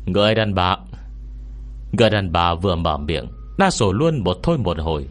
Người 0.05 0.35
đàn 0.35 0.53
bà, 0.53 0.77
Người 1.91 2.09
đàn 2.09 2.31
bà 2.31 2.53
vừa 2.53 2.75
mở 2.75 2.97
miệng 2.97 3.27
Đã 3.57 3.69
sổ 3.69 3.91
luôn 3.91 4.23
một 4.23 4.37
thôi 4.43 4.57
một 4.57 4.77
hồi. 4.79 5.05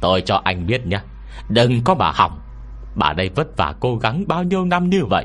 Tôi 0.00 0.20
cho 0.20 0.40
anh 0.44 0.66
biết 0.66 0.86
nhé, 0.86 1.00
Đừng 1.48 1.84
có 1.84 1.94
bà 1.94 2.12
hỏng. 2.14 2.43
Bà 2.94 3.12
đây 3.12 3.30
vất 3.34 3.56
vả 3.56 3.74
cố 3.80 3.96
gắng 3.96 4.24
bao 4.26 4.42
nhiêu 4.42 4.64
năm 4.64 4.90
như 4.90 5.04
vậy? 5.04 5.24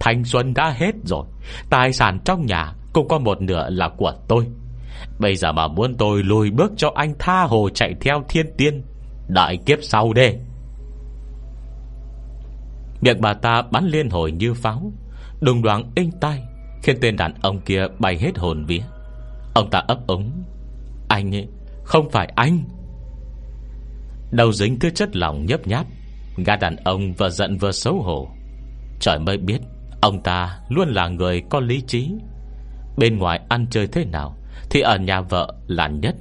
Thanh 0.00 0.24
xuân 0.24 0.54
đã 0.54 0.70
hết 0.70 0.94
rồi, 1.04 1.26
Tài 1.70 1.92
sản 1.92 2.18
trong 2.24 2.46
nhà 2.46 2.72
Cũng 2.92 3.08
có 3.08 3.18
một 3.18 3.42
nửa 3.42 3.70
là 3.70 3.88
của 3.88 4.12
tôi. 4.28 4.46
Bây 5.18 5.36
giờ 5.36 5.52
mà 5.52 5.68
muốn 5.68 5.94
tôi 5.98 6.22
lùi 6.22 6.50
bước 6.50 6.72
cho 6.76 6.92
anh 6.94 7.14
tha 7.18 7.42
hồ 7.42 7.68
chạy 7.74 7.94
theo 8.00 8.22
thiên 8.28 8.46
tiên, 8.56 8.82
Đợi 9.28 9.58
kiếp 9.66 9.78
sau 9.82 10.12
đê. 10.12 10.38
Miệng 13.00 13.20
bà 13.20 13.34
ta 13.34 13.62
bắn 13.70 13.86
liên 13.86 14.10
hồi 14.10 14.32
như 14.32 14.54
pháo, 14.54 14.92
Đùng 15.40 15.62
đoán 15.62 15.90
inh 15.94 16.10
tai, 16.20 16.42
Khiến 16.82 16.96
tên 17.00 17.16
đàn 17.16 17.34
ông 17.42 17.60
kia 17.60 17.86
bay 17.98 18.18
hết 18.18 18.38
hồn 18.38 18.64
vía. 18.64 18.82
Ông 19.54 19.70
ta 19.70 19.78
ấp 19.78 20.06
ống 20.06 20.44
Anh 21.08 21.34
ấy, 21.34 21.48
Không 21.84 22.10
phải 22.10 22.32
anh. 22.36 22.64
Đầu 24.30 24.52
dính 24.52 24.78
thứ 24.78 24.90
chất 24.90 25.16
lòng 25.16 25.46
nhấp 25.46 25.66
nháp. 25.66 25.86
Gã 26.36 26.56
đàn 26.56 26.76
ông 26.76 27.12
vừa 27.12 27.30
giận 27.30 27.58
vừa 27.58 27.72
xấu 27.72 28.02
hổ. 28.02 28.28
Trời 29.00 29.18
mới 29.18 29.38
biết, 29.38 29.58
Ông 30.00 30.22
ta 30.22 30.58
luôn 30.68 30.88
là 30.88 31.08
người 31.08 31.42
có 31.50 31.60
lý 31.60 31.80
trí. 31.86 32.10
Bên 32.96 33.18
ngoài 33.18 33.40
ăn 33.48 33.66
chơi 33.70 33.86
thế 33.86 34.04
nào 34.04 34.36
Thì 34.70 34.80
ở 34.80 34.98
nhà 34.98 35.20
vợ 35.20 35.54
là 35.66 35.88
nhất. 35.88 36.14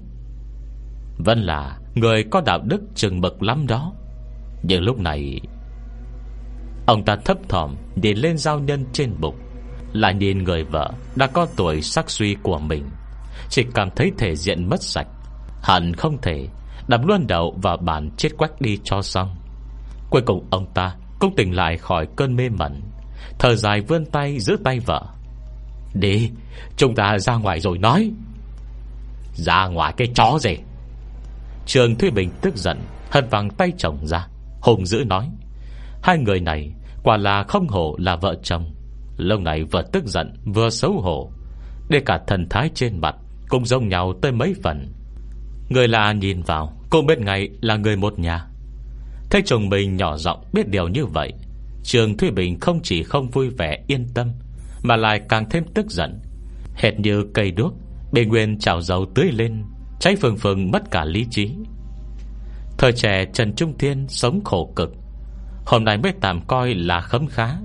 Vẫn 1.18 1.40
là 1.40 1.78
Người 1.96 2.24
có 2.24 2.42
đạo 2.46 2.60
đức 2.64 2.82
chừng 2.96 3.22
mực 3.22 3.44
lắm 3.44 3.68
đó. 3.68 3.94
Nhưng 4.64 4.84
lúc 4.84 5.00
này, 5.00 5.42
Ông 6.86 7.06
ta 7.06 7.16
thấp 7.26 7.38
thỏm 7.50 7.76
Nhìn 7.96 8.18
lên 8.18 8.38
giao 8.38 8.60
nhân 8.60 8.86
trên 8.94 9.14
bụng 9.20 9.36
Là 9.94 10.12
nhìn 10.12 10.44
người 10.44 10.64
vợ 10.64 10.92
Đã 11.16 11.28
có 11.28 11.48
tuổi 11.56 11.82
sắc 11.82 12.10
suy 12.10 12.36
của 12.44 12.60
mình. 12.60 12.90
Chỉ 13.50 13.64
cảm 13.74 13.90
thấy 13.96 14.12
thể 14.18 14.36
diện 14.36 14.70
mất 14.70 14.84
sạch, 14.84 15.08
Hẳn 15.62 15.94
không 15.94 16.18
thể 16.22 16.48
Đập 16.88 17.02
luôn 17.06 17.28
đầu 17.28 17.58
vào 17.62 17.78
bàn 17.78 18.10
chết 18.18 18.30
quách 18.38 18.62
đi 18.62 18.80
cho 18.84 19.02
xong. 19.02 19.36
Cuối 20.10 20.22
cùng 20.22 20.48
ông 20.50 20.66
ta 20.74 20.96
Cũng 21.20 21.36
tỉnh 21.36 21.56
lại 21.56 21.78
khỏi 21.78 22.08
cơn 22.16 22.36
mê 22.36 22.50
mẩn, 22.50 22.82
Thở 23.40 23.56
dài 23.56 23.82
vươn 23.82 24.06
tay 24.06 24.40
giữ 24.40 24.58
tay 24.64 24.80
vợ. 24.80 25.06
Đi, 25.94 26.32
Chúng 26.78 26.96
ta 26.96 27.20
ra 27.20 27.36
ngoài 27.36 27.60
rồi 27.60 27.78
nói. 27.78 28.12
Ra 29.34 29.68
ngoài 29.68 29.94
cái 29.98 30.08
chó 30.16 30.38
gì? 30.42 30.58
Trường 31.66 31.96
Thuy 31.96 32.10
Bình 32.10 32.30
tức 32.42 32.58
giận, 32.58 32.80
Hất 33.12 33.32
vàng 33.32 33.50
tay 33.50 33.72
chồng 33.78 34.08
ra, 34.08 34.28
Hùng 34.62 34.86
dữ 34.86 35.04
nói. 35.06 35.30
Hai 36.02 36.18
người 36.18 36.40
này 36.40 36.72
quả 37.04 37.18
là 37.18 37.44
không 37.44 37.68
hổ 37.68 37.96
là 38.00 38.16
vợ 38.16 38.36
chồng. 38.44 38.74
Lâu 39.18 39.40
này 39.40 39.64
vừa 39.64 39.82
tức 39.82 40.06
giận, 40.06 40.34
Vừa 40.46 40.70
xấu 40.70 40.92
hổ, 41.02 41.32
Để 41.90 42.02
cả 42.06 42.20
thần 42.28 42.50
thái 42.50 42.70
trên 42.76 43.02
mặt 43.02 43.16
Cũng 43.50 43.66
giống 43.66 43.90
nhau 43.90 44.14
tới 44.22 44.32
mấy 44.32 44.56
phần. 44.64 44.94
Người 45.70 45.88
lạ 45.88 46.14
nhìn 46.14 46.42
vào 46.42 46.74
cô 46.90 47.02
biết 47.02 47.20
ngay 47.20 47.50
là 47.62 47.76
người 47.76 47.96
một 47.96 48.20
nhà. 48.20 48.49
Thấy 49.30 49.42
chồng 49.46 49.70
mình 49.70 49.98
nhỏ 49.98 50.18
giọng 50.18 50.44
biết 50.54 50.68
điều 50.68 50.88
như 50.88 51.06
vậy, 51.06 51.34
Trường 51.84 52.18
Thúy 52.18 52.32
Bình 52.32 52.60
không 52.60 52.80
chỉ 52.84 53.04
không 53.04 53.30
vui 53.30 53.50
vẻ, 53.50 53.84
yên 53.88 54.08
tâm, 54.14 54.32
Mà 54.84 54.96
lại 54.96 55.22
càng 55.30 55.50
thêm 55.50 55.64
tức 55.74 55.92
giận. 55.92 56.20
Hệt 56.76 57.00
như 57.00 57.26
cây 57.34 57.52
đuốc, 57.52 57.74
Bề 58.12 58.26
nguyên 58.26 58.60
trào 58.60 58.82
dầu 58.82 59.06
tưới 59.16 59.32
lên, 59.32 59.64
Cháy 60.00 60.16
phừng 60.16 60.38
phừng 60.38 60.72
mất 60.72 60.92
cả 60.92 61.06
lý 61.06 61.26
trí. 61.32 61.52
Thời 62.78 62.92
trẻ 62.92 63.26
Trần 63.34 63.56
Trung 63.56 63.78
Thiên 63.78 64.08
Sống 64.08 64.44
khổ 64.44 64.74
cực, 64.76 64.94
Hôm 65.66 65.84
nay 65.84 65.98
mới 65.98 66.14
tạm 66.22 66.42
coi 66.48 66.74
là 66.74 67.02
khấm 67.02 67.28
khá. 67.28 67.56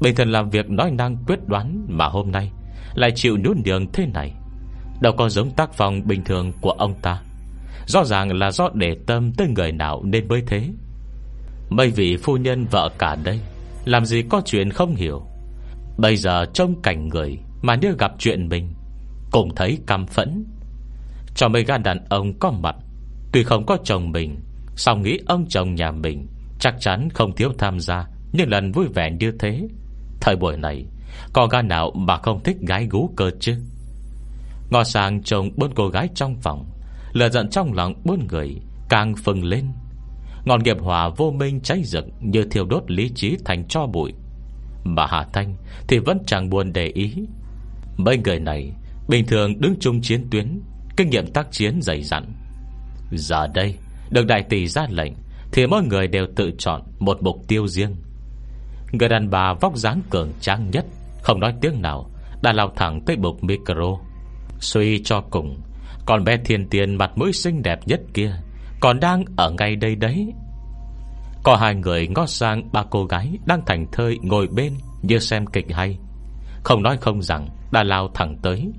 Bình 0.00 0.14
thường 0.14 0.30
làm 0.30 0.50
việc 0.50 0.70
nói 0.70 0.90
năng 0.90 1.16
quyết 1.26 1.38
đoán 1.46 1.86
Mà 1.88 2.06
hôm 2.06 2.30
nay 2.30 2.50
Lại 2.94 3.10
chịu 3.14 3.36
nhún 3.44 3.62
đường 3.64 3.92
thế 3.92 4.06
này, 4.06 4.32
Đâu 5.00 5.12
có 5.16 5.28
giống 5.28 5.50
tác 5.50 5.72
phong 5.72 6.06
bình 6.06 6.24
thường 6.24 6.52
của 6.60 6.70
ông 6.70 6.94
ta. 7.02 7.22
Rõ 7.86 8.04
ràng 8.04 8.32
là 8.32 8.50
do 8.50 8.68
để 8.74 8.96
tâm 9.06 9.32
tới 9.32 9.48
người 9.48 9.72
nào 9.72 10.02
nên 10.04 10.28
mới 10.28 10.42
thế. 10.46 10.68
Mấy 11.70 11.90
vị 11.90 12.16
phu 12.16 12.36
nhân 12.36 12.66
vợ 12.70 12.90
cả 12.98 13.16
đây, 13.24 13.40
Làm 13.84 14.04
gì 14.04 14.22
có 14.22 14.42
chuyện 14.44 14.70
không 14.70 14.94
hiểu? 14.94 15.22
Bây 15.98 16.16
giờ 16.16 16.46
trông 16.54 16.82
cảnh 16.82 17.08
người 17.08 17.38
Mà 17.62 17.74
như 17.74 17.94
gặp 17.98 18.12
chuyện 18.18 18.48
mình 18.48 18.74
Cũng 19.30 19.54
thấy 19.54 19.78
căm 19.86 20.06
phẫn. 20.06 20.44
Cho 21.34 21.48
mấy 21.48 21.64
gã 21.64 21.78
đàn 21.78 22.04
ông 22.08 22.38
có 22.38 22.50
mặt, 22.50 22.76
Tuy 23.32 23.42
không 23.42 23.66
có 23.66 23.78
chồng 23.84 24.12
mình 24.12 24.36
Sao 24.76 24.96
nghĩ 24.96 25.18
ông 25.26 25.46
chồng 25.48 25.74
nhà 25.74 25.90
mình 25.90 26.26
Chắc 26.60 26.74
chắn 26.80 27.08
không 27.14 27.36
thiếu 27.36 27.52
tham 27.58 27.80
gia 27.80 28.06
Những 28.32 28.50
lần 28.50 28.72
vui 28.72 28.86
vẻ 28.94 29.10
như 29.20 29.32
thế. 29.38 29.68
Thời 30.20 30.36
buổi 30.36 30.56
này, 30.56 30.84
Có 31.32 31.46
gã 31.46 31.62
nào 31.62 31.90
mà 31.90 32.16
không 32.16 32.42
thích 32.42 32.56
gái 32.60 32.86
gú 32.90 33.10
cơ 33.16 33.30
chứ? 33.40 33.54
Ngò 34.70 34.84
sang 34.84 35.22
chồng 35.22 35.50
bốn 35.56 35.74
cô 35.74 35.88
gái 35.88 36.08
trong 36.14 36.36
phòng 36.42 36.66
Lừa 37.12 37.28
giận 37.28 37.50
trong 37.50 37.72
lòng 37.72 37.94
bốn 38.04 38.26
người 38.30 38.56
Càng 38.88 39.14
phừng 39.16 39.44
lên. 39.44 39.64
Ngọn 40.48 40.62
nghiệp 40.62 40.76
hỏa 40.80 41.08
vô 41.08 41.30
minh 41.30 41.60
cháy 41.60 41.82
rực 41.84 42.04
Như 42.20 42.44
thiêu 42.50 42.64
đốt 42.64 42.90
lý 42.90 43.10
trí 43.14 43.36
thành 43.44 43.64
cho 43.68 43.86
bụi. 43.86 44.12
Mà 44.84 45.06
Hà 45.06 45.26
Thanh 45.32 45.56
Thì 45.88 45.98
vẫn 45.98 46.18
chẳng 46.26 46.50
buồn 46.50 46.72
để 46.72 46.86
ý. 46.86 47.14
Mấy 47.96 48.18
người 48.18 48.40
này 48.40 48.72
Bình 49.08 49.26
thường 49.26 49.60
đứng 49.60 49.74
chung 49.80 50.00
chiến 50.02 50.26
tuyến, 50.30 50.60
Kinh 50.96 51.10
nghiệm 51.10 51.26
tác 51.32 51.52
chiến 51.52 51.82
dày 51.82 52.02
dặn. 52.02 52.32
Giờ 53.12 53.46
đây, 53.54 53.74
Được 54.10 54.26
đại 54.26 54.42
tỷ 54.42 54.66
ra 54.66 54.86
lệnh 54.90 55.12
Thì 55.52 55.66
mỗi 55.66 55.82
người 55.82 56.06
đều 56.06 56.26
tự 56.36 56.50
chọn 56.58 56.82
một 56.98 57.22
mục 57.22 57.36
tiêu 57.48 57.68
riêng. 57.68 57.96
Người 58.92 59.08
đàn 59.08 59.30
bà 59.30 59.54
vóc 59.54 59.76
dáng 59.76 60.00
cường 60.10 60.32
tráng 60.40 60.70
nhất, 60.70 60.84
Không 61.22 61.40
nói 61.40 61.54
tiếng 61.60 61.82
nào, 61.82 62.10
Đã 62.42 62.52
lao 62.52 62.72
thẳng 62.76 63.00
tới 63.06 63.16
bục 63.16 63.44
micro. 63.44 63.98
Suy 64.60 65.02
cho 65.04 65.20
cùng, 65.20 65.60
Còn 66.06 66.24
bé 66.24 66.36
thiên 66.44 66.68
tiền 66.68 66.94
mặt 66.94 67.10
mũi 67.16 67.32
xinh 67.32 67.62
đẹp 67.62 67.78
nhất 67.86 68.00
kia 68.14 68.40
còn 68.80 69.00
đang 69.00 69.24
ở 69.36 69.50
ngay 69.50 69.76
đây 69.76 69.96
đấy. 69.96 70.32
Có 71.42 71.56
hai 71.56 71.74
người 71.74 72.08
ngó 72.08 72.26
sang 72.26 72.68
ba 72.72 72.82
cô 72.90 73.04
gái 73.04 73.38
Đang 73.46 73.62
thành 73.66 73.86
thơi 73.92 74.18
ngồi 74.22 74.48
bên 74.48 74.72
Như 75.02 75.18
xem 75.18 75.46
kịch 75.46 75.66
hay. 75.70 75.98
Không 76.64 76.82
nói 76.82 76.96
không 77.00 77.22
rằng 77.22 77.48
đã 77.72 77.82
lao 77.82 78.08
thẳng 78.14 78.36
tới. 78.42 78.72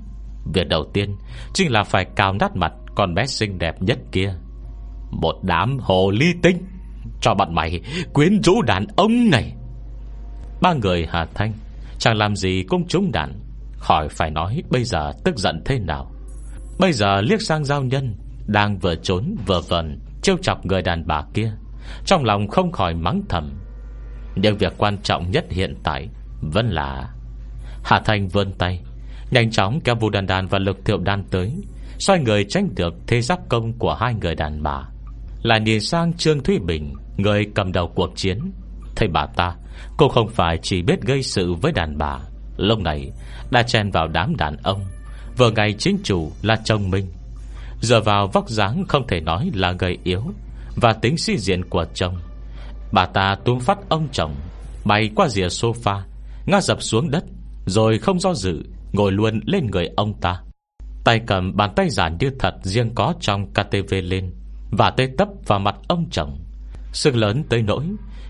Việc 0.54 0.68
đầu 0.68 0.84
tiên 0.92 1.16
Chính 1.54 1.72
là 1.72 1.84
phải 1.84 2.04
cào 2.16 2.32
nát 2.32 2.56
mặt 2.56 2.72
Con 2.94 3.14
bé 3.14 3.26
xinh 3.26 3.58
đẹp 3.58 3.82
nhất 3.82 3.98
kia. 4.12 4.34
Một 5.10 5.34
đám 5.42 5.78
hồ 5.80 6.10
ly 6.10 6.26
tinh, 6.42 6.64
Cho 7.20 7.34
bạn 7.34 7.54
mày 7.54 7.80
quyến 8.12 8.42
rũ 8.42 8.62
đàn 8.62 8.86
ông 8.96 9.30
này. 9.30 9.52
Ba 10.62 10.72
người 10.72 11.06
Hà 11.10 11.26
Thanh, 11.34 11.52
Chẳng 11.98 12.16
làm 12.16 12.36
gì 12.36 12.64
cũng 12.68 12.88
trúng 12.88 13.12
đàn 13.12 13.40
Khỏi 13.78 14.08
phải 14.08 14.30
nói 14.30 14.62
bây 14.70 14.84
giờ 14.84 15.12
tức 15.24 15.38
giận 15.38 15.62
thế 15.64 15.78
nào. 15.78 16.12
Bây 16.78 16.92
giờ 16.92 17.20
liếc 17.20 17.42
sang 17.42 17.64
giao 17.64 17.82
nhân 17.82 18.14
đang 18.50 18.78
vừa 18.78 18.94
trốn 18.94 19.36
vừa 19.46 19.60
vần 19.60 19.98
Trêu 20.22 20.36
chọc 20.42 20.66
người 20.66 20.82
đàn 20.82 21.06
bà 21.06 21.22
kia. 21.34 21.52
Trong 22.04 22.24
lòng 22.24 22.48
không 22.48 22.72
khỏi 22.72 22.94
mắng 22.94 23.22
thầm. 23.28 23.52
Nhưng 24.36 24.56
việc 24.56 24.72
quan 24.78 24.98
trọng 25.02 25.30
nhất 25.30 25.44
hiện 25.50 25.74
tại 25.82 26.08
Vẫn 26.40 26.66
là 26.66 27.10
Hà 27.84 28.00
Thanh 28.04 28.28
vươn 28.28 28.52
tay, 28.58 28.80
Nhanh 29.30 29.50
chóng 29.50 29.80
kéo 29.84 29.94
Vũ 29.94 30.10
đàn 30.10 30.26
đàn 30.26 30.46
và 30.46 30.58
Lực 30.58 30.84
Thiệu 30.84 30.98
Đan 30.98 31.24
tới, 31.30 31.52
Xoay 31.98 32.18
người 32.18 32.44
tránh 32.48 32.68
được 32.76 32.94
thế 33.06 33.20
giáp 33.20 33.48
công 33.48 33.72
của 33.72 33.94
hai 33.94 34.14
người 34.14 34.34
đàn 34.34 34.62
bà. 34.62 34.88
Lại 35.42 35.60
nhìn 35.60 35.80
sang 35.80 36.12
Trương 36.12 36.42
Thúy 36.42 36.58
Bình, 36.58 36.94
Người 37.16 37.46
cầm 37.54 37.72
đầu 37.72 37.92
cuộc 37.94 38.16
chiến. 38.16 38.52
Thấy 38.96 39.08
bà 39.08 39.26
ta, 39.26 39.54
Cô 39.96 40.08
không 40.08 40.28
phải 40.28 40.58
chỉ 40.62 40.82
biết 40.82 41.02
gây 41.02 41.22
sự 41.22 41.54
với 41.54 41.72
đàn 41.72 41.98
bà. 41.98 42.18
Lúc 42.56 42.78
này, 42.78 43.10
đã 43.50 43.62
chen 43.62 43.90
vào 43.90 44.08
đám 44.08 44.36
đàn 44.36 44.56
ông, 44.56 44.84
Vừa 45.36 45.50
ngày 45.50 45.74
chính 45.78 45.98
chủ 46.04 46.32
là 46.42 46.56
chồng 46.64 46.90
mình 46.90 47.06
dựa 47.80 48.00
vào 48.00 48.26
vóc 48.26 48.48
dáng 48.48 48.84
không 48.88 49.06
thể 49.06 49.20
nói 49.20 49.50
là 49.54 49.72
gầy 49.72 49.98
yếu, 50.04 50.22
Và 50.76 50.92
tính 50.92 51.16
suy 51.16 51.38
diện 51.38 51.64
của 51.64 51.84
chồng. 51.94 52.16
Bà 52.92 53.06
ta 53.06 53.36
túm 53.44 53.58
phát 53.58 53.78
ông 53.88 54.08
chồng, 54.12 54.34
Bay 54.84 55.10
qua 55.14 55.28
rìa 55.28 55.46
sofa, 55.46 56.00
Ngã 56.46 56.60
dập 56.60 56.82
xuống 56.82 57.10
đất, 57.10 57.24
Rồi 57.66 57.98
không 57.98 58.20
do 58.20 58.34
dự, 58.34 58.62
Ngồi 58.92 59.12
luôn 59.12 59.40
lên 59.46 59.66
người 59.66 59.88
ông 59.96 60.14
ta. 60.20 60.40
Tay 61.04 61.20
cầm 61.26 61.56
bàn 61.56 61.72
tay 61.76 61.90
giản 61.90 62.16
như 62.20 62.30
thật 62.38 62.54
Riêng 62.62 62.94
có 62.94 63.14
trong 63.20 63.46
KTV 63.50 63.94
lên, 64.02 64.32
Và 64.70 64.90
tê 64.90 65.08
tấp 65.18 65.28
vào 65.46 65.58
mặt 65.58 65.74
ông 65.88 66.06
chồng. 66.10 66.38
Sức 66.92 67.16
lớn 67.16 67.44
tới 67.48 67.62
nỗi, 67.62 67.84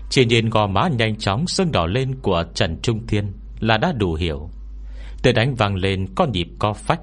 Chỉ 0.09 0.25
nhìn 0.25 0.49
gò 0.49 0.67
má 0.67 0.89
nhanh 0.97 1.15
chóng 1.15 1.47
sưng 1.47 1.71
đỏ 1.71 1.85
lên 1.85 2.15
Của 2.21 2.43
Trần 2.53 2.79
Trung 2.81 3.07
Thiên 3.07 3.31
Là 3.59 3.77
đã 3.77 3.91
đủ 3.91 4.13
hiểu. 4.13 4.49
Tê 5.23 5.31
đánh 5.31 5.55
vang 5.55 5.75
lên 5.75 6.07
có 6.15 6.25
nhịp 6.25 6.47
co 6.59 6.73
phách, 6.73 7.01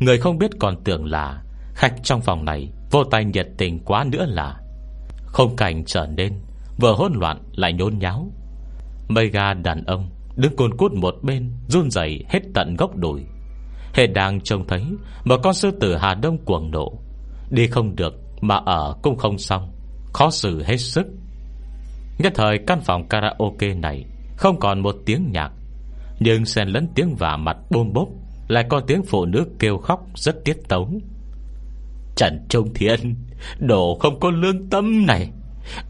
Người 0.00 0.18
không 0.18 0.38
biết 0.38 0.50
còn 0.58 0.84
tưởng 0.84 1.04
là 1.04 1.42
Khách 1.78 1.94
trong 2.02 2.20
phòng 2.20 2.44
này 2.44 2.68
Vô 2.90 3.04
tay 3.04 3.24
nhiệt 3.24 3.46
tình 3.58 3.78
quá 3.84 4.04
nữa 4.12 4.26
là. 4.28 4.56
Không 5.24 5.56
cảnh 5.56 5.84
trở 5.84 6.06
nên 6.06 6.32
Vừa 6.80 6.94
hỗn 6.94 7.12
loạn 7.14 7.42
lại 7.52 7.72
nhốn 7.72 7.98
nháo. 7.98 8.32
Mây 9.08 9.28
ga 9.28 9.54
đàn 9.54 9.84
ông 9.84 10.10
Đứng 10.36 10.56
côn 10.56 10.76
cút 10.76 10.92
một 10.92 11.14
bên, 11.22 11.52
Run 11.68 11.90
rẩy 11.90 12.24
hết 12.28 12.40
tận 12.54 12.76
gốc 12.76 12.96
đùi. 12.96 13.22
Hệ 13.94 14.06
đang 14.06 14.40
trông 14.40 14.66
thấy 14.66 14.84
Một 15.24 15.36
con 15.42 15.54
sư 15.54 15.70
tử 15.80 15.96
Hà 15.96 16.14
Đông 16.14 16.38
cuồng 16.44 16.70
nộ. 16.70 16.92
Đi 17.50 17.66
không 17.66 17.96
được 17.96 18.14
mà 18.40 18.56
ở 18.66 18.96
cũng 19.02 19.16
không 19.16 19.38
xong, 19.38 19.72
Khó 20.12 20.30
xử 20.30 20.62
hết 20.62 20.76
sức. 20.76 21.06
Nhất 22.18 22.32
thời 22.36 22.58
căn 22.66 22.80
phòng 22.80 23.08
karaoke 23.08 23.74
này 23.74 24.04
Không 24.36 24.60
còn 24.60 24.80
một 24.80 24.96
tiếng 25.06 25.30
nhạc, 25.32 25.50
Nhưng 26.20 26.44
xen 26.44 26.68
lẫn 26.68 26.88
tiếng 26.94 27.14
vả 27.14 27.36
mặt 27.36 27.56
bôm 27.70 27.92
bốp, 27.92 28.08
Lại 28.48 28.64
có 28.68 28.80
tiếng 28.80 29.02
phụ 29.02 29.24
nữ 29.24 29.46
kêu 29.58 29.78
khóc 29.78 30.06
Rất 30.14 30.44
tiết 30.44 30.56
tấu. 30.68 31.00
Trần 32.18 32.46
Trung 32.48 32.74
Thiên. 32.74 33.14
Đồ 33.58 33.98
không 34.00 34.20
có 34.20 34.30
lương 34.30 34.70
tâm 34.70 35.06
này. 35.06 35.30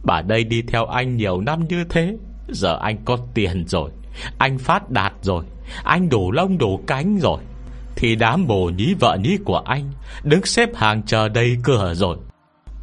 Bà 0.04 0.22
đây 0.22 0.44
đi 0.44 0.62
theo 0.62 0.86
anh 0.86 1.16
nhiều 1.16 1.40
năm 1.40 1.68
như 1.68 1.84
thế. 1.88 2.16
Giờ 2.48 2.78
anh 2.82 2.96
có 3.04 3.18
tiền 3.34 3.64
rồi. 3.66 3.90
Anh 4.38 4.58
phát 4.58 4.90
đạt 4.90 5.12
rồi. 5.22 5.44
Anh 5.84 6.08
đủ 6.08 6.32
lông, 6.32 6.58
đủ 6.58 6.80
cánh 6.86 7.18
rồi. 7.18 7.40
Thì 7.96 8.16
đám 8.16 8.46
bồ 8.46 8.70
nhí, 8.76 8.94
vợ 9.00 9.18
nhí 9.22 9.36
của 9.44 9.58
anh 9.58 9.90
Đứng 10.22 10.44
xếp 10.44 10.68
hàng 10.74 11.02
chờ 11.02 11.28
đây 11.28 11.56
cửa 11.64 11.94
rồi. 11.94 12.16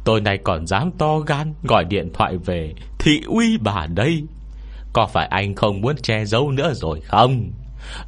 Tôi 0.04 0.20
này 0.20 0.38
còn 0.44 0.66
dám 0.66 0.90
to 0.98 1.18
gan 1.18 1.54
Gọi 1.62 1.84
điện 1.84 2.10
thoại 2.14 2.36
về 2.36 2.74
Thị 2.98 3.20
uy 3.26 3.58
bà 3.58 3.86
đây. 3.86 4.22
Có 4.92 5.06
phải 5.06 5.26
anh 5.26 5.54
không 5.54 5.80
muốn 5.80 5.96
che 5.96 6.24
giấu 6.24 6.50
nữa 6.50 6.72
rồi 6.74 7.00
không? 7.00 7.50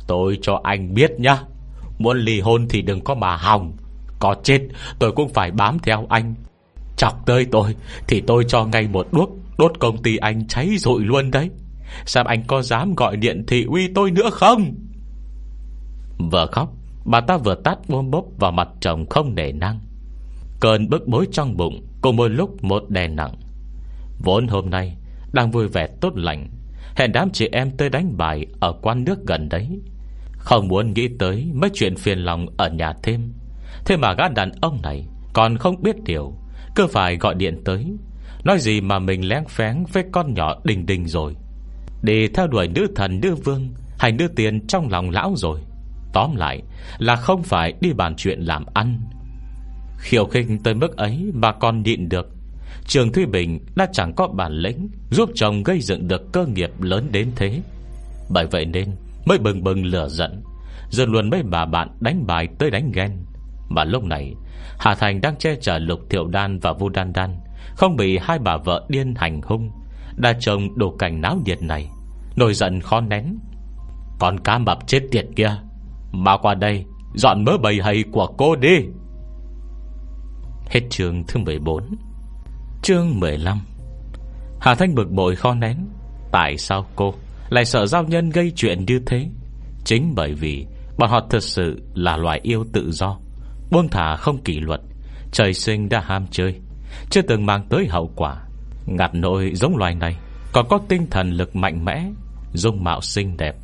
Tôi 0.07 0.39
cho 0.43 0.61
anh 0.65 0.95
biết 0.95 1.11
nhá. 1.19 1.39
Muốn 1.99 2.19
ly 2.19 2.41
hôn 2.41 2.67
thì 2.71 2.83
đừng 2.83 3.01
có 3.01 3.15
mà 3.15 3.37
hòng. 3.37 3.73
Có 4.19 4.35
chết, 4.43 4.61
tôi 4.99 5.13
cũng 5.13 5.29
phải 5.29 5.51
bám 5.51 5.79
theo 5.79 6.07
anh. 6.09 6.35
Chọc 6.97 7.27
tới 7.27 7.47
tôi, 7.53 7.75
Thì 8.09 8.21
tôi 8.21 8.45
cho 8.49 8.65
ngay 8.65 8.89
một 8.89 9.07
đuốc, 9.13 9.31
Đốt 9.59 9.73
công 9.79 10.03
ty 10.03 10.17
anh 10.17 10.47
cháy 10.49 10.71
rụi 10.79 11.05
luôn 11.05 11.31
đấy. 11.31 11.51
Sao 12.07 12.25
anh 12.25 12.43
có 12.47 12.63
dám 12.63 12.95
gọi 12.95 13.17
điện 13.17 13.45
thị 13.47 13.65
uy 13.65 13.89
tôi 13.95 14.11
nữa 14.11 14.31
không? 14.33 14.75
Vừa 16.33 16.47
khóc, 16.53 16.73
Bà 17.05 17.21
ta 17.21 17.37
vừa 17.37 17.55
tát 17.55 17.79
bôm 17.89 18.11
bốp 18.11 18.25
vào 18.39 18.53
mặt 18.53 18.69
chồng 18.81 19.07
không 19.07 19.35
nể 19.35 19.53
năng 19.53 19.81
Cơn 20.61 20.89
bức 20.89 21.09
bối 21.09 21.27
trong 21.33 21.57
bụng, 21.57 21.87
Cùng 22.01 22.17
một 22.17 22.29
lúc 22.29 22.65
một 22.65 22.91
đè 22.91 23.09
nặng. 23.09 23.35
Vốn 24.19 24.49
hôm 24.49 24.71
nay, 24.71 24.97
Đang 25.33 25.51
vui 25.51 25.69
vẻ 25.69 25.89
tốt 26.01 26.13
lành, 26.17 26.49
Hẹn 26.97 27.13
đám 27.13 27.31
chị 27.33 27.49
em 27.53 27.71
tới 27.71 27.89
đánh 27.89 28.17
bài 28.17 28.47
Ở 28.61 28.73
quan 28.83 29.05
nước 29.05 29.27
gần 29.27 29.49
đấy. 29.49 29.69
Không 30.33 30.69
muốn 30.69 30.93
nghĩ 30.95 31.09
tới 31.19 31.51
mấy 31.55 31.71
chuyện 31.75 31.97
phiền 31.97 32.19
lòng 32.19 32.47
Ở 32.57 32.69
nhà 32.69 32.93
thêm. 33.03 33.33
Thế 33.85 33.97
mà 33.97 34.13
gã 34.13 34.29
đàn 34.29 34.53
ông 34.61 34.79
này 34.83 35.07
Còn 35.33 35.57
không 35.57 35.83
biết 35.83 35.97
điều, 36.05 36.35
cứ 36.75 36.87
phải 36.87 37.17
gọi 37.17 37.35
điện 37.35 37.63
tới. 37.65 37.87
Nói 38.45 38.59
gì 38.59 38.81
mà 38.81 38.99
mình 38.99 39.29
lén 39.29 39.45
phén 39.49 39.85
với 39.93 40.05
con 40.13 40.35
nhỏ 40.35 40.55
đình 40.65 40.87
đình 40.87 41.07
rồi. 41.07 41.37
Để 42.03 42.29
theo 42.35 42.47
đuổi 42.47 42.69
nữ 42.69 42.87
thần, 42.97 43.21
nữ 43.21 43.35
vương, 43.35 43.69
Hay 43.99 44.13
nữ 44.13 44.29
tiền 44.37 44.67
trong 44.67 44.89
lòng 44.91 45.11
lão 45.11 45.35
rồi. 45.37 45.61
Tóm 46.13 46.37
lại 46.37 46.63
là 46.99 47.17
không 47.17 47.43
phải 47.43 47.73
đi 47.81 47.93
bàn 47.93 48.15
chuyện 48.17 48.41
làm 48.41 48.65
ăn. 48.75 49.01
Khiêu 49.99 50.25
khinh 50.25 50.63
tới 50.63 50.75
mức 50.75 50.97
ấy 50.97 51.31
mà 51.35 51.53
còn 51.53 51.83
nhịn 51.83 52.09
được. 52.09 52.27
Trường 52.87 53.13
Thuy 53.13 53.27
Bình 53.27 53.59
đã 53.77 53.87
chẳng 53.93 54.13
có 54.15 54.29
bản 54.29 54.53
lĩnh 54.53 54.89
Giúp 55.11 55.31
chồng 55.35 55.63
gây 55.63 55.81
dựng 55.81 56.09
được 56.09 56.33
cơ 56.33 56.47
nghiệp 56.47 56.71
lớn 56.81 57.09
đến 57.13 57.31
thế. 57.37 57.61
Bởi 58.31 58.47
vậy 58.47 58.65
nên 58.65 58.91
Mới 59.27 59.39
bừng 59.39 59.65
bừng 59.65 59.85
lửa 59.85 60.09
giận 60.09 60.43
Dần 60.91 61.11
luôn 61.11 61.31
mấy 61.31 61.43
bà 61.43 61.65
bạn 61.65 61.89
đánh 62.01 62.27
bài 62.27 62.49
tới 62.59 62.71
đánh 62.71 62.93
ghen. 62.93 63.11
Mà 63.69 63.85
lúc 63.85 64.05
này, 64.05 64.35
Hà 64.79 64.95
Thành 64.95 65.21
đang 65.21 65.37
che 65.37 65.57
chở 65.61 65.79
Lục 65.79 66.01
Thiệu 66.11 66.27
Đan 66.27 66.59
và 66.59 66.73
Vu 66.73 66.89
Đan 66.89 67.13
Đan, 67.13 67.37
Không 67.77 67.97
bị 67.97 68.19
hai 68.23 68.39
bà 68.39 68.57
vợ 68.57 68.87
điên 68.89 69.15
hành 69.17 69.41
hung, 69.43 69.71
Đã 70.17 70.33
trông 70.41 70.79
đồ 70.79 70.97
cảnh 70.99 71.21
náo 71.21 71.39
nhiệt 71.45 71.63
này, 71.63 71.89
Nổi 72.37 72.55
giận 72.55 72.81
khó 72.81 73.01
nén. 73.01 73.39
Con 74.19 74.41
cá 74.41 74.59
mập 74.59 74.79
chết 74.87 75.01
tiệt 75.11 75.27
kia 75.37 75.57
Mà 76.13 76.37
qua 76.37 76.55
đây, 76.55 76.85
Dọn 77.15 77.45
mớ 77.45 77.53
bầy 77.63 77.81
hay 77.83 78.05
của 78.13 78.27
cô 78.27 78.57
đi. 78.57 78.77
Hết 80.71 80.81
chương 80.91 81.25
thứ 81.29 81.41
14 81.41 81.83
Chương 82.83 83.21
15 83.21 83.61
Hà 84.61 84.75
Thanh 84.75 84.95
bực 84.95 85.11
bội 85.11 85.37
khó 85.37 85.55
nén. 85.55 85.77
Tại 86.33 86.57
sao 86.57 86.87
cô 86.97 87.15
Lại 87.49 87.65
sợ 87.65 87.87
giao 87.87 88.05
nhân 88.05 88.31
gây 88.31 88.53
chuyện 88.57 88.85
như 88.87 89.01
thế? 89.07 89.27
Chính 89.85 90.13
bởi 90.17 90.35
vì 90.35 90.67
Bọn 90.99 91.11
họ 91.11 91.21
thật 91.31 91.43
sự 91.43 91.83
là 91.95 92.17
loài 92.17 92.41
yêu 92.43 92.65
tự 92.73 92.91
do. 92.91 93.19
Buông 93.71 93.89
thả 93.89 94.17
không 94.17 94.43
kỷ 94.43 94.61
luật. 94.61 94.81
Trời 95.33 95.55
sinh 95.55 95.89
đã 95.89 96.01
ham 96.01 96.27
chơi. 96.31 96.55
Chưa 97.11 97.23
từng 97.23 97.47
mang 97.47 97.67
tới 97.69 97.87
hậu 97.87 98.11
quả. 98.17 98.37
Ngặt 98.87 99.15
nội 99.15 99.53
giống 99.55 99.77
loài 99.77 99.95
này, 99.95 100.17
Còn 100.53 100.67
có 100.69 100.79
tinh 100.89 101.07
thần 101.11 101.31
lực 101.31 101.57
mạnh 101.57 101.85
mẽ, 101.85 102.05
Dung 102.53 102.85
mạo 102.85 103.01
xinh 103.01 103.37
đẹp. 103.37 103.57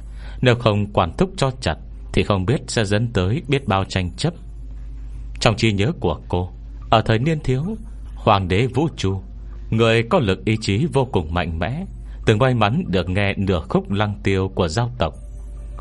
Nếu 0.43 0.55
không 0.55 0.93
quản 0.93 1.17
thúc 1.17 1.31
cho 1.37 1.51
chặt, 1.61 1.77
Thì 2.13 2.23
không 2.23 2.47
biết 2.47 2.61
sẽ 2.69 2.85
dẫn 2.85 3.13
tới 3.13 3.43
biết 3.49 3.69
bao 3.69 3.85
tranh 3.85 4.11
chấp. 4.17 4.35
Trong 5.41 5.57
trí 5.57 5.73
nhớ 5.73 5.93
của 6.01 6.21
cô, 6.29 6.51
Ở 6.91 7.03
thời 7.03 7.19
niên 7.19 7.41
thiếu, 7.45 7.63
Hoàng 8.15 8.49
đế 8.49 8.67
Vũ 8.67 8.89
Chu 8.97 9.23
Người 9.71 10.03
có 10.03 10.19
lực 10.19 10.45
ý 10.45 10.57
chí 10.61 10.87
vô 10.93 11.05
cùng 11.13 11.35
mạnh 11.35 11.59
mẽ, 11.59 11.85
Từng 12.27 12.39
may 12.39 12.55
mắn 12.55 12.85
được 12.87 13.09
nghe 13.09 13.35
nửa 13.37 13.61
khúc 13.69 13.91
lăng 13.91 14.15
tiêu 14.23 14.51
của 14.55 14.69
giao 14.69 14.91
tộc. 14.99 15.15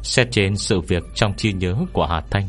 Xét 0.03 0.28
trên 0.32 0.57
sự 0.57 0.82
việc 0.82 1.03
trong 1.15 1.34
trí 1.38 1.53
nhớ 1.53 1.76
của 1.93 2.05
Hà 2.05 2.21
Thanh 2.32 2.47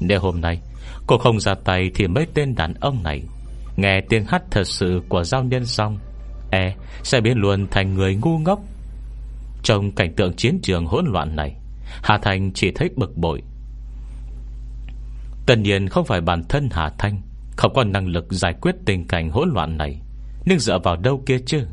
Nếu 0.00 0.20
hôm 0.20 0.40
nay 0.40 0.60
Cô 1.06 1.18
không 1.18 1.40
ra 1.40 1.54
tay 1.54 1.90
thì 1.94 2.06
mấy 2.06 2.26
tên 2.34 2.54
đàn 2.54 2.74
ông 2.74 3.02
này 3.02 3.22
Nghe 3.76 4.00
tiếng 4.08 4.24
hát 4.24 4.42
thật 4.50 4.64
sự 4.66 5.02
của 5.08 5.24
giao 5.24 5.44
nhân 5.44 5.66
xong 5.66 5.98
E 6.50 6.74
sẽ 7.02 7.20
biến 7.20 7.38
luôn 7.38 7.66
thành 7.70 7.94
người 7.94 8.14
ngu 8.14 8.38
ngốc. 8.38 8.60
Trong 9.62 9.92
cảnh 9.92 10.14
tượng 10.14 10.36
chiến 10.36 10.58
trường 10.62 10.86
hỗn 10.86 11.06
loạn 11.06 11.36
này, 11.36 11.56
Hà 12.02 12.18
Thành 12.22 12.52
chỉ 12.52 12.70
thấy 12.74 12.90
bực 12.96 13.16
bội. 13.16 13.42
Tất 15.46 15.58
nhiên 15.58 15.88
không 15.88 16.04
phải 16.04 16.20
bản 16.20 16.42
thân 16.48 16.68
Hà 16.72 16.90
Thanh 16.98 17.22
Không 17.56 17.72
có 17.74 17.84
năng 17.84 18.06
lực 18.06 18.26
giải 18.30 18.54
quyết 18.60 18.74
tình 18.86 19.08
cảnh 19.08 19.30
hỗn 19.30 19.50
loạn 19.54 19.76
này, 19.76 20.00
Nhưng 20.44 20.58
dựa 20.58 20.78
vào 20.84 20.96
đâu 20.96 21.22
kia 21.26 21.38
chứ? 21.46 21.66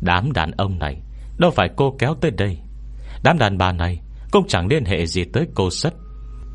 Đám 0.00 0.32
đàn 0.32 0.50
ông 0.50 0.78
này, 0.78 0.96
Đâu 1.38 1.50
phải 1.50 1.68
cô 1.76 1.96
kéo 1.98 2.14
tới 2.20 2.30
đây. 2.30 2.58
Đám 3.24 3.38
đàn 3.38 3.58
bà 3.58 3.72
này 3.72 4.00
Cũng 4.30 4.48
chẳng 4.48 4.66
liên 4.66 4.84
hệ 4.84 5.06
gì 5.06 5.24
tới 5.24 5.46
cô 5.54 5.70
sất. 5.70 5.94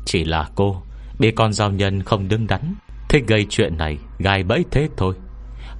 Chỉ 0.06 0.24
là 0.24 0.48
cô 0.54 0.82
Bị 1.18 1.30
con 1.30 1.52
giao 1.52 1.70
nhân 1.70 2.02
không 2.02 2.28
đứng 2.28 2.46
đắn 2.46 2.74
Thích 3.08 3.24
gây 3.26 3.46
chuyện 3.50 3.76
này 3.76 3.98
gai 4.18 4.42
bẫy 4.42 4.64
thế 4.70 4.88
thôi. 4.96 5.14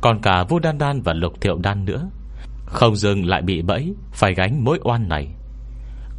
Còn 0.00 0.20
cả 0.22 0.44
vô 0.48 0.58
đan 0.58 0.78
đan 0.78 1.02
và 1.02 1.12
lục 1.12 1.40
thiệu 1.40 1.58
đan 1.62 1.84
nữa, 1.84 2.10
Không 2.66 2.96
dừng 2.96 3.26
lại 3.26 3.42
bị 3.42 3.62
bẫy, 3.62 3.94
Phải 4.12 4.34
gánh 4.34 4.64
mối 4.64 4.78
oan 4.82 5.08
này. 5.08 5.28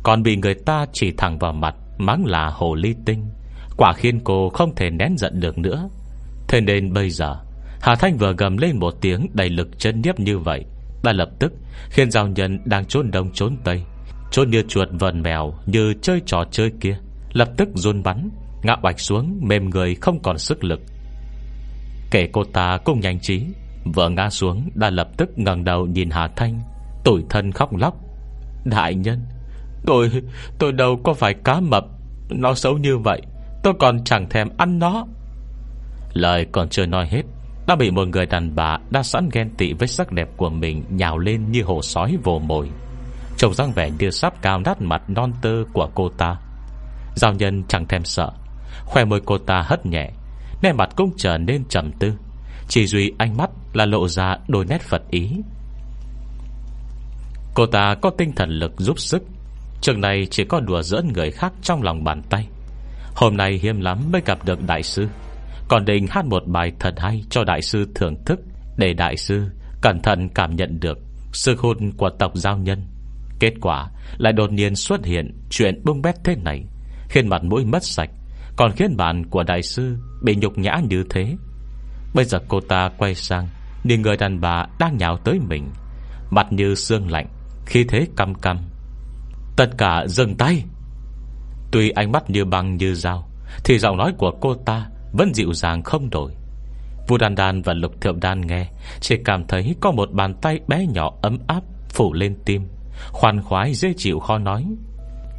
Còn 0.04 0.24
bị 0.24 0.36
người 0.36 0.54
ta 0.54 0.86
chỉ 0.94 1.12
thẳng 1.18 1.40
vào 1.40 1.54
mặt, 1.54 1.76
Mắng 1.98 2.26
là 2.26 2.50
hồ 2.54 2.76
ly 2.76 2.96
tinh, 3.06 3.26
Quả 3.78 3.94
khiến 3.94 4.20
cô 4.24 4.50
không 4.50 4.76
thể 4.76 4.90
nén 4.90 5.18
giận 5.18 5.40
được 5.40 5.58
nữa. 5.58 5.90
Thế 6.48 6.62
nên 6.62 6.94
bây 6.94 7.10
giờ, 7.10 7.36
Hà 7.82 7.96
Thanh 7.96 8.18
vừa 8.18 8.34
gầm 8.38 8.58
lên 8.58 8.80
một 8.80 8.94
tiếng 9.02 9.28
đầy 9.34 9.50
lực 9.50 9.80
chân 9.80 10.02
nhiếp 10.02 10.20
như 10.20 10.38
vậy 10.40 10.66
Đã 11.04 11.14
lập 11.14 11.30
tức 11.40 11.54
Khiến 11.90 12.12
giao 12.12 12.28
nhân 12.28 12.60
đang 12.66 12.86
trốn 12.86 13.12
đông 13.12 13.32
trốn 13.34 13.58
tây 13.64 13.84
Trốn 14.32 14.50
như 14.50 14.64
chuột 14.68 14.88
vần 14.92 15.22
mèo, 15.22 15.54
Như 15.66 15.94
chơi 16.02 16.22
trò 16.26 16.44
chơi 16.52 16.72
kia, 16.82 16.98
Lập 17.34 17.50
tức 17.58 17.70
run 17.74 18.04
bắn. 18.04 18.30
Ngã 18.66 18.76
bạch 18.76 19.00
xuống, 19.00 19.40
mềm 19.42 19.70
người, 19.70 19.96
không 19.96 20.20
còn 20.24 20.38
sức 20.38 20.64
lực. 20.64 20.80
Kể 22.12 22.30
cô 22.32 22.44
ta 22.44 22.78
cũng 22.86 23.00
nhanh 23.00 23.20
trí, 23.20 23.46
vợ 23.84 24.10
ngã 24.10 24.30
xuống 24.30 24.70
đã 24.76 24.90
lập 24.90 25.08
tức 25.18 25.30
ngẩng 25.36 25.64
đầu 25.64 25.86
nhìn 25.86 26.10
Hà 26.10 26.28
Thanh, 26.36 26.60
Tủi 27.04 27.24
thân 27.30 27.52
khóc 27.52 27.76
lóc. 27.76 27.98
Đại 28.66 28.96
nhân, 28.96 29.20
Tôi 29.86 30.12
tôi 30.60 30.72
đâu 30.72 31.00
có 31.04 31.14
phải 31.14 31.34
cá 31.44 31.60
mập, 31.60 31.86
Nó 32.30 32.54
xấu 32.54 32.78
như 32.78 32.98
vậy, 32.98 33.22
Tôi 33.64 33.74
còn 33.80 34.04
chẳng 34.04 34.30
thèm 34.30 34.50
ăn 34.58 34.80
nó. 34.80 35.06
Lời 36.14 36.46
còn 36.52 36.70
chưa 36.70 36.86
nói 36.86 37.08
hết, 37.08 37.24
Đã 37.68 37.76
bị 37.76 37.92
một 37.92 38.08
người 38.08 38.26
đàn 38.26 38.56
bà 38.56 38.78
Đã 38.90 39.04
sẵn 39.04 39.30
ghen 39.32 39.50
tị 39.58 39.74
với 39.74 39.88
sắc 39.88 40.12
đẹp 40.12 40.30
của 40.38 40.50
mình 40.50 40.84
Nhào 40.90 41.18
lên 41.18 41.52
như 41.52 41.64
hồ 41.64 41.82
sói 41.82 42.18
vồ 42.24 42.40
mồi. 42.40 42.70
Trông 43.38 43.54
răng 43.54 43.72
vẻ 43.72 43.92
như 44.00 44.12
sắp 44.12 44.34
cao 44.42 44.60
nát 44.60 44.82
mặt 44.82 45.10
non 45.10 45.34
tơ 45.42 45.64
của 45.74 45.90
cô 45.96 46.10
ta. 46.10 46.36
Giao 47.16 47.34
nhân 47.34 47.64
chẳng 47.68 47.88
thèm 47.88 48.04
sợ 48.04 48.32
Khoe 48.86 49.06
môi 49.06 49.22
cô 49.26 49.38
ta 49.38 49.64
hất 49.68 49.86
nhẹ, 49.86 50.12
Nét 50.62 50.74
mặt 50.74 50.90
cũng 50.96 51.12
trở 51.18 51.38
nên 51.38 51.66
trầm 51.70 51.92
tư. 52.00 52.14
Chỉ 52.68 52.88
duy 52.88 53.12
ánh 53.18 53.38
mắt 53.38 53.50
là 53.74 53.86
lộ 53.86 54.08
ra 54.08 54.38
đôi 54.48 54.66
nét 54.66 54.82
Phật 54.82 55.02
ý. 55.10 55.32
Cô 57.54 57.66
ta 57.66 57.96
có 58.02 58.10
tinh 58.10 58.32
thần 58.36 58.50
lực 58.50 58.72
giúp 58.78 59.00
sức. 59.00 59.24
Trường 59.82 60.02
này 60.02 60.28
chỉ 60.32 60.44
có 60.44 60.60
đùa 60.60 60.82
giỡn 60.82 61.08
người 61.14 61.32
khác 61.32 61.54
trong 61.62 61.84
lòng 61.84 62.04
bàn 62.04 62.22
tay. 62.30 62.48
Hôm 63.16 63.38
nay 63.38 63.60
hiếm 63.62 63.82
lắm 63.82 64.12
mới 64.12 64.22
gặp 64.26 64.46
được 64.46 64.60
đại 64.68 64.84
sư. 64.84 65.08
Còn 65.68 65.86
định 65.86 66.08
hát 66.10 66.26
một 66.26 66.44
bài 66.48 66.72
thật 66.80 66.94
hay 66.98 67.24
cho 67.30 67.44
đại 67.44 67.62
sư 67.62 67.88
thưởng 67.96 68.16
thức, 68.26 68.40
Để 68.78 68.94
đại 68.94 69.18
sư 69.18 69.50
cẩn 69.82 70.02
thận 70.02 70.30
cảm 70.30 70.56
nhận 70.56 70.80
được 70.80 70.98
Sự 71.34 71.56
hôn 71.60 71.92
của 71.98 72.10
tộc 72.20 72.32
giao 72.36 72.58
nhân. 72.58 72.88
Kết 73.40 73.54
quả 73.62 73.90
lại 74.18 74.34
đột 74.34 74.52
nhiên 74.52 74.76
xuất 74.76 75.06
hiện 75.06 75.32
Chuyện 75.50 75.82
bung 75.84 76.02
bét 76.02 76.16
thế 76.24 76.36
này, 76.36 76.64
Khiến 77.10 77.30
mặt 77.30 77.44
mũi 77.44 77.66
mất 77.66 77.84
sạch. 77.84 78.10
Còn 78.56 78.72
khiến 78.72 78.98
bạn 78.98 79.26
của 79.26 79.44
đại 79.44 79.62
sư 79.62 79.98
Bị 80.22 80.36
nhục 80.36 80.58
nhã 80.58 80.80
như 80.90 81.04
thế. 81.10 81.36
Bây 82.14 82.26
giờ 82.26 82.40
cô 82.48 82.60
ta 82.60 82.90
quay 82.98 83.16
sang, 83.16 83.48
Nhìn 83.84 84.02
người 84.02 84.18
đàn 84.18 84.42
bà 84.42 84.66
đang 84.80 84.98
nhào 84.98 85.18
tới 85.18 85.40
mình. 85.50 85.70
Mặt 86.30 86.48
như 86.52 86.76
xương 86.76 87.12
lạnh 87.12 87.28
Khi 87.66 87.84
thế 87.84 88.08
căm 88.18 88.36
căm. 88.36 88.58
Tất 89.58 89.70
cả 89.78 90.04
dừng 90.08 90.36
tay. 90.36 90.64
Tuy 91.72 91.90
ánh 91.90 92.12
mắt 92.12 92.30
như 92.30 92.46
băng 92.46 92.78
như 92.78 92.94
dao, 92.94 93.30
Thì 93.64 93.80
giọng 93.80 93.98
nói 93.98 94.14
của 94.18 94.32
cô 94.42 94.54
ta 94.54 94.88
Vẫn 95.14 95.34
dịu 95.34 95.54
dàng 95.54 95.84
không 95.84 96.10
đổi. 96.10 96.32
Vua 97.08 97.18
Đan 97.18 97.36
Đan 97.36 97.62
và 97.62 97.74
Lục 97.74 98.02
Thượng 98.02 98.20
Đan 98.20 98.42
nghe, 98.42 98.72
Chỉ 99.00 99.16
cảm 99.26 99.48
thấy 99.48 99.76
có 99.82 99.92
một 99.92 100.12
bàn 100.12 100.36
tay 100.42 100.60
bé 100.68 100.86
nhỏ 100.86 101.12
ấm 101.22 101.38
áp 101.48 101.62
Phủ 101.90 102.14
lên 102.14 102.36
tim, 102.46 102.68
Khoan 103.12 103.42
khoái 103.42 103.74
dễ 103.74 103.94
chịu 103.98 104.20
khó 104.20 104.38
nói. 104.38 104.66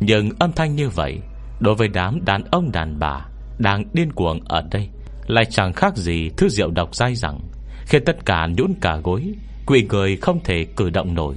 Nhưng 0.00 0.30
âm 0.38 0.52
thanh 0.52 0.76
như 0.76 0.88
vậy 0.88 1.20
Đối 1.60 1.74
với 1.74 1.88
đám 1.88 2.24
đàn 2.24 2.44
ông 2.44 2.72
đàn 2.72 2.98
bà 2.98 3.26
Đang 3.58 3.84
điên 3.92 4.12
cuồng 4.12 4.40
ở 4.44 4.62
đây, 4.70 4.88
Lại 5.26 5.44
chẳng 5.44 5.72
khác 5.72 5.96
gì 5.96 6.30
thứ 6.36 6.48
rượu 6.48 6.70
độc 6.70 6.94
dai 6.94 7.14
rằng 7.14 7.40
Khiến 7.86 8.04
tất 8.04 8.26
cả 8.26 8.48
nhũn 8.56 8.74
cả 8.80 8.96
gối, 9.04 9.34
Quỷ 9.66 9.86
người 9.90 10.16
không 10.16 10.40
thể 10.44 10.66
cử 10.76 10.90
động 10.90 11.14
nổi. 11.14 11.36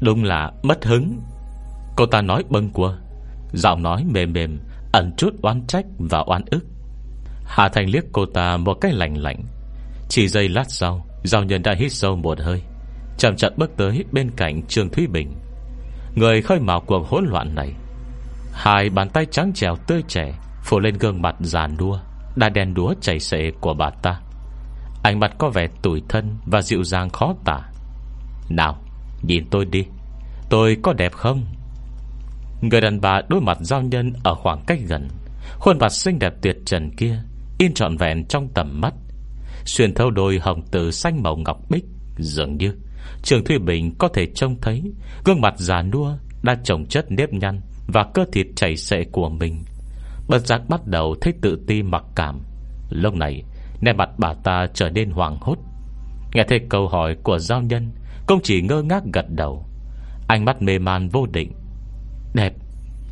Đúng 0.00 0.24
là 0.24 0.52
mất 0.62 0.84
hứng. 0.84 1.20
Cô 1.96 2.06
ta 2.06 2.22
nói 2.22 2.44
bâng 2.50 2.70
quơ, 2.70 2.96
Giọng 3.52 3.82
nói 3.82 4.04
mềm 4.04 4.32
mềm, 4.32 4.58
Ẩn 4.92 5.12
chút 5.16 5.34
oán 5.42 5.66
trách 5.66 5.84
và 5.98 6.24
oan 6.26 6.42
ức. 6.50 6.64
Hà 7.44 7.68
Thành 7.68 7.90
liếc 7.90 8.04
cô 8.12 8.26
ta 8.26 8.56
một 8.56 8.74
cái 8.74 8.92
lạnh 8.92 9.16
lạnh. 9.16 9.44
Chỉ 10.08 10.28
giây 10.28 10.48
lát 10.48 10.70
sau, 10.70 11.06
Giao 11.24 11.44
nhân 11.44 11.62
đã 11.62 11.74
hít 11.78 11.92
sâu 11.92 12.16
một 12.16 12.40
hơi, 12.40 12.62
Chậm 13.18 13.36
chậm 13.36 13.52
bước 13.56 13.70
tới 13.76 14.04
bên 14.12 14.30
cạnh 14.36 14.62
Trương 14.62 14.90
Thúy 14.90 15.06
Bình. 15.06 15.32
Người 16.14 16.42
khơi 16.42 16.60
mào 16.60 16.80
cuộc 16.80 17.08
hỗn 17.08 17.26
loạn 17.26 17.54
này 17.54 17.72
Hai 18.56 18.90
bàn 18.90 19.08
tay 19.08 19.26
trắng 19.30 19.52
trèo 19.52 19.76
tươi 19.76 20.02
trẻ 20.08 20.34
Phủ 20.62 20.78
lên 20.78 20.94
gương 20.98 21.22
mặt 21.22 21.36
già 21.40 21.66
nua 21.66 21.98
Đã 22.36 22.48
đèn 22.48 22.74
đúa 22.74 22.94
chảy 23.00 23.20
xệ 23.20 23.50
của 23.60 23.74
bà 23.74 23.90
ta. 23.90 24.20
Ánh 25.02 25.20
mặt 25.20 25.32
có 25.38 25.48
vẻ 25.48 25.66
tủi 25.82 26.02
thân 26.08 26.36
Và 26.46 26.62
dịu 26.62 26.84
dàng 26.84 27.10
khó 27.10 27.34
tả. 27.44 27.60
Nào, 28.48 28.78
nhìn 29.22 29.46
tôi 29.50 29.64
đi, 29.64 29.84
Tôi 30.50 30.76
có 30.82 30.92
đẹp 30.92 31.12
không? 31.12 31.44
Người 32.60 32.80
đàn 32.80 33.00
bà 33.00 33.20
đối 33.28 33.40
mặt 33.40 33.58
giao 33.60 33.82
nhân 33.82 34.12
Ở 34.24 34.34
khoảng 34.34 34.64
cách 34.66 34.78
gần, 34.88 35.08
Khuôn 35.58 35.78
mặt 35.78 35.92
xinh 35.92 36.18
đẹp 36.18 36.32
tuyệt 36.42 36.56
trần 36.66 36.90
kia, 36.96 37.22
In 37.58 37.74
trọn 37.74 37.96
vẹn 37.96 38.24
trong 38.28 38.48
tầm 38.54 38.80
mắt. 38.80 38.94
Xuyên 39.64 39.94
thâu 39.94 40.10
đôi 40.10 40.38
hồng 40.38 40.62
từ 40.70 40.90
xanh 40.90 41.22
màu 41.22 41.36
ngọc 41.36 41.58
bích, 41.70 41.84
Dường 42.18 42.56
như 42.56 42.74
Trường 43.22 43.44
Thuy 43.44 43.58
Bình 43.58 43.94
có 43.98 44.08
thể 44.08 44.26
trông 44.34 44.60
thấy 44.60 44.82
Gương 45.24 45.40
mặt 45.40 45.54
già 45.56 45.82
nua 45.82 46.12
Đã 46.42 46.56
trồng 46.64 46.86
chất 46.86 47.06
nếp 47.10 47.32
nhăn. 47.32 47.60
Và 47.86 48.06
cơ 48.14 48.24
thịt 48.32 48.46
chảy 48.56 48.76
xệ 48.76 49.04
của 49.04 49.28
mình. 49.28 49.64
Bật 50.28 50.46
giác 50.46 50.62
bắt 50.68 50.86
đầu 50.86 51.16
thấy 51.20 51.34
tự 51.42 51.64
ti 51.66 51.82
mặc 51.82 52.04
cảm. 52.14 52.40
Lúc 52.90 53.14
này 53.14 53.42
Nè 53.80 53.92
mặt 53.92 54.08
bà 54.18 54.34
ta 54.44 54.66
trở 54.74 54.90
nên 54.90 55.10
hoàng 55.10 55.38
hốt. 55.40 55.58
Nghe 56.34 56.44
thấy 56.48 56.60
câu 56.68 56.88
hỏi 56.88 57.16
của 57.22 57.38
giao 57.38 57.62
nhân 57.62 57.90
Công 58.26 58.40
chỉ 58.42 58.62
ngơ 58.62 58.82
ngác 58.82 59.02
gật 59.12 59.26
đầu. 59.28 59.66
Ánh 60.28 60.44
mắt 60.44 60.62
mê 60.62 60.78
man 60.78 61.08
vô 61.08 61.26
định. 61.26 61.52
Đẹp, 62.34 62.52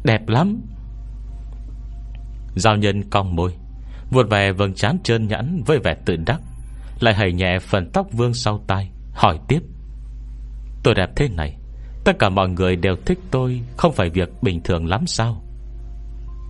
đẹp 0.05 0.29
lắm. 0.29 0.61
Giao 2.57 2.77
nhân 2.77 3.11
cong 3.11 3.37
môi 3.37 3.55
Vụt 4.11 4.31
về 4.31 4.53
vầng 4.53 4.75
trán 4.75 4.99
trơn 5.05 5.27
nhẵn 5.27 5.63
Với 5.67 5.79
vẻ 5.79 5.95
tự 6.05 6.17
đắc 6.17 6.41
Lại 7.01 7.15
hầy 7.15 7.33
nhẹ 7.33 7.59
phần 7.59 7.91
tóc 7.93 8.07
vương 8.13 8.35
sau 8.35 8.65
tai 8.67 8.91
Hỏi 9.13 9.39
tiếp. 9.49 9.61
Tôi 10.83 10.95
đẹp 10.95 11.11
thế 11.17 11.29
này 11.29 11.57
Tất 12.05 12.19
cả 12.19 12.29
mọi 12.29 12.49
người 12.49 12.77
đều 12.77 12.97
thích 13.07 13.19
tôi 13.31 13.61
Không 13.77 13.93
phải 13.93 14.11
việc 14.11 14.29
bình 14.43 14.61
thường 14.65 14.87
lắm 14.87 15.07
sao? 15.07 15.43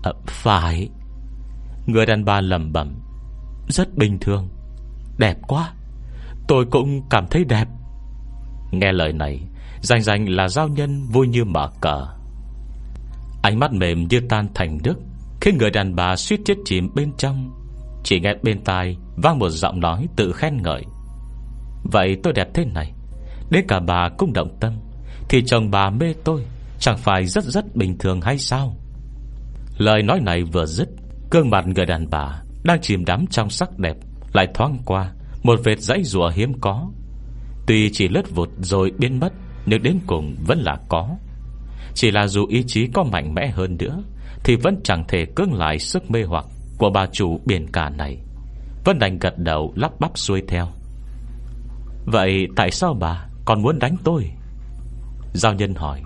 À, 0.02 0.12
Phải. 0.26 0.88
Người 1.86 2.06
đàn 2.06 2.24
bà 2.24 2.40
lầm 2.40 2.72
bẩm 2.72 2.94
Rất 3.68 3.96
bình 3.96 4.18
thường. 4.20 4.48
Đẹp 5.18 5.36
quá. 5.48 5.72
Tôi 6.48 6.64
cũng 6.70 7.02
cảm 7.10 7.26
thấy 7.30 7.44
đẹp. 7.44 7.68
Nghe 8.72 8.92
lời 8.92 9.12
này 9.12 9.40
Danh 9.82 10.02
danh 10.02 10.28
là 10.28 10.48
giao 10.48 10.68
nhân 10.68 11.06
vui 11.06 11.28
như 11.28 11.44
mở 11.44 11.70
cờ. 11.80 12.06
Ánh 13.42 13.58
mắt 13.58 13.72
mềm 13.72 14.08
như 14.08 14.20
tan 14.28 14.48
thành 14.54 14.78
nước 14.84 14.96
Khi 15.40 15.52
người 15.52 15.70
đàn 15.70 15.96
bà 15.96 16.16
suýt 16.16 16.40
chết 16.44 16.54
chìm 16.64 16.90
bên 16.94 17.12
trong. 17.18 17.50
Chỉ 18.04 18.20
nghe 18.20 18.34
bên 18.42 18.64
tai 18.64 18.96
Vang 19.16 19.38
một 19.38 19.48
giọng 19.48 19.80
nói 19.80 20.08
tự 20.16 20.32
khen 20.32 20.62
ngợi. 20.62 20.82
Vậy 21.92 22.16
tôi 22.22 22.32
đẹp 22.32 22.48
thế 22.54 22.64
này. 22.64 22.92
Đến 23.50 23.64
cả 23.68 23.80
bà 23.80 24.08
cũng 24.18 24.32
động 24.32 24.56
tâm. 24.60 24.72
Thì 25.28 25.42
chồng 25.46 25.70
bà 25.70 25.90
mê 25.90 26.14
tôi, 26.24 26.44
Chẳng 26.78 26.98
phải 26.98 27.26
rất 27.26 27.44
rất 27.44 27.76
bình 27.76 27.98
thường 27.98 28.20
hay 28.20 28.38
sao? 28.38 28.76
Lời 29.78 30.02
nói 30.02 30.20
này 30.20 30.42
vừa 30.42 30.66
dứt 30.66 30.88
Cương 31.30 31.50
mặt 31.50 31.66
người 31.66 31.86
đàn 31.86 32.10
bà 32.10 32.42
Đang 32.62 32.80
chìm 32.80 33.04
đắm 33.04 33.24
trong 33.30 33.50
sắc 33.50 33.78
đẹp 33.78 33.96
Lại 34.32 34.46
thoáng 34.54 34.78
qua 34.84 35.12
Một 35.42 35.60
vệt 35.64 35.80
dãy 35.80 36.02
rùa 36.04 36.30
hiếm 36.34 36.52
có. 36.60 36.90
Tuy 37.66 37.90
chỉ 37.92 38.08
lướt 38.08 38.34
vụt 38.34 38.48
rồi 38.60 38.92
biến 38.98 39.20
mất, 39.20 39.32
Nhưng 39.66 39.82
đến 39.82 39.98
cùng 40.06 40.36
vẫn 40.46 40.58
là 40.58 40.76
có. 40.88 41.08
Chỉ 41.94 42.10
là 42.10 42.26
dù 42.26 42.46
ý 42.46 42.64
chí 42.66 42.86
có 42.86 43.04
mạnh 43.04 43.34
mẽ 43.34 43.48
hơn 43.48 43.76
nữa, 43.78 44.02
Thì 44.44 44.56
vẫn 44.56 44.80
chẳng 44.84 45.04
thể 45.08 45.26
cưỡng 45.36 45.52
lại 45.52 45.78
sức 45.78 46.10
mê 46.10 46.22
hoặc 46.22 46.44
Của 46.78 46.90
bà 46.90 47.06
chủ 47.06 47.40
biển 47.46 47.66
cả 47.72 47.88
này. 47.88 48.18
Vẫn 48.84 48.98
đành 48.98 49.18
gật 49.18 49.38
đầu 49.38 49.72
lắp 49.76 49.92
bắp 50.00 50.18
xuôi 50.18 50.42
theo. 50.48 50.68
Vậy 52.06 52.46
tại 52.56 52.70
sao 52.70 52.94
bà 53.00 53.26
còn 53.44 53.62
muốn 53.62 53.78
đánh 53.78 53.96
tôi? 54.04 54.30
Giao 55.34 55.54
nhân 55.54 55.74
hỏi. 55.74 56.02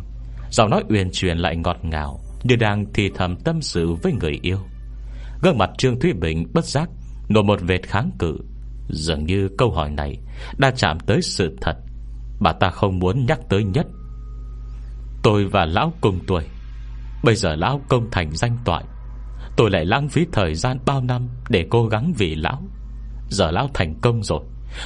Giọng 0.51 0.71
nói 0.71 0.83
uyển 0.89 1.11
chuyển 1.13 1.39
lại 1.39 1.57
ngọt 1.57 1.77
ngào, 1.83 2.21
Như 2.43 2.57
đang 2.57 2.85
thì 2.95 3.11
thầm 3.15 3.37
tâm 3.37 3.63
sự 3.63 3.95
với 4.03 4.13
người 4.13 4.39
yêu. 4.43 4.59
Gương 5.43 5.59
mặt 5.59 5.71
Trương 5.79 6.01
Thúy 6.01 6.13
Bình 6.13 6.47
bất 6.55 6.65
giác, 6.65 6.91
Nổi 7.29 7.45
một 7.45 7.61
vệt 7.63 7.83
kháng 7.83 8.11
cự. 8.19 8.39
Dường 8.89 9.27
như 9.27 9.49
câu 9.59 9.71
hỏi 9.71 9.91
này 9.91 10.19
Đã 10.59 10.71
chạm 10.77 11.01
tới 11.01 11.23
sự 11.23 11.57
thật. 11.61 11.77
Bà 12.41 12.53
ta 12.53 12.71
không 12.71 12.99
muốn 12.99 13.27
nhắc 13.27 13.41
tới 13.49 13.65
nhất. 13.65 13.87
Tôi 15.23 15.45
và 15.45 15.67
lão 15.67 15.93
cùng 16.01 16.19
tuổi. 16.27 16.45
Bây 17.25 17.35
giờ 17.35 17.57
lão 17.57 17.81
công 17.89 18.11
thành 18.11 18.31
danh 18.33 18.59
toại. 18.65 18.85
Tôi 19.57 19.71
lại 19.71 19.85
lãng 19.85 20.09
phí 20.09 20.27
thời 20.33 20.55
gian 20.55 20.79
bao 20.87 21.01
năm 21.01 21.29
Để 21.49 21.67
cố 21.71 21.87
gắng 21.87 22.13
vì 22.19 22.35
lão. 22.35 22.63
Giờ 23.29 23.51
lão 23.51 23.69
thành 23.75 23.95
công 24.01 24.23
rồi. 24.23 24.41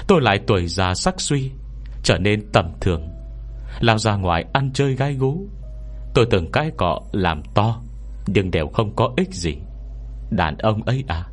Tôi 0.08 0.20
lại 0.22 0.40
tuổi 0.46 0.66
già 0.66 0.94
sắc 0.94 1.20
suy, 1.20 1.50
Trở 2.02 2.18
nên 2.18 2.52
tầm 2.52 2.72
thường. 2.80 3.11
Lao 3.80 3.98
ra 3.98 4.16
ngoài 4.16 4.44
ăn 4.52 4.70
chơi 4.74 4.94
gai 4.94 5.14
gú. 5.14 5.48
Tôi 6.14 6.26
từng 6.30 6.52
cái 6.52 6.70
cọ 6.76 7.00
làm 7.12 7.42
to, 7.54 7.82
Nhưng 8.26 8.50
đều 8.50 8.68
không 8.68 8.96
có 8.96 9.10
ích 9.16 9.34
gì. 9.34 9.56
Đàn 10.30 10.58
ông 10.58 10.82
ấy 10.82 11.04
à 11.08 11.26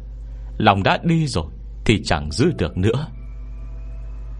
Lòng 0.57 0.83
đã 0.83 0.99
đi 1.03 1.27
rồi 1.27 1.45
Thì 1.85 2.03
chẳng 2.03 2.31
giữ 2.31 2.51
được 2.57 2.77
nữa. 2.77 3.07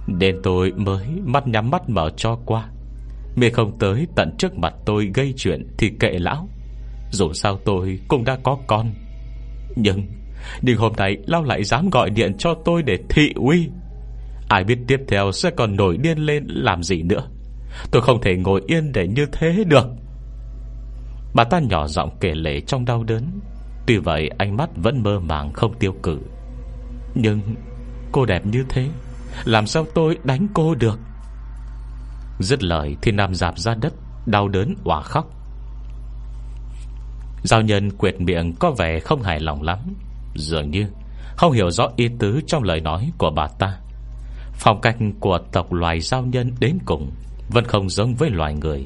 Nên 0.07 0.35
tôi 0.43 0.71
mới 0.71 1.05
mắt 1.25 1.47
nhắm 1.47 1.69
mắt 1.69 1.89
mở 1.89 2.09
cho 2.17 2.39
qua. 2.45 2.69
Mẹ 3.35 3.49
không 3.49 3.79
tới 3.79 4.07
tận 4.15 4.35
trước 4.37 4.57
mặt 4.57 4.73
tôi 4.85 5.11
gây 5.13 5.33
chuyện 5.37 5.67
Thì 5.77 5.91
kệ 5.99 6.11
lão. 6.11 6.49
Dù 7.11 7.33
sao 7.33 7.57
tôi 7.65 7.99
cũng 8.07 8.23
đã 8.23 8.37
có 8.43 8.57
con. 8.67 8.93
Nhưng 9.75 10.07
Nhưng 10.61 10.77
hôm 10.77 10.93
nay 10.97 11.17
Lão 11.25 11.43
lại 11.43 11.63
dám 11.63 11.89
gọi 11.89 12.09
điện 12.09 12.37
cho 12.37 12.53
tôi 12.65 12.83
để 12.83 12.97
thị 13.09 13.33
uy. 13.35 13.69
Ai 14.49 14.63
biết 14.63 14.77
tiếp 14.87 14.99
theo 15.07 15.31
sẽ 15.31 15.49
còn 15.49 15.75
nổi 15.75 15.97
điên 15.97 16.17
lên 16.17 16.45
làm 16.47 16.83
gì 16.83 17.03
nữa. 17.03 17.27
Tôi 17.91 18.01
không 18.01 18.21
thể 18.21 18.35
ngồi 18.35 18.61
yên 18.67 18.91
để 18.91 19.07
như 19.07 19.25
thế 19.31 19.63
được. 19.67 19.85
Bà 21.33 21.43
ta 21.43 21.59
nhỏ 21.59 21.87
giọng 21.87 22.17
kể 22.19 22.35
lệ 22.35 22.61
trong 22.61 22.85
đau 22.85 23.03
đớn. 23.03 23.39
Tuy 23.87 23.97
vậy, 23.97 24.29
ánh 24.37 24.57
mắt 24.57 24.69
vẫn 24.75 25.03
mơ 25.03 25.19
màng 25.19 25.53
không 25.53 25.73
tiêu 25.79 25.93
cử 26.03 26.19
Nhưng 27.15 27.41
cô 28.11 28.25
đẹp 28.25 28.45
như 28.45 28.65
thế, 28.69 28.89
Làm 29.45 29.67
sao 29.67 29.85
tôi 29.95 30.17
đánh 30.23 30.47
cô 30.53 30.75
được? 30.75 30.99
Dứt 32.39 32.63
lời 32.63 32.95
thì 33.01 33.11
nằm 33.11 33.35
dạp 33.35 33.59
ra 33.59 33.75
đất, 33.81 33.93
Đau 34.25 34.47
đớn 34.47 34.75
quả 34.83 35.01
khóc. 35.01 35.25
Giao 37.43 37.61
nhân 37.61 37.91
quyệt 37.97 38.21
miệng 38.21 38.55
có 38.59 38.71
vẻ 38.71 38.99
không 38.99 39.21
hài 39.21 39.39
lòng 39.39 39.61
lắm. 39.61 39.79
Dường 40.35 40.71
như 40.71 40.85
Không 41.37 41.51
hiểu 41.51 41.71
rõ 41.71 41.87
ý 41.95 42.07
tứ 42.19 42.41
trong 42.47 42.63
lời 42.63 42.81
nói 42.81 43.11
của 43.17 43.31
bà 43.35 43.47
ta. 43.47 43.77
Phong 44.53 44.81
cách 44.81 44.97
của 45.19 45.39
tộc 45.51 45.73
loài 45.73 45.99
giao 45.99 46.21
nhân 46.21 46.55
đến 46.59 46.77
cùng 46.85 47.11
vẫn 47.49 47.65
không 47.65 47.89
giống 47.89 48.15
với 48.15 48.29
loài 48.29 48.53
người. 48.53 48.85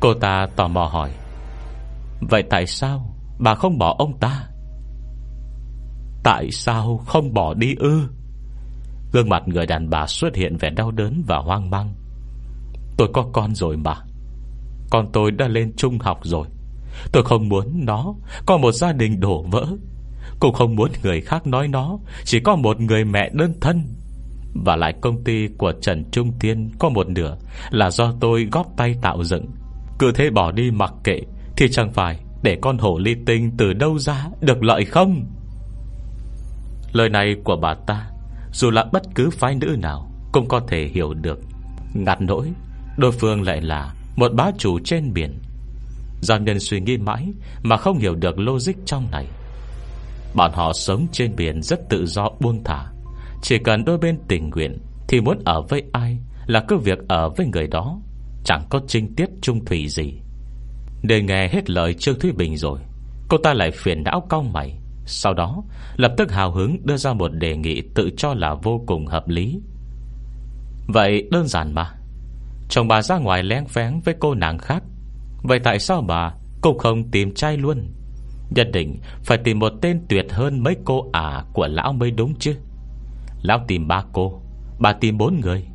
Cô 0.00 0.14
ta 0.14 0.46
tò 0.56 0.68
mò 0.68 0.84
hỏi, 0.84 1.10
Vậy 2.20 2.42
tại 2.50 2.66
sao 2.66 3.18
Bà 3.38 3.54
không 3.54 3.78
bỏ 3.78 3.96
ông 3.98 4.18
ta? 4.18 4.48
Tại 6.24 6.50
sao 6.50 6.98
không 7.06 7.34
bỏ 7.34 7.54
đi 7.54 7.74
ư? 7.78 8.00
Gương 9.12 9.28
mặt 9.28 9.42
người 9.46 9.66
đàn 9.66 9.90
bà 9.90 10.06
xuất 10.06 10.36
hiện 10.36 10.56
vẻ 10.56 10.70
đau 10.70 10.90
đớn 10.90 11.22
và 11.26 11.38
hoang 11.38 11.70
mang. 11.70 11.94
Tôi 12.96 13.08
có 13.12 13.26
con 13.32 13.54
rồi 13.54 13.76
mà. 13.76 13.94
Con 14.90 15.08
tôi 15.12 15.30
đã 15.30 15.48
lên 15.48 15.72
trung 15.76 15.98
học 15.98 16.18
rồi. 16.22 16.46
Tôi 17.12 17.24
không 17.24 17.48
muốn 17.48 17.84
nó 17.86 18.14
Có 18.46 18.56
một 18.56 18.72
gia 18.72 18.92
đình 18.92 19.20
đổ 19.20 19.42
vỡ. 19.42 19.66
Cũng 20.40 20.54
không 20.54 20.76
muốn 20.76 20.90
người 21.02 21.20
khác 21.20 21.46
nói 21.46 21.68
nó. 21.68 21.98
Chỉ 22.24 22.40
có 22.40 22.56
một 22.56 22.80
người 22.80 23.04
mẹ 23.04 23.30
đơn 23.32 23.54
thân. 23.60 23.84
Và 24.54 24.76
lại 24.76 24.94
công 25.00 25.24
ty 25.24 25.48
của 25.58 25.72
Trần 25.80 26.04
Trung 26.10 26.32
Tiên 26.40 26.70
Có 26.78 26.88
một 26.88 27.08
nửa 27.08 27.36
Là 27.70 27.90
do 27.90 28.12
tôi 28.20 28.48
góp 28.52 28.66
tay 28.76 28.94
tạo 29.02 29.24
dựng. 29.24 29.46
Cứ 29.98 30.12
thế 30.14 30.30
bỏ 30.30 30.52
đi 30.52 30.70
mặc 30.70 30.92
kệ, 31.04 31.20
Thì 31.56 31.68
chẳng 31.68 31.92
phải 31.92 32.20
để 32.42 32.58
con 32.62 32.78
hổ 32.78 32.98
ly 32.98 33.14
tinh 33.26 33.50
từ 33.58 33.72
đâu 33.72 33.98
ra 33.98 34.26
Được 34.40 34.62
lợi 34.62 34.84
không? 34.84 35.24
Lời 36.92 37.08
này 37.08 37.36
của 37.44 37.56
bà 37.56 37.74
ta, 37.86 38.10
Dù 38.52 38.70
là 38.70 38.84
bất 38.92 39.02
cứ 39.14 39.30
phái 39.30 39.54
nữ 39.54 39.76
nào 39.78 40.10
Cũng 40.32 40.48
có 40.48 40.60
thể 40.68 40.86
hiểu 40.86 41.14
được. 41.14 41.38
Ngặt 41.94 42.20
nỗi, 42.20 42.52
Đối 42.96 43.12
phương 43.12 43.42
lại 43.42 43.60
là 43.60 43.94
một 44.16 44.32
bá 44.34 44.50
chủ 44.58 44.78
trên 44.84 45.12
biển. 45.12 45.38
Giang 46.20 46.44
nhân 46.44 46.60
suy 46.60 46.80
nghĩ 46.80 46.96
mãi 46.96 47.32
Mà 47.62 47.76
không 47.76 47.98
hiểu 47.98 48.14
được 48.14 48.38
logic 48.38 48.74
trong 48.84 49.10
này. 49.10 49.26
Bọn 50.34 50.52
họ 50.54 50.72
sống 50.72 51.06
trên 51.12 51.36
biển 51.36 51.62
Rất 51.62 51.80
tự 51.88 52.06
do 52.06 52.28
buông 52.40 52.64
thả. 52.64 52.84
Chỉ 53.42 53.58
cần 53.58 53.84
đôi 53.84 53.98
bên 53.98 54.18
tình 54.28 54.50
nguyện 54.50 54.78
Thì 55.08 55.20
muốn 55.20 55.38
ở 55.44 55.62
với 55.62 55.82
ai 55.92 56.18
Là 56.46 56.64
cứ 56.68 56.76
việc 56.76 56.98
ở 57.08 57.30
với 57.30 57.46
người 57.46 57.66
đó, 57.66 58.00
Chẳng 58.44 58.62
có 58.70 58.80
trinh 58.86 59.14
tiết 59.14 59.28
trung 59.42 59.64
thủy 59.64 59.88
gì. 59.88 60.20
Để 61.02 61.22
nghe 61.22 61.48
hết 61.48 61.70
lời 61.70 61.94
Trương 61.94 62.18
Thúy 62.18 62.32
Bình 62.32 62.56
rồi, 62.56 62.78
Cô 63.28 63.38
ta 63.38 63.54
lại 63.54 63.70
phiền 63.70 64.02
não 64.02 64.26
cao 64.30 64.42
mày. 64.42 64.78
Sau 65.04 65.34
đó, 65.34 65.62
lập 65.96 66.14
tức 66.16 66.32
hào 66.32 66.52
hứng 66.52 66.86
đưa 66.86 66.96
ra 66.96 67.12
một 67.12 67.28
đề 67.28 67.56
nghị 67.56 67.82
Tự 67.94 68.10
cho 68.16 68.34
là 68.34 68.54
vô 68.54 68.84
cùng 68.86 69.06
hợp 69.06 69.28
lý. 69.28 69.60
Vậy 70.86 71.28
đơn 71.30 71.46
giản 71.46 71.74
mà. 71.74 71.90
Chồng 72.68 72.88
bà 72.88 73.02
ra 73.02 73.18
ngoài 73.18 73.42
lén 73.42 73.64
phén 73.64 74.00
với 74.04 74.14
cô 74.20 74.34
nàng 74.34 74.58
khác. 74.58 74.82
Vậy 75.42 75.58
tại 75.64 75.78
sao 75.78 76.02
bà 76.02 76.32
Cũng 76.60 76.78
không 76.78 77.10
tìm 77.10 77.34
trai 77.34 77.56
luôn? 77.56 77.92
Nhất 78.50 78.68
định 78.72 78.98
phải 79.24 79.38
tìm 79.38 79.58
một 79.58 79.72
tên 79.82 80.00
tuyệt 80.08 80.26
hơn 80.30 80.62
Mấy 80.62 80.76
cô 80.84 81.10
ả 81.12 81.44
của 81.52 81.66
lão 81.66 81.92
mới 81.92 82.10
đúng 82.10 82.34
chứ. 82.38 82.56
Lão 83.42 83.64
tìm 83.68 83.88
ba 83.88 84.04
cô, 84.12 84.42
Bà 84.78 84.92
tìm 84.92 85.18
bốn 85.18 85.40
người. 85.40 85.66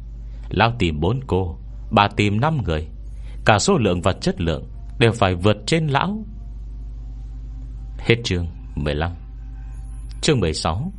Lão 0.50 0.72
tìm 0.80 1.00
bốn 1.00 1.20
cô, 1.28 1.58
Bà 1.92 2.08
tìm 2.08 2.40
năm 2.40 2.64
người. 2.64 2.88
Cả 3.46 3.60
số 3.60 3.78
lượng 3.78 4.02
và 4.02 4.14
chất 4.14 4.42
lượng 4.42 4.64
Đều 5.00 5.12
phải 5.12 5.36
vượt 5.36 5.58
trên 5.66 5.88
lão. 5.88 6.26
Hết 7.98 8.16
chương 8.24 8.48
15 8.76 9.12
Chương 10.22 10.40
16 10.40 10.92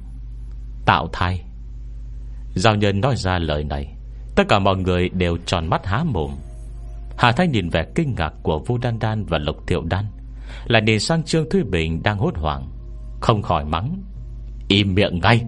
Tạo 0.87 1.09
thai. 1.13 1.45
Giao 2.55 2.75
nhân 2.75 3.01
nói 3.01 3.17
ra 3.17 3.39
lời 3.39 3.65
này, 3.65 3.95
Tất 4.37 4.45
cả 4.49 4.59
mọi 4.59 4.77
người 4.77 5.09
đều 5.09 5.37
tròn 5.47 5.67
mắt 5.67 5.87
há 5.87 6.05
mồm. 6.05 6.31
Hà 7.17 7.33
thái 7.33 7.49
nhìn 7.49 7.69
vẻ 7.69 7.87
kinh 7.95 8.15
ngạc 8.15 8.33
của 8.43 8.59
Vu 8.59 8.79
Đan 8.79 8.99
Đan 8.99 9.25
và 9.25 9.39
Lục 9.39 9.57
Thiệu 9.67 9.83
Đan, 9.83 10.05
Lại 10.65 10.83
nhìn 10.83 11.01
sang 11.01 11.23
Trương 11.23 11.51
Thúy 11.51 11.63
Bình 11.63 12.03
đang 12.03 12.19
hốt 12.19 12.37
hoảng, 12.37 12.69
Không 13.21 13.43
khỏi 13.43 13.65
mắng. 13.65 14.03
Im 14.69 14.95
miệng 14.95 15.21
ngay! 15.23 15.45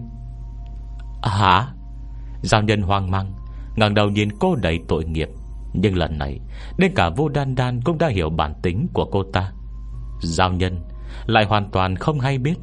Hả? 1.29 1.69
Giao 2.43 2.63
nhân 2.63 2.83
hoang 2.83 3.11
mang, 3.11 3.35
ngẩng 3.77 3.95
đầu 3.95 4.11
nhìn 4.11 4.29
cô 4.39 4.55
đầy 4.55 4.81
tội 4.89 5.05
nghiệp. 5.05 5.29
Nhưng 5.73 5.97
lần 5.97 6.19
này, 6.19 6.41
Đến 6.79 6.93
cả 6.95 7.11
vô 7.17 7.29
Đan 7.29 7.55
Đan 7.55 7.81
cũng 7.85 7.99
đã 7.99 8.09
hiểu 8.09 8.31
bản 8.31 8.55
tính 8.63 8.87
của 8.93 9.05
cô 9.13 9.23
ta. 9.33 9.53
Giao 10.23 10.53
nhân 10.53 10.81
Lại 11.27 11.45
hoàn 11.45 11.71
toàn 11.71 11.97
không 11.97 12.21
hay 12.21 12.39
biết. 12.39 12.55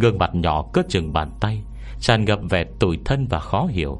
Gương 0.00 0.18
mặt 0.18 0.30
nhỏ 0.34 0.64
cất 0.72 0.88
chừng 0.88 1.12
bàn 1.12 1.30
tay, 1.40 1.62
Tràn 2.00 2.24
ngập 2.24 2.38
vẻ 2.50 2.64
tủi 2.80 2.98
thân 3.04 3.26
và 3.30 3.38
khó 3.38 3.66
hiểu. 3.70 3.98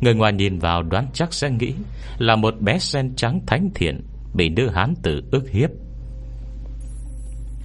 Người 0.00 0.14
ngoài 0.14 0.32
nhìn 0.32 0.58
vào 0.58 0.82
đoán 0.82 1.06
chắc 1.12 1.34
sẽ 1.34 1.50
nghĩ 1.50 1.74
Là 2.18 2.36
một 2.36 2.54
bé 2.60 2.78
sen 2.78 3.14
trắng 3.16 3.40
thánh 3.46 3.70
thiện 3.74 4.06
Bị 4.34 4.48
nữ 4.48 4.68
hán 4.68 4.94
tử 5.02 5.22
ức 5.32 5.50
hiếp. 5.50 5.70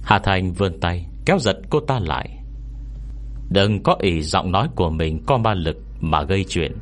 Hà 0.02 0.18
Thành 0.18 0.52
vươn 0.52 0.80
tay, 0.80 1.06
Kéo 1.26 1.38
giật 1.38 1.56
cô 1.70 1.80
ta 1.80 1.98
lại. 1.98 2.41
Đừng 3.52 3.82
có 3.82 3.96
ý 4.00 4.22
giọng 4.22 4.52
nói 4.52 4.68
của 4.76 4.90
mình 4.90 5.22
Có 5.26 5.38
ma 5.38 5.54
lực 5.54 5.76
mà 6.00 6.22
gây 6.22 6.44
chuyện. 6.48 6.72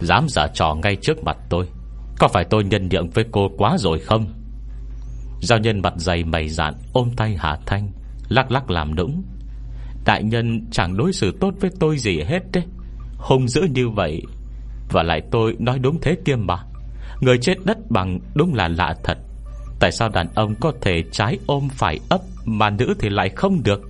Dám 0.00 0.26
giả 0.28 0.46
trò 0.54 0.74
ngay 0.74 0.96
trước 0.96 1.24
mặt 1.24 1.36
tôi, 1.50 1.66
Có 2.18 2.28
phải 2.28 2.44
tôi 2.50 2.64
nhân 2.64 2.88
nhượng 2.88 3.10
với 3.10 3.24
cô 3.32 3.48
quá 3.58 3.76
rồi 3.78 3.98
không? 3.98 4.26
Giao 5.40 5.58
nhân 5.58 5.82
mặt 5.82 5.92
dày 5.96 6.24
mày 6.24 6.48
dạn 6.48 6.74
Ôm 6.92 7.10
tay 7.16 7.36
Hà 7.38 7.58
Thanh, 7.66 7.88
Lắc 8.28 8.50
lắc 8.50 8.70
làm 8.70 8.94
nũng. 8.94 9.22
Đại 10.04 10.22
nhân 10.22 10.66
chẳng 10.70 10.96
đối 10.96 11.12
xử 11.12 11.32
tốt 11.40 11.54
với 11.60 11.70
tôi 11.80 11.98
gì 11.98 12.20
hết 12.22 12.40
đấy. 12.52 12.64
Hung 13.16 13.48
dữ 13.48 13.62
như 13.74 13.88
vậy, 13.88 14.22
và 14.90 15.02
lại 15.02 15.22
tôi 15.30 15.56
nói 15.58 15.78
đúng 15.78 16.00
thế 16.00 16.16
kia 16.24 16.36
mà. 16.36 16.56
Người 17.20 17.38
chết 17.38 17.54
đất 17.64 17.90
bằng 17.90 18.20
đúng 18.34 18.54
là 18.54 18.68
lạ 18.68 18.94
thật. 19.04 19.18
Tại 19.80 19.92
sao 19.92 20.08
đàn 20.08 20.26
ông 20.34 20.54
có 20.60 20.72
thể 20.80 21.02
trái 21.12 21.38
ôm 21.46 21.68
phải 21.68 22.00
ấp 22.08 22.20
Mà 22.44 22.70
nữ 22.70 22.94
thì 22.98 23.08
lại 23.08 23.28
không 23.28 23.62
được? 23.62 23.80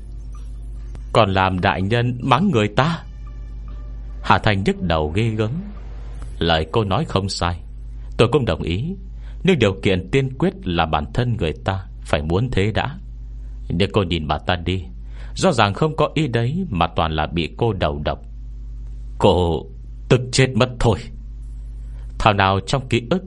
Còn 1.16 1.32
làm 1.32 1.60
đại 1.60 1.82
nhân 1.82 2.18
mắng 2.22 2.50
người 2.50 2.68
ta. 2.68 3.02
Hà 4.22 4.38
Thành 4.38 4.62
nhức 4.64 4.82
đầu 4.82 5.12
ghê 5.14 5.28
gớm. 5.28 5.50
Lời 6.38 6.66
cô 6.72 6.84
nói 6.84 7.04
không 7.04 7.28
sai. 7.28 7.60
Tôi 8.16 8.28
cũng 8.32 8.44
đồng 8.44 8.62
ý. 8.62 8.94
Nhưng 9.44 9.58
điều 9.58 9.72
kiện 9.82 10.10
tiên 10.10 10.38
quyết 10.38 10.52
là 10.64 10.86
bản 10.86 11.04
thân 11.14 11.36
người 11.36 11.52
ta, 11.64 11.86
Phải 12.00 12.22
muốn 12.22 12.50
thế 12.52 12.72
đã. 12.72 12.98
Nhưng 13.68 13.90
cô 13.92 14.02
nhìn 14.02 14.26
bà 14.26 14.38
ta 14.38 14.56
đi. 14.56 14.84
Rõ 15.34 15.52
ràng 15.52 15.74
không 15.74 15.96
có 15.96 16.10
ý 16.14 16.28
đấy 16.28 16.66
Mà 16.70 16.86
toàn 16.86 17.12
là 17.12 17.26
bị 17.26 17.54
cô 17.56 17.72
đầu 17.72 18.02
độc. 18.04 18.18
Cô 19.18 19.66
Tức 20.08 20.20
chết 20.32 20.48
mất 20.54 20.68
thôi. 20.80 20.98
Thảo 22.18 22.32
nào 22.32 22.60
trong 22.66 22.88
ký 22.88 23.02
ức, 23.10 23.22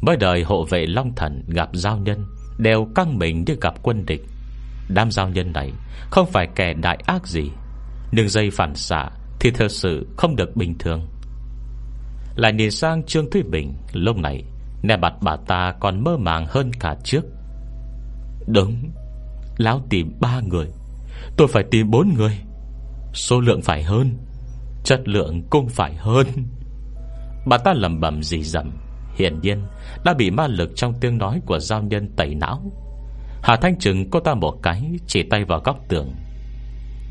Mới 0.00 0.16
đời 0.16 0.42
hộ 0.42 0.64
vệ 0.64 0.86
Long 0.86 1.14
Thần 1.14 1.42
gặp 1.48 1.68
giao 1.72 1.98
nhân, 1.98 2.24
Đều 2.58 2.88
căng 2.94 3.18
mình 3.18 3.44
như 3.46 3.56
gặp 3.60 3.74
quân 3.82 4.06
địch. 4.06 4.26
Đám 4.88 5.10
giao 5.10 5.28
nhân 5.28 5.52
này 5.52 5.72
Không 6.10 6.26
phải 6.32 6.48
kẻ 6.54 6.74
đại 6.74 6.98
ác 7.06 7.26
gì, 7.26 7.50
Nhưng 8.12 8.28
dây 8.28 8.50
phản 8.50 8.74
xạ 8.74 9.08
Thì 9.40 9.50
thật 9.50 9.68
sự 9.68 10.06
không 10.16 10.36
được 10.36 10.56
bình 10.56 10.78
thường. 10.78 11.06
Lại 12.36 12.52
nhìn 12.52 12.70
sang 12.70 13.02
Trương 13.02 13.30
Thúy 13.30 13.42
Bình, 13.42 13.74
Lúc 13.92 14.16
này 14.16 14.44
Nè 14.82 14.96
mặt 14.96 15.12
bà 15.20 15.36
ta 15.46 15.74
còn 15.80 16.04
mơ 16.04 16.16
màng 16.16 16.46
hơn 16.48 16.70
cả 16.80 16.96
trước. 17.04 17.24
Đúng, 18.46 18.90
Lão 19.56 19.80
tìm 19.90 20.12
ba 20.20 20.40
người, 20.40 20.68
Tôi 21.36 21.48
phải 21.48 21.64
tìm 21.70 21.90
bốn 21.90 22.14
người. 22.14 22.38
Số 23.14 23.40
lượng 23.40 23.62
phải 23.62 23.82
hơn, 23.82 24.18
Chất 24.84 25.08
lượng 25.08 25.42
cũng 25.50 25.68
phải 25.68 25.94
hơn. 25.94 26.26
Bà 27.46 27.58
ta 27.58 27.72
lầm 27.72 28.00
bầm 28.00 28.22
gì 28.22 28.42
dầm, 28.42 28.70
Hiển 29.14 29.40
nhiên 29.40 29.62
đã 30.04 30.14
bị 30.14 30.30
ma 30.30 30.46
lực 30.46 30.70
trong 30.76 30.94
tiếng 31.00 31.18
nói 31.18 31.40
Của 31.46 31.58
giao 31.58 31.82
nhân 31.82 32.08
tẩy 32.16 32.34
não. 32.34 32.72
Hà 33.44 33.56
Thanh 33.56 33.78
Trừng 33.78 34.10
cô 34.10 34.20
ta 34.20 34.34
một 34.34 34.62
cái, 34.62 34.82
Chỉ 35.06 35.22
tay 35.22 35.44
vào 35.44 35.60
góc 35.64 35.78
tường. 35.88 36.14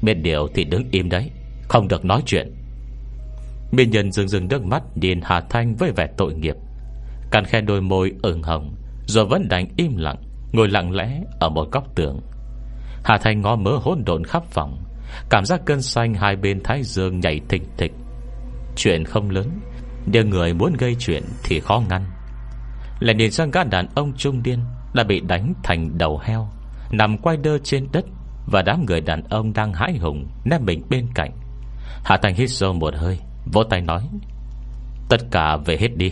Bên 0.02 0.24
điều 0.24 0.48
thì 0.54 0.64
đứng 0.64 0.84
im 0.92 1.10
đấy, 1.10 1.32
Không 1.70 1.88
được 1.88 2.06
nói 2.06 2.22
chuyện. 2.26 2.54
Miên 3.72 3.90
nhân 3.90 4.12
dừng 4.12 4.28
dừng 4.28 4.48
nước 4.48 4.66
mắt 4.66 4.84
Nhìn 4.96 5.20
Hà 5.24 5.42
Thanh 5.50 5.76
với 5.76 5.92
vẻ 5.92 6.08
tội 6.18 6.34
nghiệp. 6.34 6.56
Cắn 7.32 7.46
khe 7.46 7.62
đôi 7.62 7.82
môi 7.82 8.12
ửng 8.22 8.44
hồng, 8.44 8.76
Rồi 9.06 9.26
vẫn 9.26 9.48
đành 9.50 9.68
im 9.78 9.98
lặng, 9.98 10.18
Ngồi 10.52 10.68
lặng 10.70 10.92
lẽ 10.96 11.22
ở 11.40 11.50
một 11.50 11.72
góc 11.72 11.96
tường. 11.96 12.22
Hà 13.04 13.18
Thanh 13.18 13.42
ngó 13.42 13.56
mớ 13.56 13.72
hỗn 13.72 14.04
độn 14.06 14.24
khắp 14.24 14.44
phòng, 14.52 14.84
Cảm 15.30 15.46
giác 15.46 15.62
cơn 15.66 15.82
xanh 15.82 16.14
hai 16.14 16.36
bên 16.36 16.64
thái 16.64 16.84
dương 16.84 17.20
nhảy 17.20 17.42
thịch 17.50 17.64
thịch. 17.78 17.92
Chuyện 18.76 19.06
không 19.06 19.30
lớn, 19.30 19.60
Nhưng 20.06 20.30
người 20.30 20.54
muốn 20.54 20.74
gây 20.74 20.96
chuyện 21.00 21.24
thì 21.44 21.60
khó 21.60 21.84
ngăn. 21.90 22.04
Lại 23.00 23.16
nhìn 23.16 23.32
sang 23.32 23.52
gã 23.52 23.64
đàn 23.64 23.88
ông 23.96 24.14
trung 24.18 24.44
điên 24.44 24.60
đã 24.94 25.04
bị 25.04 25.20
đánh 25.20 25.54
thành 25.64 25.98
đầu 25.98 26.20
heo, 26.24 26.48
Nằm 26.92 27.18
quay 27.18 27.38
đơ 27.38 27.58
trên 27.64 27.88
đất 27.92 28.06
Và 28.52 28.62
đám 28.62 28.86
người 28.86 29.02
đàn 29.02 29.24
ông 29.24 29.54
đang 29.54 29.74
hãi 29.74 29.98
hùng 29.98 30.28
Ném 30.46 30.66
mình 30.66 30.84
bên 30.90 31.08
cạnh. 31.16 31.32
Hạ 32.04 32.18
Thành 32.22 32.36
hít 32.36 32.50
sâu 32.50 32.74
một 32.74 32.94
hơi, 32.96 33.20
Vỗ 33.54 33.64
tay 33.64 33.82
nói, 33.82 34.04
Tất 35.10 35.22
cả 35.32 35.58
về 35.66 35.78
hết 35.78 35.98
đi. 35.98 36.12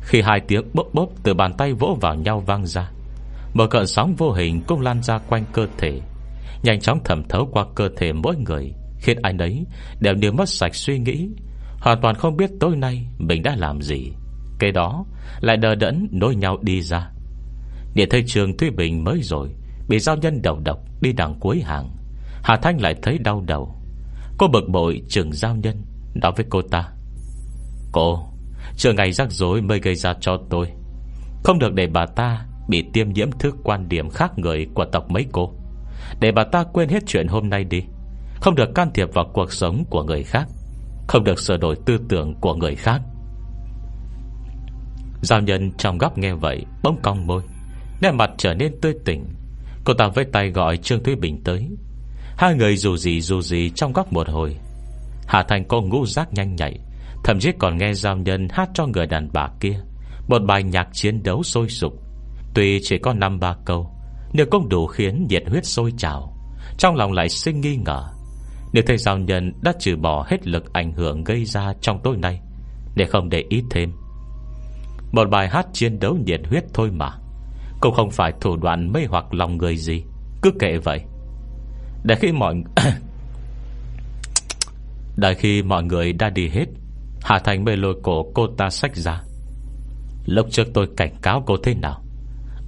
Khi 0.00 0.22
hai 0.22 0.40
tiếng 0.40 0.62
bốc 0.74 0.86
bốc 0.92 1.08
từ 1.22 1.34
bàn 1.34 1.52
tay 1.58 1.72
vỗ 1.72 1.98
vào 2.00 2.14
nhau 2.14 2.40
vang 2.40 2.66
ra, 2.66 2.90
Một 3.54 3.66
cơn 3.70 3.86
sóng 3.86 4.14
vô 4.14 4.32
hình 4.32 4.62
cũng 4.66 4.80
lan 4.80 5.02
ra 5.02 5.18
quanh 5.18 5.44
cơ 5.52 5.66
thể, 5.78 6.00
Nhanh 6.62 6.80
chóng 6.80 7.04
thẩm 7.04 7.24
thấu 7.28 7.48
qua 7.52 7.64
cơ 7.74 7.88
thể 7.96 8.12
mỗi 8.12 8.36
người, 8.36 8.74
Khiến 9.00 9.18
ai 9.22 9.34
ấy 9.38 9.64
đều 10.00 10.14
đều 10.14 10.32
mất 10.32 10.48
sạch 10.48 10.74
suy 10.74 10.98
nghĩ, 10.98 11.28
Hoàn 11.80 12.00
toàn 12.00 12.14
không 12.14 12.36
biết 12.36 12.50
tối 12.60 12.76
nay 12.76 13.06
Mình 13.18 13.42
đã 13.42 13.56
làm 13.56 13.82
gì. 13.82 14.12
Cái 14.58 14.72
đó, 14.72 15.04
lại 15.40 15.56
đờ 15.56 15.74
đẫn 15.74 16.08
nối 16.12 16.34
nhau 16.34 16.58
đi 16.62 16.82
ra 16.82 17.10
để 17.98 18.06
thấy 18.06 18.24
trường 18.26 18.56
Thúy 18.56 18.70
Bình 18.70 19.04
mới 19.04 19.22
rồi, 19.22 19.48
Bị 19.88 19.98
giao 19.98 20.16
nhân 20.16 20.42
đầu 20.42 20.60
độc 20.64 20.78
đi 21.00 21.12
đằng 21.12 21.34
cuối 21.40 21.60
hàng. 21.60 21.90
Hà 22.42 22.56
Thanh 22.56 22.80
lại 22.80 22.94
thấy 23.02 23.18
đau 23.18 23.44
đầu. 23.46 23.74
Cô 24.38 24.48
bực 24.48 24.68
bội 24.68 25.02
trường 25.08 25.32
giao 25.32 25.56
nhân, 25.56 25.82
Nói 26.14 26.32
với 26.36 26.46
cô 26.50 26.62
ta, 26.62 26.88
Cô 27.92 28.28
Trường 28.76 28.96
ngày 28.96 29.12
rắc 29.12 29.32
rối 29.32 29.62
mới 29.62 29.80
gây 29.80 29.94
ra 29.94 30.14
cho 30.20 30.38
tôi. 30.50 30.66
Không 31.44 31.58
được 31.58 31.74
để 31.74 31.86
bà 31.86 32.06
ta 32.06 32.46
Bị 32.68 32.84
tiêm 32.92 33.12
nhiễm 33.12 33.30
thức 33.38 33.56
quan 33.64 33.88
điểm 33.88 34.10
khác 34.10 34.38
người 34.38 34.66
Của 34.74 34.84
tộc 34.84 35.10
mấy 35.10 35.26
cô. 35.32 35.52
Để 36.20 36.32
bà 36.32 36.44
ta 36.44 36.64
quên 36.72 36.88
hết 36.88 37.02
chuyện 37.06 37.28
hôm 37.28 37.48
nay 37.48 37.64
đi. 37.64 37.82
Không 38.40 38.54
được 38.54 38.74
can 38.74 38.90
thiệp 38.94 39.14
vào 39.14 39.30
cuộc 39.34 39.52
sống 39.52 39.84
của 39.90 40.02
người 40.02 40.22
khác. 40.22 40.48
Không 41.08 41.24
được 41.24 41.38
sửa 41.38 41.56
đổi 41.56 41.76
tư 41.86 41.98
tưởng 42.08 42.34
của 42.40 42.54
người 42.54 42.74
khác. 42.74 43.00
Giao 45.22 45.40
nhân 45.40 45.72
trong 45.78 45.98
góc 45.98 46.18
nghe 46.18 46.32
vậy, 46.32 46.64
Bỗng 46.82 46.98
cong 47.02 47.26
môi. 47.26 47.42
Nét 48.00 48.10
mặt 48.10 48.30
trở 48.38 48.54
nên 48.54 48.80
tươi 48.80 48.94
tỉnh. 49.04 49.24
Cô 49.84 49.94
ta 49.94 50.08
với 50.08 50.24
tay 50.24 50.50
gọi 50.50 50.76
Trương 50.76 51.02
Thúy 51.02 51.14
Bình 51.14 51.40
tới. 51.44 51.68
Hai 52.36 52.54
người 52.54 52.76
dù 52.76 52.96
gì 52.96 53.20
dù 53.20 53.40
gì 53.40 53.70
trong 53.74 53.92
góc 53.92 54.12
một 54.12 54.28
hồi. 54.28 54.56
Hà 55.26 55.42
Thành 55.42 55.64
cô 55.68 55.82
ngũ 55.82 56.06
giác 56.06 56.32
nhanh 56.32 56.56
nhạy, 56.56 56.78
Thậm 57.24 57.40
chí 57.40 57.50
còn 57.58 57.78
nghe 57.78 57.94
giao 57.94 58.16
nhân 58.16 58.48
hát 58.50 58.70
cho 58.74 58.86
người 58.86 59.06
đàn 59.06 59.28
bà 59.32 59.48
kia. 59.60 59.80
Một 60.28 60.42
bài 60.46 60.62
nhạc 60.62 60.88
chiến 60.92 61.22
đấu 61.22 61.42
sôi 61.42 61.68
sục. 61.68 61.92
Tuy 62.54 62.80
chỉ 62.82 62.98
có 62.98 63.12
năm 63.12 63.40
ba 63.40 63.56
câu, 63.64 63.90
Nhưng 64.32 64.50
cũng 64.50 64.68
đủ 64.68 64.86
khiến 64.86 65.26
nhiệt 65.30 65.42
huyết 65.48 65.66
sôi 65.66 65.92
trào. 65.96 66.36
Trong 66.78 66.94
lòng 66.94 67.12
lại 67.12 67.28
sinh 67.28 67.60
nghi 67.60 67.76
ngờ. 67.76 68.04
Nếu 68.72 68.84
thầy 68.86 68.98
giao 68.98 69.18
nhân 69.18 69.52
đã 69.62 69.72
trừ 69.78 69.96
bỏ 69.96 70.26
hết 70.28 70.46
lực 70.46 70.72
ảnh 70.72 70.92
hưởng 70.92 71.24
gây 71.24 71.44
ra 71.44 71.72
trong 71.80 72.00
tối 72.02 72.16
nay, 72.16 72.40
Để 72.94 73.06
không 73.06 73.28
để 73.28 73.44
ý 73.48 73.62
thêm. 73.70 73.92
Một 75.12 75.30
bài 75.30 75.48
hát 75.48 75.66
chiến 75.72 75.98
đấu 75.98 76.16
nhiệt 76.26 76.40
huyết 76.48 76.64
thôi 76.74 76.90
mà. 76.90 77.10
Cũng 77.80 77.94
không 77.94 78.10
phải 78.10 78.32
thủ 78.40 78.56
đoạn 78.56 78.92
mê 78.92 79.00
hoặc 79.08 79.34
lòng 79.34 79.56
người 79.56 79.76
gì. 79.76 80.04
Cứ 80.42 80.50
kệ 80.58 80.78
vậy. 80.78 81.00
Để 82.04 82.14
khi 82.14 82.32
mọi 82.32 82.54
Đợi 85.16 85.34
khi 85.34 85.62
mọi 85.62 85.82
người 85.82 86.12
đã 86.12 86.30
đi 86.30 86.48
hết, 86.48 86.66
Hà 87.22 87.38
Thành 87.38 87.64
mới 87.64 87.76
lôi 87.76 87.94
cổ 88.02 88.32
cô 88.34 88.46
ta 88.58 88.70
sách 88.70 88.96
ra. 88.96 89.22
Lúc 90.26 90.46
trước 90.50 90.66
tôi 90.74 90.88
cảnh 90.96 91.14
cáo 91.22 91.42
cô 91.46 91.56
thế 91.62 91.74
nào? 91.74 92.02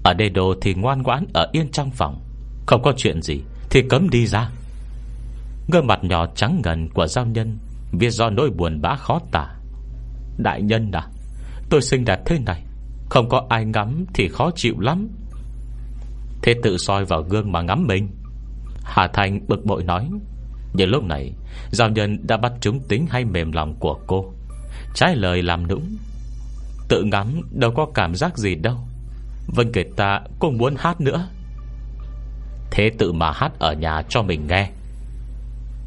Ở 0.05 0.15
đây 0.15 0.29
đồ 0.29 0.55
thì 0.63 0.75
ngoan 0.75 1.03
ngoãn 1.03 1.27
Ở 1.35 1.49
yên 1.53 1.71
trong 1.71 1.91
phòng. 1.91 2.21
Không 2.67 2.83
có 2.83 2.93
chuyện 2.97 3.23
gì 3.23 3.41
thì 3.71 3.83
cấm 3.89 4.11
đi 4.11 4.27
ra. 4.27 4.51
Gương 5.73 5.87
mặt 5.87 6.05
nhỏ 6.05 6.27
trắng 6.35 6.61
ngần 6.65 6.89
của 6.89 7.07
giao 7.07 7.27
nhân 7.27 7.59
Viết 7.93 8.11
do 8.11 8.31
nỗi 8.31 8.51
buồn 8.51 8.81
bã 8.81 8.97
khó 8.97 9.21
tả. 9.33 9.55
Đại 10.39 10.63
nhân 10.63 10.91
à 10.93 11.07
Tôi 11.71 11.83
sinh 11.83 12.05
đạt 12.05 12.21
thế 12.27 12.39
này 12.47 12.63
không 13.11 13.29
có 13.29 13.47
ai 13.49 13.65
ngắm 13.65 14.05
thì 14.15 14.29
khó 14.29 14.51
chịu 14.57 14.75
lắm. 14.81 15.09
Thế 16.43 16.55
tự 16.63 16.79
soi 16.79 17.05
vào 17.05 17.23
gương 17.23 17.53
mà 17.53 17.63
ngắm 17.63 17.87
mình. 17.87 18.09
Hà 18.83 19.09
Thành 19.09 19.41
bực 19.49 19.65
bội 19.65 19.85
nói 19.85 20.09
Nhưng 20.75 20.91
lúc 20.91 21.05
này, 21.05 21.33
Giao 21.71 21.89
nhân 21.89 22.27
đã 22.27 22.37
bắt 22.37 22.53
chúng 22.61 22.81
tính 22.89 23.07
hay 23.11 23.25
mềm 23.25 23.53
lòng 23.53 23.75
của 23.79 23.99
cô. 24.07 24.33
Trái 24.95 25.17
lời 25.17 25.43
làm 25.43 25.69
nũng. 25.69 25.97
Tự 26.89 27.03
ngắm 27.03 27.41
đâu 27.51 27.73
có 27.77 27.87
cảm 27.95 28.15
giác 28.15 28.39
gì 28.39 28.55
đâu. 28.55 28.77
Vân 29.47 29.73
kể 29.73 29.85
ta 29.97 30.21
cũng 30.39 30.59
muốn 30.59 30.75
hát 30.79 31.01
nữa. 31.01 31.29
Thế 32.71 32.91
tự 32.99 33.13
mà 33.13 33.33
hát 33.33 33.53
ở 33.59 33.73
nhà 33.73 34.03
cho 34.09 34.23
mình 34.23 34.47
nghe. 34.47 34.71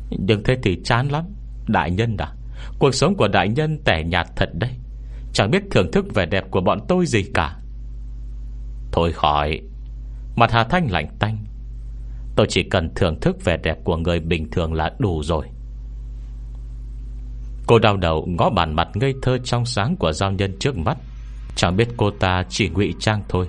Nhưng 0.10 0.44
thế 0.44 0.56
thì 0.64 0.78
chán 0.84 1.08
lắm, 1.08 1.26
Đại 1.68 1.92
nhân 1.92 2.18
à. 2.18 2.34
Cuộc 2.80 2.96
sống 2.96 3.16
của 3.16 3.28
đại 3.28 3.50
nhân 3.50 3.80
tẻ 3.86 4.04
nhạt 4.04 4.28
thật 4.36 4.50
đấy. 4.54 4.72
Chẳng 5.34 5.52
biết 5.52 5.64
thưởng 5.72 5.92
thức 5.92 6.06
vẻ 6.14 6.26
đẹp 6.26 6.52
của 6.52 6.62
bọn 6.62 6.80
tôi 6.88 7.06
gì 7.06 7.24
cả. 7.34 7.58
Thôi 8.92 9.12
khỏi, 9.14 9.62
Mặt 10.36 10.52
Hà 10.52 10.64
Thanh 10.64 10.92
lạnh 10.92 11.08
tanh. 11.20 11.38
Tôi 12.36 12.48
chỉ 12.50 12.64
cần 12.64 12.90
thưởng 12.96 13.20
thức 13.20 13.46
vẻ 13.46 13.58
đẹp 13.64 13.78
của 13.84 13.98
người 13.98 14.20
bình 14.20 14.52
thường 14.52 14.74
là 14.74 14.92
đủ 15.00 15.24
rồi. 15.24 15.46
Cô 17.68 17.80
đau 17.80 17.98
đầu 17.98 18.26
ngó 18.28 18.50
bản 18.50 18.76
mặt 18.76 18.88
ngây 18.94 19.14
thơ 19.22 19.38
trong 19.44 19.66
sáng 19.66 19.96
của 19.96 20.12
giao 20.12 20.32
nhân 20.32 20.56
trước 20.60 20.78
mắt. 20.78 20.98
Chẳng 21.56 21.76
biết 21.76 21.88
cô 21.98 22.12
ta 22.12 22.44
chỉ 22.50 22.70
ngụy 22.70 22.94
trang 23.00 23.24
thôi, 23.30 23.48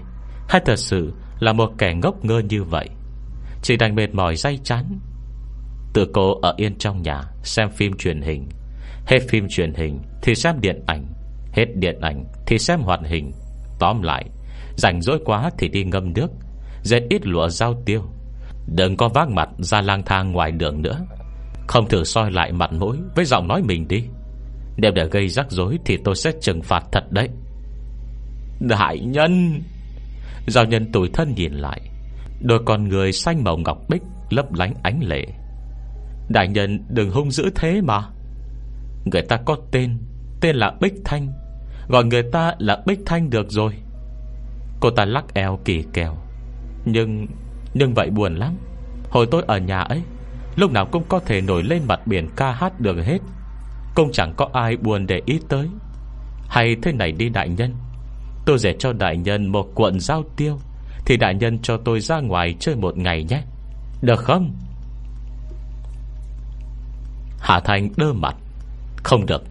Hay 0.49 0.61
thật 0.65 0.79
sự 0.79 1.13
là 1.41 1.53
một 1.53 1.71
kẻ 1.79 1.95
ngốc 1.95 2.25
ngơ 2.25 2.39
như 2.39 2.63
vậy. 2.63 2.89
Chỉ 3.63 3.77
đành 3.77 3.95
mệt 3.95 4.15
mỏi 4.15 4.37
day 4.37 4.59
chán. 4.65 4.99
Tự 5.93 6.11
cô 6.13 6.41
ở 6.41 6.55
yên 6.57 6.79
trong 6.79 7.03
nhà 7.03 7.23
Xem 7.43 7.71
phim 7.71 7.93
truyền 7.97 8.23
hình. 8.23 8.49
Hết 9.07 9.19
phim 9.29 9.47
truyền 9.49 9.75
hình 9.75 9.99
thì 10.23 10.35
xem 10.35 10.61
điện 10.61 10.83
ảnh. 10.87 11.14
Hết 11.55 11.77
điện 11.77 12.01
ảnh 12.01 12.25
thì 12.47 12.59
xem 12.59 12.81
hoạt 12.81 13.01
hình. 13.05 13.33
Tóm 13.79 14.03
lại, 14.03 14.25
Rảnh 14.77 15.03
rỗi 15.03 15.19
quá 15.25 15.51
thì 15.59 15.69
đi 15.69 15.85
ngâm 15.85 16.13
nước 16.15 16.31
Dệt 16.83 17.01
ít 17.11 17.27
lụa 17.27 17.49
giao 17.49 17.83
tiêu. 17.87 18.03
Đừng 18.67 18.97
có 18.97 19.09
vác 19.09 19.29
mặt 19.29 19.49
ra 19.59 19.81
lang 19.81 20.03
thang 20.03 20.33
ngoài 20.33 20.53
đường 20.53 20.83
nữa. 20.83 21.01
Không 21.67 21.89
thử 21.89 22.05
soi 22.05 22.31
lại 22.31 22.53
mặt 22.53 22.73
mũi 22.73 22.97
Với 23.15 23.25
giọng 23.25 23.49
nói 23.49 23.63
mình 23.63 23.89
đi. 23.89 24.05
Nếu 24.77 24.91
để 24.95 25.09
gây 25.11 25.29
rắc 25.29 25.51
rối 25.51 25.79
Thì 25.85 25.99
tôi 26.05 26.15
sẽ 26.15 26.33
trừng 26.41 26.63
phạt 26.63 26.85
thật 26.93 27.05
đấy. 27.11 27.29
Đại 28.61 28.99
nhân! 28.99 29.61
Giao 30.47 30.65
nhân 30.65 30.93
tủi 30.93 31.09
thân 31.13 31.35
nhìn 31.37 31.53
lại. 31.53 31.81
Đôi 32.41 32.59
con 32.67 32.89
người 32.89 33.13
xanh 33.13 33.45
màu 33.45 33.57
ngọc 33.57 33.79
bích 33.89 34.03
Lấp 34.31 34.53
lánh 34.55 34.75
ánh 34.83 35.01
lệ. 35.05 35.27
Đại 36.29 36.49
nhân 36.49 36.85
đừng 36.89 37.11
hung 37.11 37.31
dữ 37.31 37.51
thế 37.55 37.81
mà. 37.81 38.03
Người 39.05 39.23
ta 39.23 39.37
có 39.37 39.57
tên 39.71 39.99
Tên 40.45 40.57
là 40.57 40.75
Bích 40.81 40.95
Thanh. 41.05 41.33
Gọi 41.89 42.05
người 42.05 42.23
ta 42.33 42.55
là 42.59 42.83
Bích 42.87 43.01
Thanh 43.07 43.31
được 43.31 43.47
rồi. 43.51 43.73
Cô 44.81 44.91
ta 44.91 45.05
lắc 45.05 45.35
eo 45.35 45.59
kỳ 45.65 45.85
kèo. 45.93 46.17
Nhưng 46.85 47.27
Nhưng 47.75 47.95
vậy 47.95 48.11
buồn 48.11 48.35
lắm. 48.35 48.57
Hồi 49.11 49.27
tôi 49.31 49.43
ở 49.47 49.59
nhà 49.59 49.81
ấy, 49.81 50.03
Lúc 50.57 50.73
nào 50.73 50.87
cũng 50.87 51.03
có 51.09 51.21
thể 51.21 51.41
nổi 51.41 51.63
lên 51.63 51.83
mặt 51.89 52.07
biển 52.07 52.29
ca 52.37 52.53
hát 52.53 52.81
được 52.81 53.05
hết. 53.05 53.19
Cũng 53.95 54.13
chẳng 54.13 54.35
có 54.37 54.49
ai 54.53 54.77
buồn 54.77 55.07
để 55.07 55.23
ý 55.27 55.41
tới. 55.49 55.69
Hay 56.49 56.77
thế 56.83 56.93
này 56.93 57.13
đi 57.13 57.29
đại 57.29 57.49
nhân. 57.49 57.75
Tôi 58.47 58.59
sẽ 58.59 58.75
cho 58.79 58.93
đại 58.93 59.17
nhân 59.17 59.47
một 59.47 59.75
cuộn 59.75 60.01
giao 60.01 60.25
tiêu, 60.37 60.59
Thì 61.07 61.17
đại 61.17 61.35
nhân 61.35 61.59
cho 61.63 61.77
tôi 61.77 62.01
ra 62.01 62.21
ngoài 62.21 62.55
chơi 62.61 62.77
một 62.77 62.99
ngày 62.99 63.25
nhé. 63.25 63.43
Được 64.03 64.21
không? 64.21 64.55
Hà 67.41 67.61
Thành 67.61 67.91
đơ 67.97 68.13
mặt. 68.13 68.37
Không 69.03 69.27
được. 69.27 69.43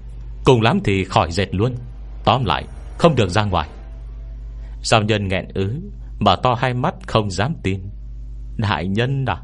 Cùng 0.45 0.61
lắm 0.61 0.79
thì 0.84 1.03
khỏi 1.03 1.31
dệt 1.31 1.55
luôn. 1.55 1.75
Tóm 2.26 2.45
lại, 2.45 2.65
không 2.97 3.15
được 3.15 3.30
ra 3.30 3.43
ngoài. 3.43 3.69
Giao 4.84 5.01
nhân 5.01 5.28
nghẹn 5.28 5.47
ứ, 5.53 5.82
Mở 6.19 6.36
to 6.43 6.53
hai 6.53 6.74
mắt 6.74 6.95
không 7.07 7.32
dám 7.32 7.53
tin. 7.63 7.80
Đại 8.57 8.88
nhân 8.88 9.26
à 9.26 9.43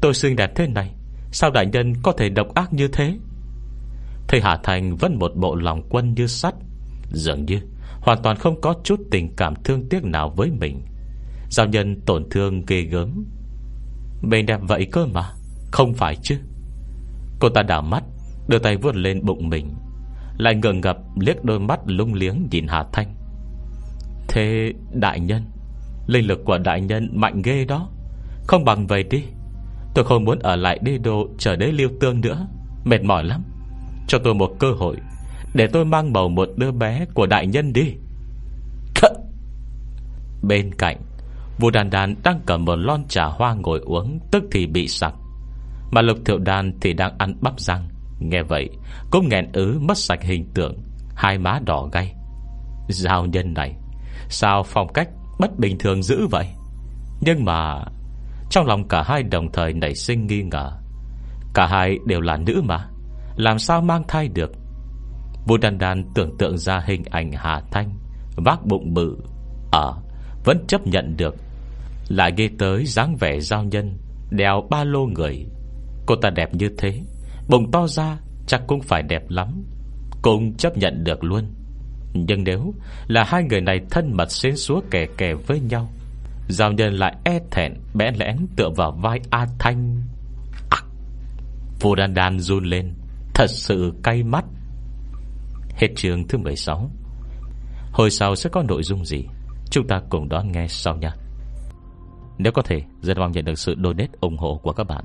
Tôi 0.00 0.14
xinh 0.14 0.36
đẹp 0.36 0.52
thế 0.56 0.66
này, 0.66 0.94
Sao 1.32 1.50
đại 1.50 1.66
nhân 1.66 1.92
có 2.02 2.12
thể 2.12 2.28
độc 2.28 2.54
ác 2.54 2.72
như 2.72 2.88
thế? 2.88 3.18
Thầy 4.28 4.40
Hà 4.40 4.56
Thành 4.62 4.96
vẫn 4.96 5.18
một 5.18 5.32
bộ 5.36 5.54
lòng 5.54 5.82
quân 5.90 6.14
như 6.14 6.26
sắt. 6.26 6.54
Dường 7.12 7.44
như 7.44 7.60
Hoàn 8.00 8.22
toàn 8.22 8.36
không 8.36 8.60
có 8.60 8.74
chút 8.84 9.00
tình 9.10 9.36
cảm 9.36 9.54
thương 9.64 9.88
tiếc 9.88 10.04
nào 10.04 10.32
với 10.36 10.50
mình. 10.50 10.82
Giao 11.50 11.66
nhân 11.66 12.00
tổn 12.06 12.30
thương 12.30 12.64
ghê 12.66 12.82
gớm. 12.82 13.24
Mình 14.22 14.46
đẹp 14.46 14.60
vậy 14.62 14.86
cơ 14.92 15.06
mà, 15.06 15.30
Không 15.72 15.94
phải 15.94 16.16
chứ? 16.22 16.38
Cô 17.40 17.48
ta 17.48 17.62
đảo 17.62 17.82
mắt, 17.82 18.04
Đưa 18.48 18.58
tay 18.58 18.76
vuốt 18.76 18.96
lên 18.96 19.24
bụng 19.24 19.48
mình. 19.48 19.74
Lại 20.38 20.54
ngừng 20.54 20.80
ngập 20.80 20.98
liếc 21.20 21.44
đôi 21.44 21.60
mắt 21.60 21.80
lung 21.86 22.14
liếng 22.14 22.48
nhìn 22.50 22.66
Hà 22.66 22.84
Thanh. 22.92 23.14
Thế 24.28 24.72
đại 24.92 25.20
nhân, 25.20 25.42
Linh 26.06 26.26
lực 26.26 26.44
của 26.44 26.58
đại 26.58 26.80
nhân 26.80 27.10
mạnh 27.14 27.42
ghê 27.42 27.64
đó. 27.64 27.88
Không 28.46 28.64
bằng 28.64 28.86
vậy 28.86 29.02
đi. 29.02 29.24
Tôi 29.94 30.04
không 30.04 30.24
muốn 30.24 30.38
ở 30.38 30.56
lại 30.56 30.78
đê 30.82 30.98
đô 30.98 31.28
Chờ 31.38 31.56
đế 31.56 31.66
liêu 31.66 31.88
tương 32.00 32.20
nữa. 32.20 32.46
Mệt 32.84 33.02
mỏi 33.02 33.24
lắm. 33.24 33.42
Cho 34.08 34.18
tôi 34.24 34.34
một 34.34 34.56
cơ 34.58 34.72
hội, 34.72 34.96
Để 35.54 35.66
tôi 35.66 35.84
mang 35.84 36.12
bầu 36.12 36.28
một 36.28 36.48
đứa 36.56 36.72
bé 36.72 37.04
của 37.14 37.26
đại 37.26 37.46
nhân 37.46 37.72
đi. 37.72 37.94
Bên 40.42 40.74
cạnh 40.78 40.96
Vua 41.58 41.70
đàn 41.70 41.90
đàn 41.90 42.14
đang 42.24 42.40
cầm 42.46 42.64
một 42.64 42.76
lon 42.76 43.04
trà 43.08 43.24
hoa 43.24 43.54
ngồi 43.54 43.80
uống, 43.80 44.18
Tức 44.30 44.44
thì 44.52 44.66
bị 44.66 44.88
sặc. 44.88 45.14
Mà 45.90 46.02
lục 46.02 46.18
thiệu 46.24 46.38
đàn 46.38 46.80
thì 46.80 46.92
đang 46.92 47.18
ăn 47.18 47.36
bắp 47.40 47.60
răng 47.60 47.88
Nghe 48.18 48.42
vậy 48.42 48.68
Cũng 49.10 49.28
nghẹn 49.28 49.52
ứ 49.52 49.78
mất 49.82 49.98
sạch 49.98 50.22
hình 50.22 50.50
tượng, 50.54 50.74
Hai 51.14 51.38
má 51.38 51.60
đỏ 51.66 51.88
gay. 51.92 52.14
Giao 52.88 53.26
nhân 53.26 53.54
này, 53.54 53.74
Sao 54.28 54.62
phong 54.62 54.92
cách 54.92 55.08
bất 55.38 55.58
bình 55.58 55.78
thường 55.78 56.02
dữ 56.02 56.26
vậy? 56.30 56.46
Nhưng 57.20 57.44
mà, 57.44 57.84
Trong 58.50 58.66
lòng 58.66 58.88
cả 58.88 59.02
hai 59.02 59.22
đồng 59.22 59.52
thời 59.52 59.72
nảy 59.72 59.94
sinh 59.94 60.26
nghi 60.26 60.42
ngờ. 60.42 60.70
Cả 61.54 61.66
hai 61.66 61.98
đều 62.06 62.20
là 62.20 62.36
nữ 62.36 62.62
mà, 62.64 62.88
Làm 63.36 63.58
sao 63.58 63.80
mang 63.80 64.02
thai 64.08 64.28
được? 64.28 64.52
Vũ 65.46 65.56
đàn 65.56 65.78
đàn 65.78 66.04
tưởng 66.14 66.36
tượng 66.38 66.58
ra 66.58 66.82
hình 66.86 67.02
ảnh 67.10 67.32
Hà 67.32 67.62
Thanh, 67.70 67.94
Vác 68.36 68.66
bụng 68.66 68.94
bự 68.94 69.16
Ở 69.72 69.94
Vẫn 70.44 70.64
chấp 70.68 70.86
nhận 70.86 71.16
được. 71.16 71.34
Lại 72.08 72.32
ghê 72.36 72.48
tới 72.58 72.84
dáng 72.86 73.16
vẻ 73.16 73.40
giao 73.40 73.64
nhân, 73.64 73.98
đeo 74.30 74.66
ba 74.70 74.84
lô 74.84 75.06
người. 75.06 75.46
Cô 76.06 76.16
ta 76.16 76.30
đẹp 76.30 76.54
như 76.54 76.68
thế 76.78 77.00
Bụng 77.48 77.70
to 77.70 77.86
ra 77.86 78.18
chắc 78.46 78.62
cũng 78.66 78.80
phải 78.80 79.02
đẹp 79.02 79.22
lắm. 79.28 79.64
Cũng 80.22 80.56
chấp 80.56 80.76
nhận 80.76 81.04
được 81.04 81.24
luôn. 81.24 81.44
Nhưng 82.14 82.44
nếu 82.44 82.74
là 83.06 83.24
hai 83.24 83.42
người 83.44 83.60
này 83.60 83.80
thân 83.90 84.16
mật 84.16 84.30
xến 84.30 84.56
xúa 84.56 84.80
kè 84.90 85.06
kè 85.16 85.34
với 85.34 85.60
nhau 85.60 85.88
Giao 86.48 86.72
nhân 86.72 86.94
lại 86.94 87.16
e 87.24 87.40
thẹn 87.50 87.74
Bẽ 87.94 88.10
lẽn 88.18 88.36
tựa 88.56 88.70
vào 88.76 88.92
vai 89.02 89.20
A 89.30 89.46
Thanh. 89.58 90.02
À, 90.70 90.78
Phù 91.80 91.94
đan 91.94 92.14
đan 92.14 92.40
run 92.40 92.64
lên. 92.64 92.94
Thật 93.34 93.46
sự 93.50 93.92
cay 94.02 94.22
mắt. 94.22 94.44
Hết 95.76 95.88
chương 95.96 96.28
thứ 96.28 96.38
16 96.38 96.90
Hồi 97.92 98.10
sau 98.10 98.34
sẽ 98.34 98.50
có 98.52 98.62
nội 98.62 98.82
dung 98.82 99.04
gì? 99.04 99.24
Chúng 99.70 99.86
ta 99.86 100.00
cùng 100.10 100.28
đón 100.28 100.52
nghe 100.52 100.66
sau 100.68 100.96
nha. 100.96 101.14
Nếu 102.38 102.52
có 102.52 102.62
thể 102.62 102.82
Rất 103.02 103.18
mong 103.18 103.32
nhận 103.32 103.44
được 103.44 103.58
sự 103.58 103.74
donate 103.84 104.12
ủng 104.20 104.36
hộ 104.38 104.60
của 104.62 104.72
các 104.72 104.84
bạn. 104.84 105.04